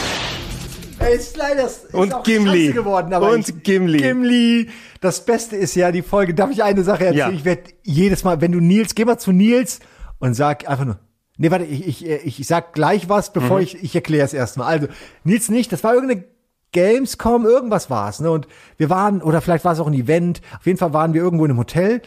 [1.06, 2.72] Ey, Sliders ist Und auch Gimli.
[2.72, 3.98] geworden, aber Und ich, Gimli.
[3.98, 4.68] Gimli.
[5.00, 6.34] Das Beste ist ja die Folge.
[6.34, 7.30] Darf ich eine Sache erzählen?
[7.30, 7.30] Ja.
[7.30, 9.80] Ich werde jedes Mal, wenn du Nils, geh mal zu Nils
[10.18, 10.98] und sag einfach nur,
[11.36, 13.64] nee, warte, ich, ich, ich sag gleich was, bevor Mhm.
[13.64, 14.66] ich, ich erkläre es erstmal.
[14.68, 14.86] Also,
[15.24, 16.24] Nils nicht, das war irgendeine
[16.72, 18.30] Gamescom, irgendwas war es, ne?
[18.30, 18.48] Und
[18.78, 21.44] wir waren, oder vielleicht war es auch ein Event, auf jeden Fall waren wir irgendwo
[21.44, 22.02] in einem Hotel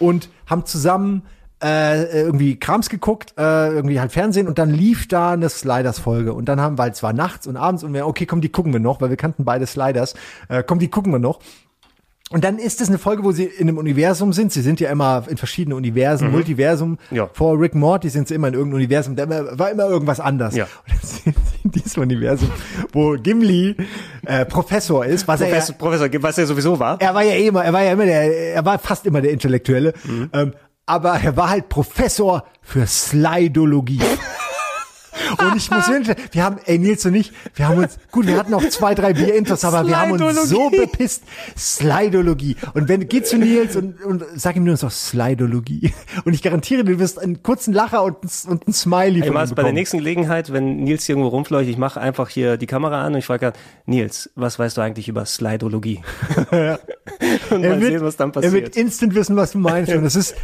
[0.00, 1.22] und haben zusammen
[1.62, 6.46] äh, irgendwie Krams geguckt, äh, irgendwie halt Fernsehen und dann lief da eine Sliders-Folge und
[6.48, 8.80] dann haben, weil es war nachts und abends und wir, okay, komm, die gucken wir
[8.80, 10.14] noch, weil wir kannten beide Sliders,
[10.48, 11.40] äh, komm, die gucken wir noch.
[12.32, 14.52] Und dann ist es eine Folge, wo sie in einem Universum sind.
[14.52, 16.32] Sie sind ja immer in verschiedenen Universen, Mhm.
[16.34, 16.96] Multiversum.
[17.10, 17.28] Ja.
[17.32, 19.16] Vor Rick Morty sind sie immer in irgendeinem Universum.
[19.16, 20.54] Da war immer irgendwas anders.
[20.54, 20.64] Ja.
[20.86, 22.48] Und dann sind sie in diesem Universum,
[22.92, 23.74] wo Gimli
[24.26, 27.00] äh, Professor ist, was Professor, er Professor, was er sowieso war.
[27.00, 29.32] er war ja eh immer, er war ja immer der, er war fast immer der
[29.32, 29.92] Intellektuelle.
[30.32, 30.52] Ähm,
[30.90, 34.00] aber er war halt Professor für Slidologie.
[35.38, 38.36] Und ich muss wirklich, wir haben, ey Nils und ich, wir haben uns, gut, wir
[38.36, 41.22] hatten auch zwei, drei Bierintos, aber wir haben uns so bepisst.
[41.56, 42.56] Slidologie.
[42.74, 45.92] Und wenn, geh zu Nils und, und sag ihm nur noch Slidologie.
[46.24, 49.34] Und ich garantiere, du wirst einen kurzen Lacher und, ein- und ein Smiley Ey, von
[49.34, 52.66] Mars, bei der nächsten Gelegenheit, wenn Nils hier irgendwo rumfleucht, ich mache einfach hier die
[52.66, 53.52] Kamera an und ich frage
[53.86, 56.02] Nils, was weißt du eigentlich über Slidologie?
[56.50, 56.78] und Er
[57.50, 58.76] mal wird, sehen, was dann er wird passiert.
[58.76, 59.92] instant wissen, was du meinst.
[59.92, 60.34] Und das ist,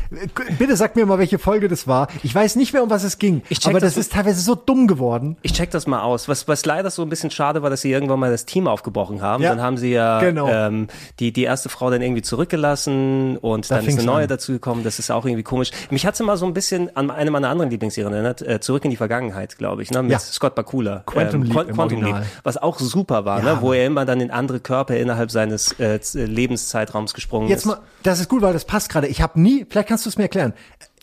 [0.58, 2.08] bitte sag mir mal, welche Folge das war.
[2.22, 3.42] Ich weiß nicht mehr, um was es ging.
[3.48, 5.36] Ich check aber das, das- ist teilweise so dumm geworden.
[5.42, 6.28] Ich check das mal aus.
[6.28, 9.22] Was, was leider so ein bisschen schade war, dass sie irgendwann mal das Team aufgebrochen
[9.22, 9.42] haben.
[9.42, 10.48] Ja, dann haben sie ja genau.
[10.48, 10.88] ähm,
[11.20, 14.28] die, die erste Frau dann irgendwie zurückgelassen und Da dann ist eine neue an.
[14.28, 14.84] dazugekommen.
[14.84, 15.70] Das ist auch irgendwie komisch.
[15.90, 18.90] Mich hat's immer so ein bisschen an eine meiner anderen Lieblingsserien erinnert, äh, Zurück in
[18.90, 20.02] die Vergangenheit, glaube ich, ne?
[20.02, 20.18] mit Ja.
[20.18, 21.02] Scott Bakula.
[21.06, 22.02] Quantum Leap Qu- im Quantum.
[22.04, 23.58] Leap, was auch super war, Ja, ne?
[23.62, 27.66] wo er immer dann in andere Körper innerhalb seines äh, Lebenszeitraums gesprungen Jetzt ist.
[27.66, 29.06] mal, das ist gut, weil das passt gerade.
[29.06, 30.52] Ich habe nie, vielleicht kannst du es mir erklären.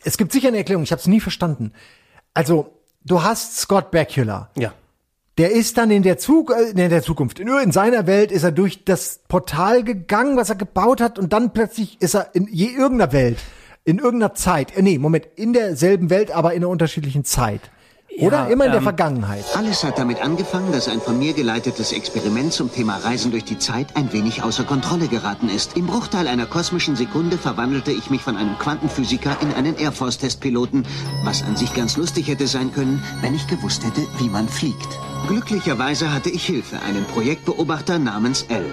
[0.03, 1.71] Es gibt sicher eine Erklärung, ich habe es nie verstanden.
[2.33, 2.71] Also,
[3.05, 4.49] du hast Scott Bakula.
[4.57, 4.73] Ja.
[5.37, 8.43] Der ist dann in der, Zug äh, in der Zukunft, nur in seiner Welt ist
[8.43, 12.47] er durch das Portal gegangen, was er gebaut hat, und dann plötzlich ist er in
[12.51, 13.39] je irgendeiner Welt,
[13.83, 17.61] in irgendeiner Zeit, äh, nee, Moment, in derselben Welt, aber in einer unterschiedlichen Zeit.
[18.19, 19.43] Oder Ja, immer in der ähm, Vergangenheit.
[19.55, 23.57] Alles hat damit angefangen, dass ein von mir geleitetes Experiment zum Thema Reisen durch die
[23.57, 25.75] Zeit ein wenig außer Kontrolle geraten ist.
[25.75, 30.19] Im Bruchteil einer kosmischen Sekunde verwandelte ich mich von einem Quantenphysiker in einen Air Force
[30.19, 30.85] Testpiloten,
[31.23, 34.99] was an sich ganz lustig hätte sein können, wenn ich gewusst hätte, wie man fliegt.
[35.27, 38.65] Glücklicherweise hatte ich Hilfe, einen Projektbeobachter namens L.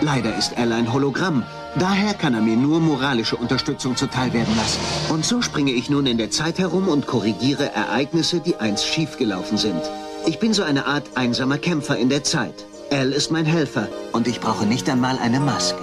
[0.00, 1.44] Leider ist L ein Hologramm.
[1.78, 4.80] Daher kann er mir nur moralische Unterstützung zuteil werden lassen.
[5.08, 9.56] Und so springe ich nun in der Zeit herum und korrigiere Ereignisse, die einst schiefgelaufen
[9.56, 9.80] sind.
[10.26, 12.54] Ich bin so eine Art einsamer Kämpfer in der Zeit.
[12.90, 15.82] L ist mein Helfer und ich brauche nicht einmal eine Maske.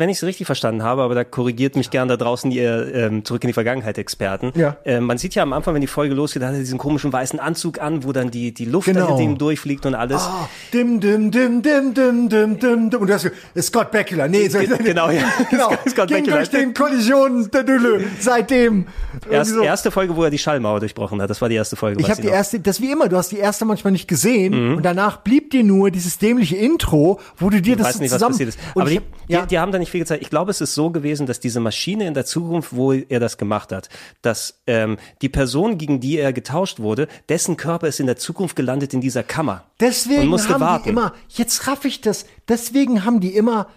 [0.00, 3.24] Wenn ich es richtig verstanden habe, aber da korrigiert mich gern da draußen ihr ähm,
[3.24, 4.50] zurück in die Vergangenheit Experten.
[4.56, 4.76] Ja.
[4.84, 7.38] Ähm, man sieht ja am Anfang, wenn die Folge losgeht, hat er diesen komischen weißen
[7.38, 9.06] Anzug an, wo dann die, die Luft Genau.
[9.06, 10.22] hinter ihm durchfliegt und alles.
[10.22, 13.00] Ah, dim, dim, dim, dim, dim, dim, dim, dim.
[13.00, 14.26] Und das ist Scott Bakula.
[14.26, 15.22] Nee, so, Genau, ja.
[15.50, 15.70] genau.
[15.88, 16.36] Scott Ging Bakula.
[16.36, 18.04] durch den Kollisionen der Dülle.
[18.18, 18.86] Seitdem.
[19.30, 19.62] Erst, so.
[19.62, 22.00] Erste Folge, wo er die Schallmauer durchbrochen hat, das war die erste Folge.
[22.00, 22.34] Ich habe die noch.
[22.34, 24.40] erste, das wie immer, du hast die erste manchmal nicht gesehen
[24.70, 24.76] Mhm.
[24.78, 28.00] und danach blieb dir nur dieses dämliche Intro, wo du dir Ich das weiß so
[28.02, 28.32] nicht, was zusammen.
[28.32, 28.58] passiert ist.
[28.74, 29.04] Aber die, hab-
[29.44, 30.22] die, die haben da nicht viel gezeigt.
[30.22, 33.38] Ich glaube, es ist so gewesen, dass diese Maschine in der Zukunft, wo er das
[33.38, 33.88] gemacht hat,
[34.22, 38.56] dass ähm, die Person, gegen die er getauscht wurde, dessen Körper ist in der Zukunft
[38.56, 39.64] gelandet in dieser Kammer.
[39.80, 40.84] Deswegen haben warten.
[40.84, 43.68] die immer, jetzt raff ich das, deswegen haben die immer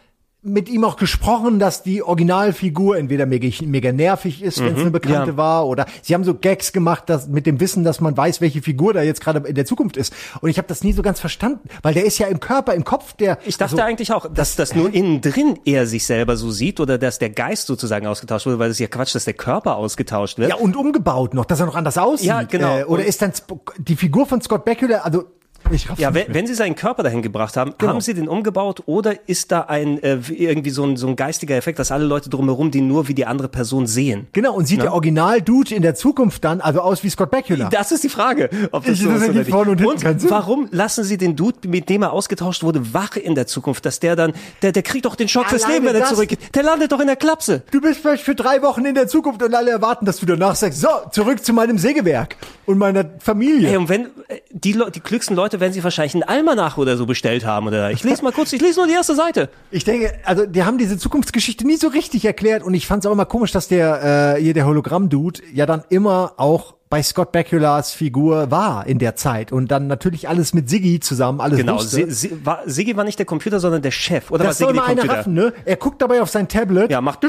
[0.46, 4.80] mit ihm auch gesprochen, dass die Originalfigur entweder mega, mega nervig ist, wenn es Mhm,
[4.82, 5.38] eine Bekannte ja.
[5.38, 8.62] war, oder sie haben so Gags gemacht, dass mit dem Wissen, dass man weiß, welche
[8.62, 10.14] Figur da jetzt gerade in der Zukunft ist.
[10.42, 12.84] Und ich habe das nie so ganz verstanden, weil der ist ja im Körper, im
[12.84, 13.38] Kopf der.
[13.46, 16.98] Ich dachte eigentlich auch, dass das nur innen drin er sich selber so sieht oder
[16.98, 20.50] dass der Geist sozusagen ausgetauscht wurde, weil es ja Quatsch, dass der Körper ausgetauscht wird.
[20.50, 22.28] Ja, und umgebaut noch, dass er noch anders aussieht.
[22.28, 22.80] Ja, genau.
[22.80, 23.32] Äh, oder Und- ist dann
[23.78, 25.24] die Figur von Scott Bakula, also
[25.72, 27.94] ich Ja, wenn, wenn sie seinen Körper dahin gebracht haben, Genau.
[27.94, 31.56] haben sie den umgebaut oder ist da ein äh, irgendwie so ein, so ein geistiger
[31.56, 34.28] Effekt, dass alle Leute drumherum die nur wie die andere Person sehen?
[34.34, 34.84] Genau, und sieht Ja.
[34.86, 37.70] der Original-Dude in der Zukunft dann also aus wie Scott Bakula?
[37.70, 40.02] Das ist die Frage, ob das Ich- so das ist oder und nicht.
[40.02, 40.30] keinen Sinn.
[40.30, 44.00] warum lassen sie den Dude, mit dem er ausgetauscht wurde, wach in der Zukunft, dass
[44.00, 46.40] der dann, der, der kriegt doch den Schock fürs Leben, wenn er zurückgeht.
[46.56, 47.64] Der landet doch in der Klapse.
[47.72, 50.56] Du bist vielleicht für drei Wochen in der Zukunft und alle erwarten, dass du danach
[50.56, 52.36] sagst, so, zurück zu meinem Sägewerk
[52.66, 53.70] und meiner Familie.
[53.70, 56.98] Ey, und wenn äh, die, Le die klügsten Leute werden sich wahrscheinlich einen Almanach oder
[56.98, 59.50] so bestellt haben oder ich lese mal kurz, ich lese nur die erste Seite.
[59.72, 63.10] Ich denke, also die haben diese Zukunftsgeschichte nie so richtig erklärt und ich fand es
[63.10, 67.32] auch immer komisch, dass der äh, hier der Hologramm-Dude ja dann immer auch bei Scott
[67.32, 71.78] Bakulas Figur war in der Zeit und dann natürlich alles mit Siggy zusammen alles Genau,
[71.78, 72.12] wusste.
[72.12, 74.30] Si- war, Siggi war nicht der Computer, sondern der Chef.
[74.30, 75.54] Oder das war soll Siggi mal einer raffen, ne?
[75.66, 76.92] Er guckt dabei auf sein Tablet.
[76.92, 77.26] Ja, macht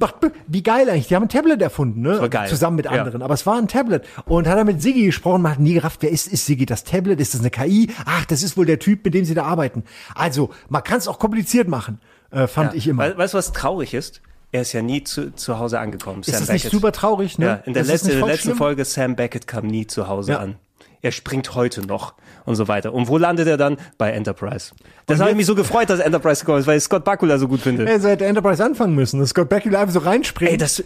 [0.00, 0.16] macht
[0.48, 1.06] wie geil eigentlich.
[1.06, 2.20] Die haben ein Tablet erfunden, ne?
[2.20, 2.48] war geil.
[2.48, 2.90] Zusammen mit Ja.
[2.90, 3.22] anderen.
[3.22, 4.04] Aber es war ein Tablet.
[4.24, 6.82] Und hat er mit Siggi gesprochen, man hat nie gerafft, wer ist, ist Siggi das
[6.82, 7.20] Tablet?
[7.20, 7.90] Ist das eine KI?
[8.06, 9.84] Ach, das ist wohl der Typ, mit dem sie da arbeiten.
[10.16, 12.00] Also, man kann es auch kompliziert machen,
[12.32, 12.76] äh, fand Ja.
[12.78, 13.04] ich immer.
[13.04, 14.20] Wei- Weißt du, was traurig ist?
[14.52, 16.22] Er ist ja nie zu, zu Hause angekommen.
[16.24, 17.46] Ist das nicht super traurig, ne?
[17.46, 18.56] Ja, in der, nicht in der letzten schlimm?
[18.56, 20.38] Folge Sam Beckett kam nie zu Hause Ja.
[20.38, 20.56] an.
[21.02, 22.14] Er springt heute noch
[22.46, 22.92] und so weiter.
[22.92, 23.76] Und wo landet er dann?
[23.98, 24.72] Bei Enterprise.
[25.06, 27.48] Das habe ich mich so gefreut, dass Enterprise gekommen ist, weil ich Scott Bakula so
[27.48, 27.84] gut finde.
[27.88, 30.50] Er hätte Enterprise anfangen müssen, dass Scott Bakula einfach so reinspringt.
[30.52, 30.82] Ey, das,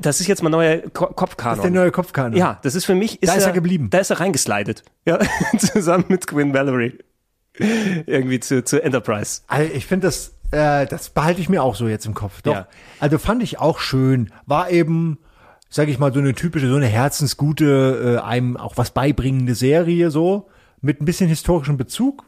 [0.00, 1.58] das ist jetzt mein neuer Ko Kopfkanon.
[1.58, 2.36] Das ist der neue Kopfkanon.
[2.36, 3.22] Ja, das ist für mich.
[3.22, 3.88] Ist Da ist er geblieben.
[3.88, 4.82] Da ist er reingeslidet.
[5.06, 5.20] Ja,
[5.58, 6.98] zusammen mit Quinn Valerie.
[7.58, 9.40] Irgendwie zu, zu Enterprise.
[9.46, 12.42] Also ich finde das, äh, das behalte ich mir auch so jetzt im Kopf.
[12.42, 12.52] Doch.
[12.52, 12.68] Ja.
[13.00, 14.32] Also fand ich auch schön.
[14.46, 15.18] War eben,
[15.68, 20.10] sag ich mal, so eine typische, so eine herzensgute, äh, einem auch was beibringende Serie
[20.10, 20.48] so
[20.80, 22.24] mit ein bisschen historischem Bezug.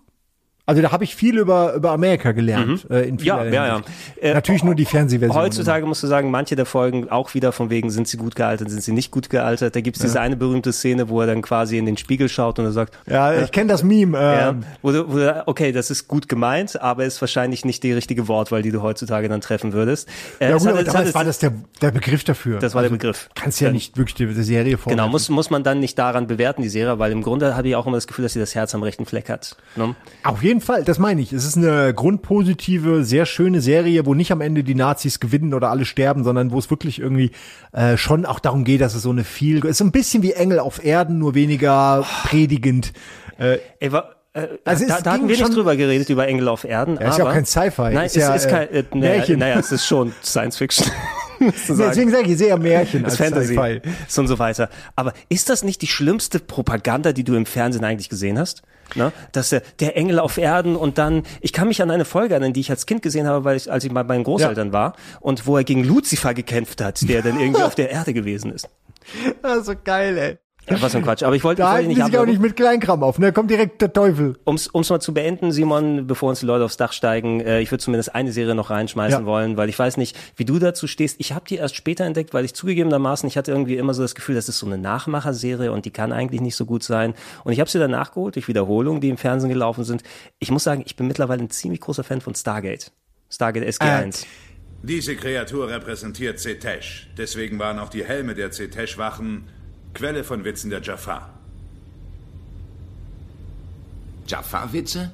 [0.69, 2.87] Also da habe ich viel über über Amerika gelernt.
[2.91, 3.21] Äh, in Mhm.
[3.25, 3.81] Ja, ja, ja.
[4.21, 5.35] Äh, Natürlich nur die Fernsehversion.
[5.37, 8.69] Heutzutage musst du sagen, manche der Folgen auch wieder von wegen, sind sie gut gealtert,
[8.69, 9.75] sind sie nicht gut gealtert.
[9.75, 12.67] Da gibt's diese eine berühmte Szene, wo er dann quasi in den Spiegel schaut und
[12.67, 14.19] er sagt, Ja, ich kenne das Meme.
[14.19, 17.83] ja, Ähm, wo du, wo du, okay, das ist gut gemeint, aber ist wahrscheinlich nicht
[17.83, 20.07] die richtige Wortwahl, die du heutzutage dann treffen würdest.
[20.39, 22.59] Äh, ja es gut, hat- aber es damals hat- war das der, der Begriff dafür.
[22.59, 23.31] Das war der Also, Begriff.
[23.35, 24.99] Kannst ja nicht wirklich die, die Serie vorwerfen.
[24.99, 27.75] Genau, muss, muss man dann nicht daran bewerten, die Serie, weil im Grunde habe ich
[27.75, 29.57] auch immer das Gefühl, dass sie das Herz am rechten Fleck hat.
[29.77, 29.95] Ne?
[30.25, 31.33] Auf jeden Fall, das meine ich.
[31.33, 35.71] Es ist eine grundpositive, sehr schöne Serie, wo nicht am Ende die Nazis gewinnen oder
[35.71, 37.31] alle sterben, sondern wo es wirklich irgendwie
[37.73, 40.33] äh, schon auch darum geht, dass es so eine viel, ist so ein bisschen wie
[40.33, 42.93] Engel auf Erden, nur weniger predigend.
[43.39, 43.93] Äh, Ey,
[44.65, 46.97] Also da, da hatten wir nicht schon- drüber geredet, über Engel auf Erden.
[47.01, 48.85] Ja, ist ja aber, auch kein Sci-Fi, Nein, ist es ja, ist kein, äh, äh,
[48.95, 49.39] naja, Märchen.
[49.39, 50.87] naja, es ist schon Science Fiction.
[51.41, 53.81] Deswegen sage ich, ich sehe ja Märchen das als Fantasy
[54.17, 54.69] und so weiter.
[54.97, 58.63] Aber ist das nicht die schlimmste Propaganda, die du im Fernsehen eigentlich gesehen hast?
[58.97, 59.13] Ne?
[59.33, 62.55] Dass der, der Engel auf Erden und dann, ich kann mich an eine Folge erinnern,
[62.55, 65.47] die ich als Kind gesehen habe, weil ich, als ich bei meinen Großeltern war und
[65.47, 68.69] wo er gegen Lucifer gekämpft hat, der dann irgendwie auf der Erde gewesen ist.
[69.43, 70.39] Also geil, ey.
[70.71, 71.23] Ja, was für ein Quatsch.
[71.23, 73.27] Aber ich wollte, Da die nicht sich auch nicht mit Kleinkram auf, ne?
[73.27, 74.37] Da kommt direkt der Teufel.
[74.45, 77.71] Um's, um's mal zu beenden, Simon, bevor uns die Leute aufs Dach steigen, äh, ich
[77.71, 79.27] würde zumindest eine Serie noch reinschmeißen Ja.
[79.27, 81.17] wollen, weil ich weiß nicht, wie du dazu stehst.
[81.21, 84.15] Ich habe die erst später entdeckt, weil ich zugegebenermaßen, ich hatte irgendwie immer so das
[84.15, 87.15] Gefühl, das ist so eine Nachmacherserie und die kann eigentlich nicht so gut sein.
[87.45, 90.03] Und ich habe sie dann nachgeholt durch Wiederholungen, die im Fernsehen gelaufen sind.
[90.39, 92.93] Ich muss sagen, ich bin mittlerweile ein ziemlich großer Fan von Stargate.
[93.31, 94.25] Stargate SG1.
[94.83, 97.09] Diese Kreatur repräsentiert Zetesh.
[97.19, 99.49] Deswegen waren auch die Helme der Zetesh-Wachen
[99.95, 101.31] Quelle von Witzen der Jafar.
[104.27, 105.11] Jaffa-Witze?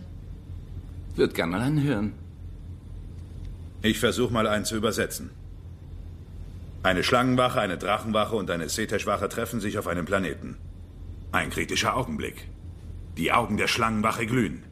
[1.15, 2.13] Würd gern mal anhören.
[3.83, 5.31] Ich versuche mal einen zu übersetzen.
[6.83, 10.57] Eine Schlangenwache, eine Drachenwache und eine Zetesh-Wache treffen sich auf einem Planeten.
[11.33, 12.49] Ein kritischer Augenblick.
[13.17, 14.65] Die Augen der Schlangenwache glühen.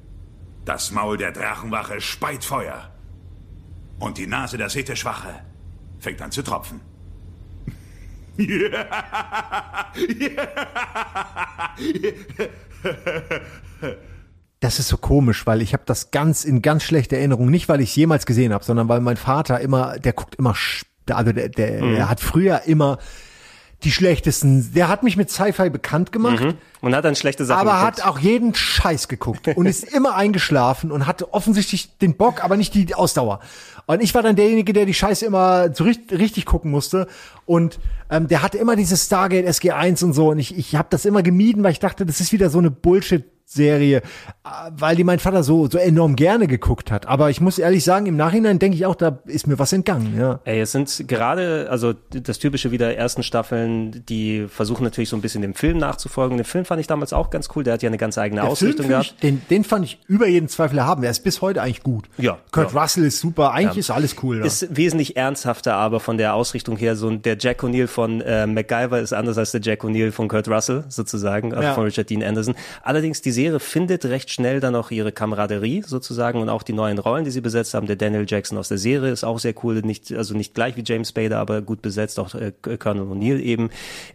[0.65, 2.91] Das Maul der Drachenwache speit Feuer.
[3.99, 5.41] Und die Nase der Zetesh-Wache
[6.01, 6.81] fängt an zu tropfen.
[14.61, 17.81] Das ist so komisch, weil ich habe das ganz in ganz schlechter Erinnerung, nicht weil
[17.81, 20.55] ich es jemals gesehen habe, sondern weil mein Vater immer, der guckt immer,
[21.11, 21.95] also der, der, Mhm.
[21.97, 22.99] er hat früher immer
[23.85, 26.43] die schlechtesten, der hat mich mit Sci-Fi bekannt gemacht.
[26.43, 26.55] Mhm.
[26.81, 28.05] Und hat dann schlechte Sachen aber geguckt.
[28.05, 32.57] hat auch jeden Scheiß geguckt und ist immer eingeschlafen und hatte offensichtlich den Bock, aber
[32.57, 33.39] nicht die Ausdauer.
[33.87, 37.09] Und ich war dann derjenige, der die Scheiße immer so richtig, richtig gucken musste.
[37.47, 37.79] Und
[38.11, 40.31] ähm, der hatte immer dieses Stargate SG1 und so.
[40.31, 42.71] Und ich, ich habe das immer gemieden, weil ich dachte, das ist wieder so eine
[42.71, 44.01] Bullshit-Serie, äh,
[44.71, 47.07] weil die mein Vater so, so enorm gerne geguckt hat.
[47.07, 50.15] Aber ich muss ehrlich sagen, im Nachhinein denke ich auch, da ist mir was entgangen.
[50.19, 50.41] Ja.
[50.45, 55.23] Ey, es sind gerade, also das typische wieder ersten Staffeln, die versuchen natürlich so ein
[55.23, 56.37] bisschen dem Film nachzufolgen.
[56.37, 58.51] Den Film fand ich damals auch ganz cool, der hat ja eine ganz eigene Der
[58.51, 59.07] Ausrichtung Film, gehabt.
[59.17, 61.03] ich, den, den fand ich über jeden Zweifel erhaben.
[61.03, 62.07] Er ist bis heute eigentlich gut.
[62.19, 62.39] Ja.
[62.51, 62.81] Kurt ja.
[62.81, 63.53] Russell ist super.
[63.53, 63.81] Eigentlich Ja.
[63.81, 64.41] ist alles cool.
[64.41, 64.47] Da.
[64.47, 69.01] Ist wesentlich ernsthafter, aber von der Ausrichtung her, so der Jack O'Neill von äh, MacGyver
[69.01, 71.75] ist anders als der Jack O'Neill von Kurt Russell, sozusagen, also Ja.
[71.75, 72.55] von Richard Dean Anderson.
[72.83, 76.99] Allerdings, die Serie findet recht schnell dann auch ihre Kameraderie, sozusagen, und auch die neuen
[76.99, 77.87] Rollen, die sie besetzt haben.
[77.87, 80.83] Der Daniel Jackson aus der Serie ist auch sehr cool, nicht, also nicht gleich wie
[80.85, 83.71] James Spader, aber gut besetzt, auch äh, Colonel O'Neill eben.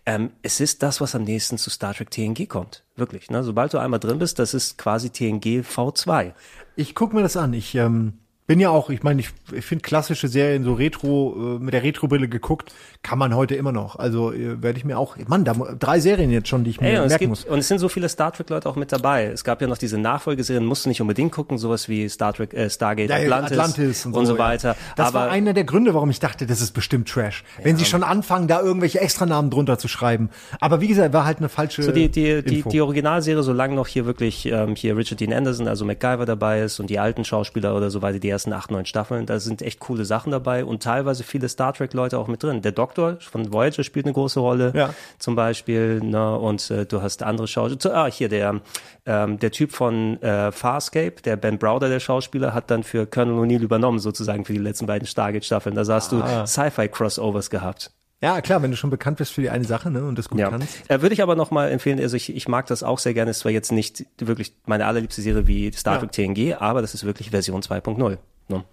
[0.06, 2.84] Ähm, es ist das, was am nächsten zu Star Trek TNG kommt.
[2.95, 3.44] Wirklich, ne?
[3.44, 6.34] Sobald du einmal drin bist, das ist quasi TNG V2.
[6.76, 7.54] Ich guck mir das an.
[7.54, 8.14] Ich ähm,
[8.48, 11.84] bin ja auch, ich meine, ich, ich finde klassische Serien so Retro, äh, mit der
[11.84, 13.98] Retro-Brille geguckt, kann man heute immer noch.
[13.98, 16.88] Also äh, werde ich mir auch, Mann, da drei Serien jetzt schon, die ich mir
[16.88, 17.44] Ey, und, merken gibt, muss.
[17.44, 19.26] und es sind so viele Star Trek-Leute auch mit dabei.
[19.26, 22.53] Es gab ja noch diese Nachfolgeserien, musst du nicht unbedingt gucken, sowas wie Star Trek,
[22.53, 24.40] äh, Stargate Ja, ja, Atlantis, Atlantis und so, ja.
[24.40, 24.78] weiter.
[24.95, 27.44] Das Aber war einer der Gründe, warum ich dachte, das ist bestimmt Trash.
[27.61, 30.30] Wenn sie schon anfangen, da irgendwelche Extranamen drunter zu schreiben.
[30.61, 32.69] Aber wie gesagt, war halt eine falsche so die, die, die, Info.
[32.69, 36.80] die Originalserie, solange noch hier wirklich ähm, hier Richard Dean Anderson, also MacGyver dabei ist
[36.80, 39.80] und die alten Schauspieler oder so weiter, die ersten acht, neun Staffeln, da sind echt
[39.80, 42.61] coole Sachen dabei und teilweise viele Star Trek-Leute auch mit drin.
[42.61, 44.93] Der Doktor von Voyager spielt eine große Rolle, Ja.
[45.19, 47.95] zum Beispiel, ne, und äh, du hast andere Schauspieler.
[47.95, 48.61] Ah, hier der
[49.05, 53.39] ähm, der Typ von äh, Farscape, der Ben Browder, der Schauspieler, hat dann für Colonel
[53.45, 55.76] O'Neill übernommen, sozusagen für die letzten beiden Stargate-Staffeln.
[55.76, 56.41] Da hast Ah.
[56.41, 57.91] du Sci-Fi-Crossovers gehabt.
[58.22, 60.39] Ja, klar, wenn du schon bekannt bist für die eine Sache, ne, und das gut
[60.39, 60.49] Ja.
[60.49, 60.89] kannst.
[60.89, 63.30] Äh, würde ich aber noch mal empfehlen, also ich, ich mag das auch sehr gerne,
[63.31, 65.99] ist zwar jetzt nicht wirklich meine allerliebste Serie wie Star Ja.
[65.99, 68.18] Trek TNG, aber das ist wirklich Version 2.0.
[68.49, 68.64] Ne?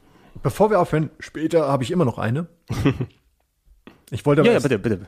[0.43, 2.47] Bevor wir aufhören, später habe ich immer noch eine.
[4.11, 5.07] Ich wollte aber Ja, ja, bitte, bitte.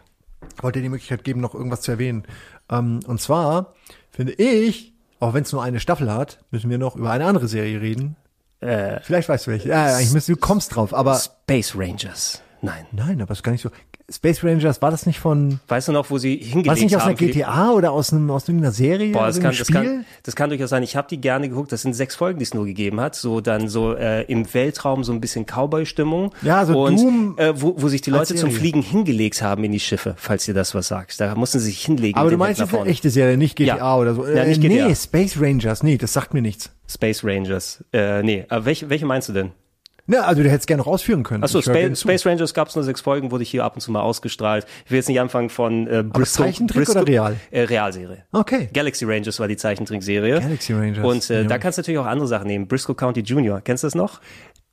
[0.62, 2.24] wollte dir die Möglichkeit geben, noch irgendwas zu erwähnen.
[2.70, 3.74] Ähm, und zwar
[4.10, 7.46] finde ich, auch wenn es nur eine Staffel hat, müssen wir noch über eine andere
[7.46, 8.16] Serie reden.
[8.60, 9.68] Äh, Vielleicht weißt du welche.
[9.68, 11.14] Ja, ich müsste, du kommst drauf, aber.
[11.16, 12.42] Space Rangers.
[12.62, 12.86] Nein.
[12.90, 13.70] Nein, aber ist gar nicht so.
[14.08, 15.58] Space Rangers, war das nicht von.
[15.66, 18.12] Weißt du noch, wo sie hingelegt War das nicht aus haben einer GTA oder aus,
[18.12, 19.10] einem, aus irgendeiner Serie?
[19.12, 19.74] Boah, das kann, einem das, Spiel?
[19.82, 20.84] kann, das kann durchaus sein.
[20.84, 21.72] Ich habe die gerne geguckt.
[21.72, 23.16] Das sind sechs Folgen, die es nur gegeben hat.
[23.16, 26.32] So dann so äh, im Weltraum so ein bisschen Cowboy-Stimmung.
[26.42, 28.52] Ja, so und, Doom äh, wo, wo sich die Leute zum.
[28.52, 31.20] Fliegen hingelegt haben in die Schiffe, falls ihr das was sagt.
[31.20, 32.16] Da mussten sie sich hinlegen.
[32.16, 33.96] aber du meinst jetzt eine echte Serie, nicht GTA Ja.
[33.96, 34.24] oder so.
[34.24, 34.86] Ja, Äh, nicht GTA.
[34.86, 36.70] Nee, Space Rangers, nee, das sagt mir nichts.
[36.88, 37.84] Space Rangers.
[37.92, 39.50] Äh, nee, aber welche, welche meinst du denn?
[40.08, 41.42] Ne, also du hättest gerne noch ausführen können.
[41.42, 43.90] Achso, Ich gerne Space, Rangers gab es nur sechs Folgen, wurde hier ab und zu
[43.90, 44.66] mal ausgestrahlt.
[44.84, 46.44] Ich will jetzt nicht anfangen von äh, Briscoe.
[46.44, 47.36] Zeichentrick Briscoe, oder real?
[47.50, 48.24] Äh, Realserie.
[48.32, 48.68] Okay.
[48.72, 50.40] Galaxy Rangers war die Zeichentrickserie.
[50.40, 51.04] Galaxy Rangers.
[51.04, 51.48] Und äh, Ja.
[51.48, 52.68] da kannst du natürlich auch andere Sachen nehmen.
[52.68, 54.20] Briscoe County Junior, kennst du das noch?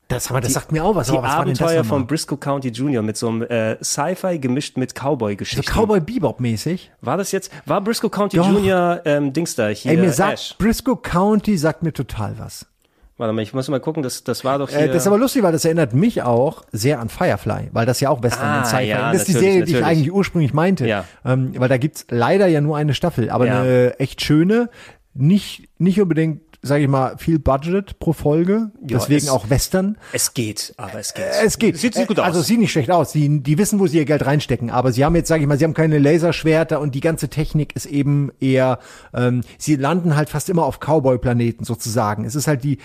[0.10, 1.07] Das, aber das Die- sagt mir auch was.
[1.07, 4.93] Die aber was Abenteuer von Briscoe County Junior mit so einem äh, Sci-Fi gemischt mit
[4.93, 5.64] Cowboy-Geschichten.
[5.65, 6.91] So Cowboy Bebop mäßig.
[7.01, 8.47] War das jetzt, war Briscoe County Doch.
[8.51, 9.91] Junior ähm, Dings da hier?
[9.91, 10.55] Ey, mir sagt Ash.
[10.60, 12.68] Briscoe County sagt mir total was.
[13.18, 14.80] Warte mal, ich muss mal gucken, das, das war doch hier.
[14.80, 17.99] Äh, das ist aber lustig, weil das erinnert mich auch sehr an Firefly, weil das
[17.99, 18.84] ja auch Western Ah, Sci-Fi.
[18.88, 19.98] ja, das ist die natürlich, Serie, die ich natürlich.
[19.99, 20.88] eigentlich ursprünglich meinte.
[20.88, 21.06] Ja.
[21.23, 23.61] Ähm, weil da gibt's leider ja nur eine Staffel, aber Ja.
[23.61, 24.69] eine echt schöne,
[25.14, 29.98] nicht, nicht unbedingt, sage ich mal, viel Budget pro Folge, Ja, deswegen es- auch Western.
[30.14, 31.26] es geht, aber es geht.
[31.45, 31.77] Es geht.
[31.77, 32.27] Sieht, sieht gut Äh, aus.
[32.27, 33.11] Also es sieht nicht schlecht aus.
[33.11, 34.72] Die, die wissen, wo sie ihr Geld reinstecken.
[34.72, 37.76] Aber sie haben jetzt, sage ich mal, sie haben keine Laserschwerter und die ganze Technik
[37.76, 38.80] ist eben eher,
[39.14, 42.23] ähm, sie landen halt fast immer auf Cowboy-Planeten sozusagen.
[42.26, 42.80] Es ist halt die,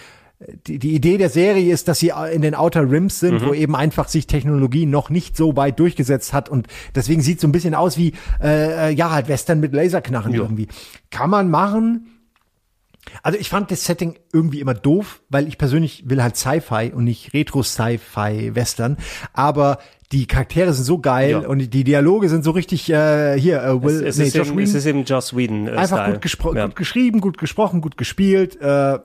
[0.66, 3.46] die, die Idee der Serie ist, dass sie in den Outer Rims sind, Mhm.
[3.48, 7.48] wo eben einfach sich Technologie noch nicht so weit durchgesetzt hat und deswegen sieht so
[7.48, 10.42] ein bisschen aus wie, äh, äh, ja, halt Western mit Laserknarren Ja.
[10.42, 10.68] irgendwie.
[11.10, 12.06] Kann man machen.
[13.22, 17.04] Also ich fand das Setting irgendwie immer doof, weil ich persönlich will halt Sci-Fi und
[17.04, 18.96] nicht Retro-Sci-Fi-Western.
[19.32, 19.78] Aber
[20.12, 21.38] die Charaktere sind so geil Ja.
[21.48, 24.48] und die Dialoge sind so richtig äh, hier äh, Will, es, es, nee, ist Josh
[24.48, 24.78] eben, es Whedon.
[24.78, 25.66] ist eben Joss Whedon.
[25.68, 26.12] Äh, Einfach Style.
[26.14, 26.66] gut, gespro Ja.
[26.66, 28.60] gut geschrieben, gut gesprochen, gut gespielt.
[28.60, 28.98] Äh,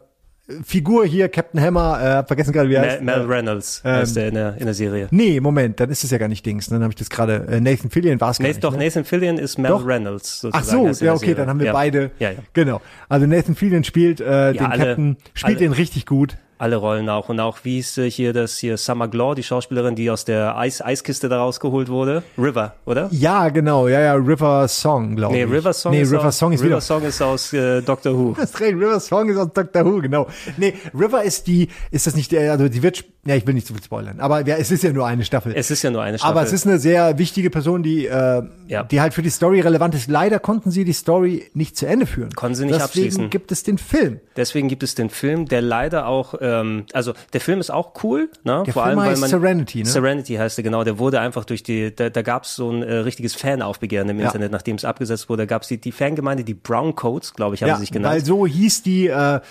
[0.66, 3.02] Figur hier, Captain Hammer, äh, hab vergessen gerade, wie er Mel, heißt.
[3.02, 5.08] Mel Äh, Reynolds ähm, heißt der in der, in der Serie.
[5.10, 6.68] Nee, Moment, dann ist es ja gar nicht Dings.
[6.68, 7.48] Dann habe ich das gerade.
[7.50, 8.62] Äh, Nathan Fillion war es gar nicht.
[8.62, 8.84] doch, ne?
[8.84, 9.88] Nathan Fillion ist Mel Doch.
[9.88, 10.46] Reynolds.
[10.52, 11.36] Ach Sozusagen, so, er in ja, okay, Serie.
[11.36, 11.72] dann haben wir ja.
[11.74, 12.12] beide.
[12.20, 12.40] Ja, ja.
[12.52, 12.82] Genau.
[13.08, 16.38] Also Nathan Fillion spielt äh, den alle- Captain, spielt alle- den richtig gut.
[16.64, 17.28] Alle Rollen auch.
[17.28, 20.58] Und auch, wie hieß äh, hier das hier Summer Glaw, die Schauspielerin, die aus der
[20.58, 22.24] Eis Eiskiste da rausgeholt wurde?
[22.38, 23.10] River, oder?
[23.12, 25.52] Ja, genau, ja, ja, River Song, glaube Nee, ich.
[25.52, 26.82] River Song nee, ist River Song ist River wieder.
[26.82, 28.34] Song ist aus äh, Doctor Who.
[28.40, 30.28] Das ist recht, River Song ist aus Doctor Who, genau.
[30.56, 33.68] Nee, River ist die, ist das nicht der, also die wird, ja, ich will nicht
[33.68, 35.52] zu viel spoilern, aber ja, es ist ja nur eine Staffel.
[35.56, 36.32] Es ist ja nur eine Staffel.
[36.32, 38.84] Aber es ist eine sehr wichtige Person, die, äh, Ja.
[38.84, 40.10] die halt für die Story relevant ist.
[40.10, 42.32] Leider konnten sie die Story nicht zu Ende führen.
[42.32, 43.30] Konnten sie nicht Deswegen abschließen.
[43.32, 44.22] gibt es den Film.
[44.38, 48.30] Deswegen gibt es den Film, der leider auch, ähm, also der Film ist auch cool,
[48.44, 48.64] ne?
[48.66, 49.86] Der Vor Film allem, weil heißt man Serenity, ne?
[49.86, 50.84] Serenity heißt er genau.
[50.84, 54.20] Der wurde einfach durch die, da, da gab es so ein äh, richtiges Fanaufbegehren im
[54.20, 54.28] Ja.
[54.28, 55.44] Internet, nachdem es abgesetzt wurde.
[55.44, 57.92] Da gab es die, die Fangemeinde, die Brown Coats, glaube ich, haben ja, sie sich
[57.92, 58.14] genannt.
[58.16, 59.42] weil so hieß die, äh, Hi-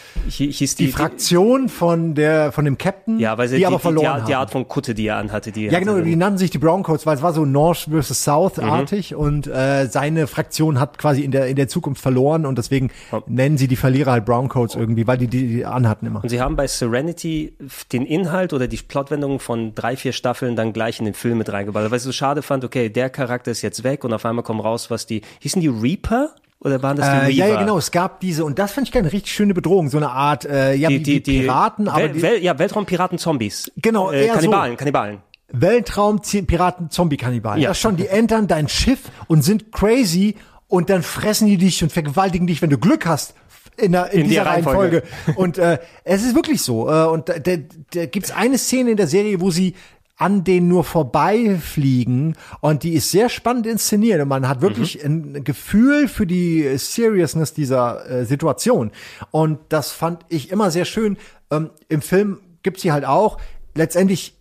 [0.52, 3.82] hieß die, Fraktion von der, von dem Captain, ja, weil sie die, die, aber die,
[3.82, 4.26] verloren die, haben.
[4.26, 7.06] die Art von Kutte, die er anhatte, die Ja, genau, die nannten sich die Browncoats,
[7.06, 9.16] weil es war so North versus South-artig Mhm.
[9.18, 12.90] und äh, seine Fraktion hat quasi in der, in der Zukunft verloren und deswegen
[13.26, 16.22] nennen sie die Verlierer halt Browncoats irgendwie, weil die die, die anhatten immer.
[16.22, 17.54] Und sie haben bei Serenity
[17.92, 21.50] den Inhalt oder die Plotwendungen von drei, vier Staffeln dann gleich in den Film mit
[21.52, 21.90] reingebaut.
[21.90, 24.60] Weil ich so schade fand, okay, der Charakter ist jetzt weg und auf einmal kommen
[24.60, 26.34] raus, was die, hießen die Reaper?
[26.60, 28.96] Oder waren das die Äh, ja, ja, genau, es gab diese, und das fand ich
[28.96, 32.22] eine richtig schöne Bedrohung, so eine Art, äh, ja, wie die, Piraten, aber Wel die,
[32.22, 33.72] Wel ja, Weltraumpiraten-Zombies.
[33.76, 34.76] Genau, äh, eher Kannibalen, so.
[34.76, 35.18] Kannibalen.
[35.48, 37.60] Weltraum-Piraten-Zombie-Kannibalen.
[37.60, 37.70] Ja.
[37.70, 40.36] Das schon, die entern dein Schiff und sind crazy
[40.68, 43.34] und dann fressen die dich und vergewaltigen dich, wenn du Glück hast.
[43.82, 45.02] In, der, in, In dieser Reihenfolge.
[45.02, 45.40] Reihenfolge.
[45.40, 46.88] Und äh, es ist wirklich so.
[46.88, 47.56] Äh, und da, da,
[47.92, 49.74] da gibt es eine Szene in der Serie, wo sie
[50.16, 55.42] an denen nur vorbeifliegen und die ist sehr spannend inszeniert und man hat wirklich ein
[55.42, 58.92] Gefühl für die Seriousness dieser äh, Situation
[59.32, 61.16] und das fand ich immer sehr schön.
[61.50, 63.38] Ähm, Im Film gibt's sie halt auch.
[63.74, 64.36] Letztendlich,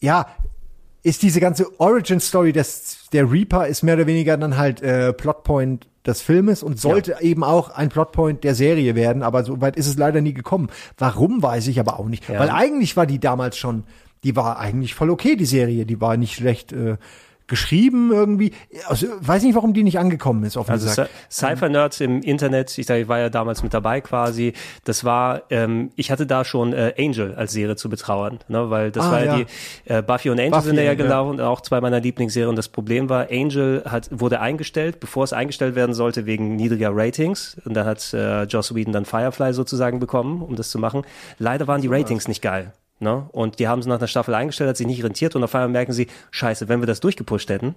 [0.00, 0.26] ja,
[1.04, 5.12] ist diese ganze Origin Story des der Reaper ist mehr oder weniger dann halt äh,
[5.12, 9.76] Plotpoint des Filmes und sollte eben auch ein Plotpoint der Serie werden, aber so weit
[9.76, 10.68] ist es leider nie gekommen.
[10.98, 12.40] Warum weiß ich aber auch nicht, Ja.
[12.40, 13.84] weil eigentlich war die damals schon,
[14.24, 16.96] die war eigentlich voll okay die Serie, die war nicht schlecht äh,
[17.46, 18.52] geschrieben irgendwie.
[18.86, 21.10] Also, weiß nicht, warum die nicht angekommen ist, offen Also gesagt.
[21.30, 24.52] Sci- Cypher-Nerds im Internet, ich sage, ich war ja damals mit dabei quasi,
[24.84, 28.90] das war, ähm, ich hatte da schon äh, Angel als Serie zu betrauern, ne, weil
[28.90, 29.46] das Ah, war ja, die,
[29.84, 30.94] äh, Buffy und Angel Buffy, sind da ja ja.
[30.94, 32.56] gelaufen, auch zwei meiner Lieblingsserien.
[32.56, 37.56] Das Problem war, Angel hat, wurde eingestellt, bevor es eingestellt werden sollte, wegen niedriger Ratings.
[37.64, 41.02] Und dann hat äh, Joss Whedon dann Firefly sozusagen bekommen, um das zu machen.
[41.38, 42.72] Leider waren die Ratings nicht geil.
[43.00, 43.26] Ne?
[43.32, 45.68] Und die haben sie nach einer Staffel eingestellt, hat sich nicht rentiert und auf einmal
[45.68, 47.74] merken sie, scheiße, wenn wir das durchgepusht hätten,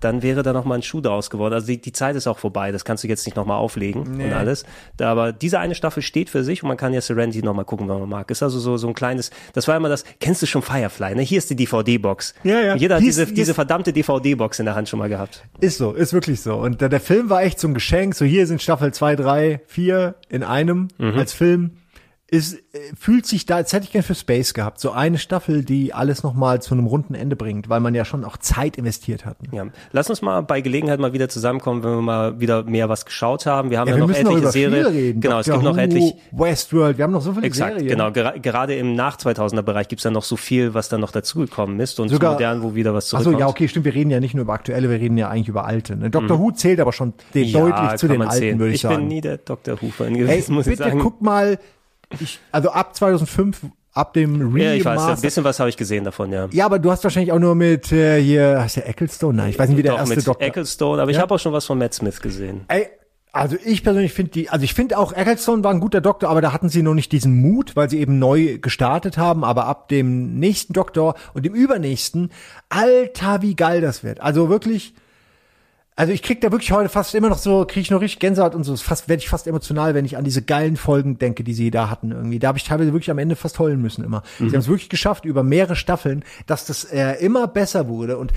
[0.00, 1.54] dann wäre da noch mal ein Schuh draus geworden.
[1.54, 4.16] Also die, die Zeit ist auch vorbei, das kannst du jetzt nicht noch mal auflegen
[4.16, 4.26] Nee.
[4.26, 4.64] und alles.
[4.98, 7.64] Da, aber diese eine Staffel steht für sich und man kann ja Serenity noch mal
[7.64, 8.30] gucken, wenn man mag.
[8.30, 11.22] Ist also so, so ein kleines, das war immer das, kennst du schon Firefly, ne?
[11.22, 12.34] Hier ist die DVD-Box.
[12.42, 12.76] Ja, ja.
[12.76, 15.44] Jeder hat Hier ist- diese, diese verdammte DVD-Box in der Hand schon mal gehabt.
[15.60, 16.56] Ist so, ist wirklich so.
[16.56, 18.14] Und der, der Film war echt so ein Geschenk.
[18.14, 21.18] So hier sind Staffel zwei, drei, vier in einem Mhm.
[21.18, 21.70] als Film.
[22.28, 24.80] Ist, äh, fühlt sich da, als hätte ich gern für Space gehabt.
[24.80, 28.24] So eine Staffel, die alles nochmal zu einem runden Ende bringt, weil man ja schon
[28.24, 29.40] auch Zeit investiert hat.
[29.44, 29.48] ne?
[29.56, 29.66] Ja.
[29.92, 33.46] Lass uns mal bei Gelegenheit mal wieder zusammenkommen, wenn wir mal wieder mehr was geschaut
[33.46, 33.70] haben.
[33.70, 34.86] Wir haben ja, wir noch noch etliche über Serien.
[34.86, 35.20] reden.
[35.20, 36.14] Genau, es Doctor gibt noch Who, etlich.
[36.32, 37.90] Westworld, wir haben noch so viele Exakt, Serien.
[37.96, 38.10] genau.
[38.10, 42.08] Gera gerade im Nach-2000er-Bereich gibt's dann noch so viel, was dann noch dazugekommen ist und
[42.08, 43.38] Sogar- so modern, wo wieder was zurückkommt.
[43.38, 43.84] ja, okay, stimmt.
[43.84, 45.94] Wir reden ja nicht nur über aktuelle, wir reden ja eigentlich über alte.
[45.94, 46.10] Ne?
[46.10, 46.36] Dr.
[46.36, 46.42] Mhm.
[46.42, 48.58] Who zählt aber schon Ja, deutlich zu den alten, sehen.
[48.58, 48.96] würde ich, ich sagen.
[48.96, 49.80] bin nie der Dr.
[49.80, 50.98] Who-Fan Ey, gewesen, muss ich bitte sagen.
[50.98, 51.60] guck mal,
[52.20, 54.58] ich, also ab 2005, ab dem Remaster.
[54.62, 56.48] ja, ich weiß, ein bisschen was habe ich gesehen davon, ja.
[56.52, 59.36] Ja, aber du hast wahrscheinlich auch nur mit äh, hier, hast du Ecclestone?
[59.36, 60.46] Nein, ich weiß nicht, wie der Doch, erste mit Doktor.
[60.46, 61.22] Ecclestone, aber ich Ja?
[61.22, 62.64] habe auch schon was von Matt Smith gesehen.
[62.68, 62.88] Ey,
[63.32, 66.40] Also ich persönlich finde die, also ich finde auch Ecclestone war ein guter Doktor, aber
[66.40, 69.44] da hatten sie noch nicht diesen Mut, weil sie eben neu gestartet haben.
[69.44, 72.30] Aber ab dem nächsten Doktor und dem übernächsten,
[72.70, 74.20] alter, wie geil das wird.
[74.20, 74.94] Also wirklich,
[75.96, 78.54] also ich krieg da wirklich heute fast immer noch so, krieg ich noch richtig Gänsehaut
[78.54, 78.76] und so.
[78.76, 81.88] Fast werde ich fast emotional, wenn ich an diese geilen Folgen denke, die sie da
[81.88, 82.38] hatten irgendwie.
[82.38, 84.22] Da habe ich teilweise wirklich am Ende fast heulen müssen immer.
[84.38, 84.50] Mhm.
[84.50, 88.34] Sie haben es wirklich geschafft über mehrere Staffeln, dass das äh, immer besser wurde und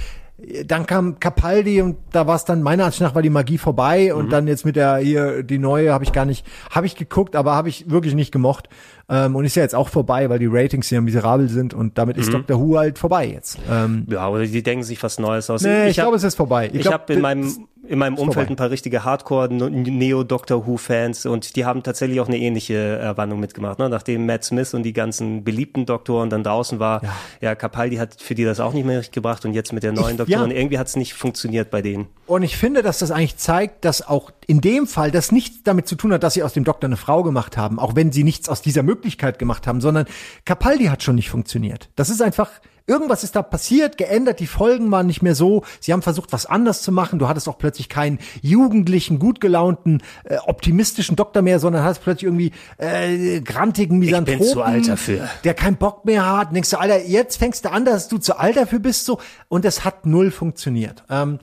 [0.66, 4.14] dann kam Capaldi und da war es dann meiner Ansicht nach war die Magie vorbei
[4.14, 4.30] und Mhm.
[4.30, 7.54] dann jetzt mit der hier die neue habe ich gar nicht habe ich geguckt aber
[7.56, 8.70] habe ich wirklich nicht gemocht
[9.10, 12.18] ähm, und ist ja jetzt auch vorbei weil die Ratings hier miserabel sind und damit
[12.18, 12.34] ist Mhm.
[12.34, 15.62] Doctor Who halt vorbei jetzt ähm, Ja, oder die denken sich was Neues aus.
[15.62, 18.34] nee, ich, hab- glaube es ist vorbei Ich, glaub, habe in meinem in meinem Umfeld
[18.34, 18.50] vorbei.
[18.52, 23.80] ein paar richtige Hardcore-Neo-Doctor Who-Fans und die haben tatsächlich auch eine ähnliche äh, Wandlung mitgemacht.
[23.80, 23.90] Ne?
[23.90, 27.02] Nachdem Matt Smith und die ganzen beliebten Doktoren dann draußen war,
[27.42, 27.56] ja.
[27.56, 30.12] Capaldi hat für die das auch nicht mehr richtig gebracht und jetzt mit der neuen
[30.12, 30.58] Ich- Doktorin, ja.
[30.58, 32.08] irgendwie hat es nicht funktioniert bei denen.
[32.26, 35.88] Und ich finde, dass das eigentlich zeigt, dass auch in dem Fall das nichts damit
[35.88, 38.24] zu tun hat, dass sie aus dem Doktor eine Frau gemacht haben, auch wenn sie
[38.24, 40.06] nichts aus dieser Möglichkeit gemacht haben, sondern
[40.46, 41.90] Capaldi hat schon nicht funktioniert.
[41.96, 42.50] Das ist einfach,
[42.90, 46.46] irgendwas ist da passiert, geändert, die Folgen waren nicht mehr so, sie haben versucht, was
[46.46, 51.60] anders zu machen, du hattest auch plötzlich keinen jugendlichen, gut gelaunten, äh, optimistischen Doktor mehr,
[51.60, 55.30] sondern hattest plötzlich irgendwie äh, grantigen Misanthropen, zu alt dafür.
[55.44, 58.18] der keinen Bock mehr hat, und denkst du, Alter, jetzt fängst du an, dass du
[58.18, 61.04] zu alt dafür bist, so, und es hat null funktioniert.
[61.10, 61.40] Ähm,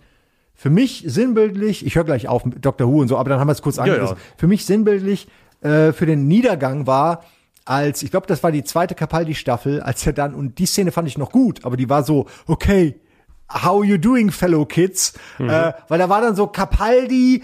[0.55, 2.89] für mich sinnbildlich, ich höre gleich auf mit Dr.
[2.91, 4.17] Who und so, aber dann haben wir es kurz Ja, angerissen.
[4.17, 4.23] ja.
[4.37, 5.29] Für mich sinnbildlich
[5.61, 7.23] äh, für den Niedergang war,
[7.67, 11.09] als, ich glaube, das war die zweite Capaldi-Staffel, als er dann, und die Szene fand
[11.09, 12.99] ich noch gut, aber die war so, okay,
[13.53, 15.13] how you doing, fellow kids?
[15.39, 15.51] Mhm.
[15.51, 17.43] Äh, weil da war dann so Capaldi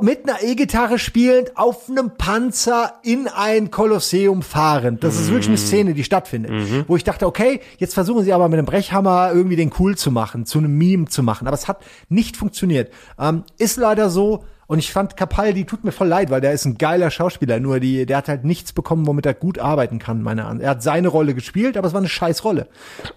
[0.00, 5.04] mit einer E-Gitarre spielend auf einem Panzer in ein Kolosseum fahrend.
[5.04, 6.50] Das ist wirklich eine Szene, die stattfindet.
[6.88, 10.10] Wo ich dachte, okay, jetzt versuchen sie aber mit einem Brechhammer irgendwie den cool zu
[10.10, 11.46] machen, zu einem Meme zu machen.
[11.46, 12.90] Aber es hat nicht funktioniert.
[13.18, 14.42] Ähm, ist leider so.
[14.68, 17.58] Und ich fand Capaldi tut mir voll leid, weil der ist ein geiler Schauspieler.
[17.58, 20.64] Nur die, der hat halt nichts bekommen, womit er gut arbeiten kann, meiner Ansicht.
[20.64, 22.68] Er hat seine Rolle gespielt, aber es war eine scheiß Rolle.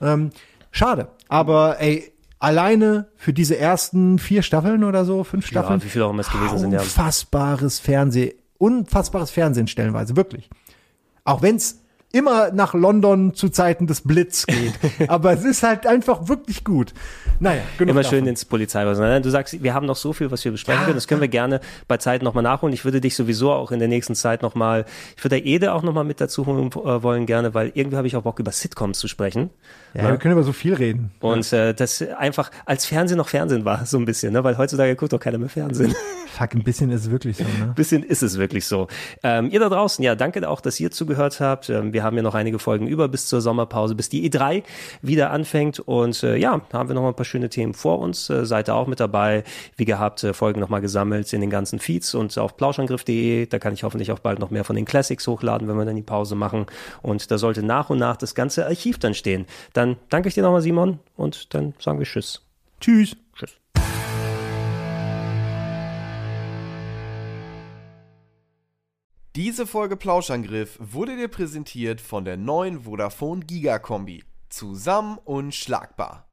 [0.02, 0.30] Ähm,
[0.72, 1.10] schade.
[1.28, 2.10] Aber ey,
[2.40, 5.80] alleine für diese ersten vier Staffeln oder so, fünf Staffeln.
[5.80, 6.80] Ja, wie viele auch immer es gewesen sind, ja.
[6.80, 10.50] Unfassbares Fernsehen, unfassbares Fernsehen stellenweise, wirklich.
[11.26, 11.81] Auch wenn's
[12.14, 14.74] immer nach London zu Zeiten des Blitz geht.
[15.10, 16.94] Aber es ist halt einfach wirklich gut.
[17.40, 18.18] Naja, genug Immer davon.
[18.18, 19.00] schön ins Polizeihaus.
[19.00, 20.96] Nein, Du sagst, wir haben noch so viel, was wir besprechen können.
[20.96, 22.74] Das können wir gerne bei Zeit nochmal nachholen.
[22.74, 24.86] Ich würde dich sowieso auch in der nächsten Zeit nochmal,
[25.18, 28.08] ich würde der Ede auch nochmal mit dazu holen äh, wollen gerne, weil irgendwie habe
[28.08, 29.50] ich auch Bock über Sitcoms zu sprechen.
[29.94, 30.10] Ja, Ne?
[30.12, 31.12] wir können über so viel reden.
[31.20, 34.44] Und äh, das einfach als Fernsehen noch Fernsehen war, so ein bisschen, ne?
[34.44, 35.96] weil heutzutage guckt doch keiner mehr Fernsehen.
[36.32, 37.50] Fuck, ein bisschen ist es wirklich so, ne?
[37.64, 38.88] Ein bisschen ist es wirklich so.
[39.22, 41.70] Ähm, ihr da draußen, ja, danke auch, dass ihr zugehört habt.
[41.70, 44.64] Ähm, wir haben ja noch einige Folgen über bis zur Sommerpause, bis die E3
[45.02, 45.80] wieder anfängt.
[45.80, 48.30] Und äh, ja, haben wir noch mal ein paar schöne Themen vor uns.
[48.30, 49.44] Äh, seid ihr auch mit dabei.
[49.76, 53.48] Wie gehabt, äh, Folgen noch mal gesammelt in den ganzen Feeds und auf plauschangriff.de.
[53.48, 55.98] Da kann ich hoffentlich auch bald noch mehr von den Classics hochladen, wenn wir dann
[55.98, 56.66] die Pause machen.
[57.02, 59.46] Und da sollte nach und nach das ganze Archiv dann stehen.
[59.82, 62.46] Dann danke ich dir nochmal, Simon, und dann sagen wir Tschüss.
[62.80, 63.18] Tschüss.
[63.34, 63.58] Tschüss.
[69.36, 74.24] Diese Folge Plauschangriff wurde dir präsentiert von der neuen Vodafone Giga Kombi.
[74.50, 76.28] Zusammen und schlagbar.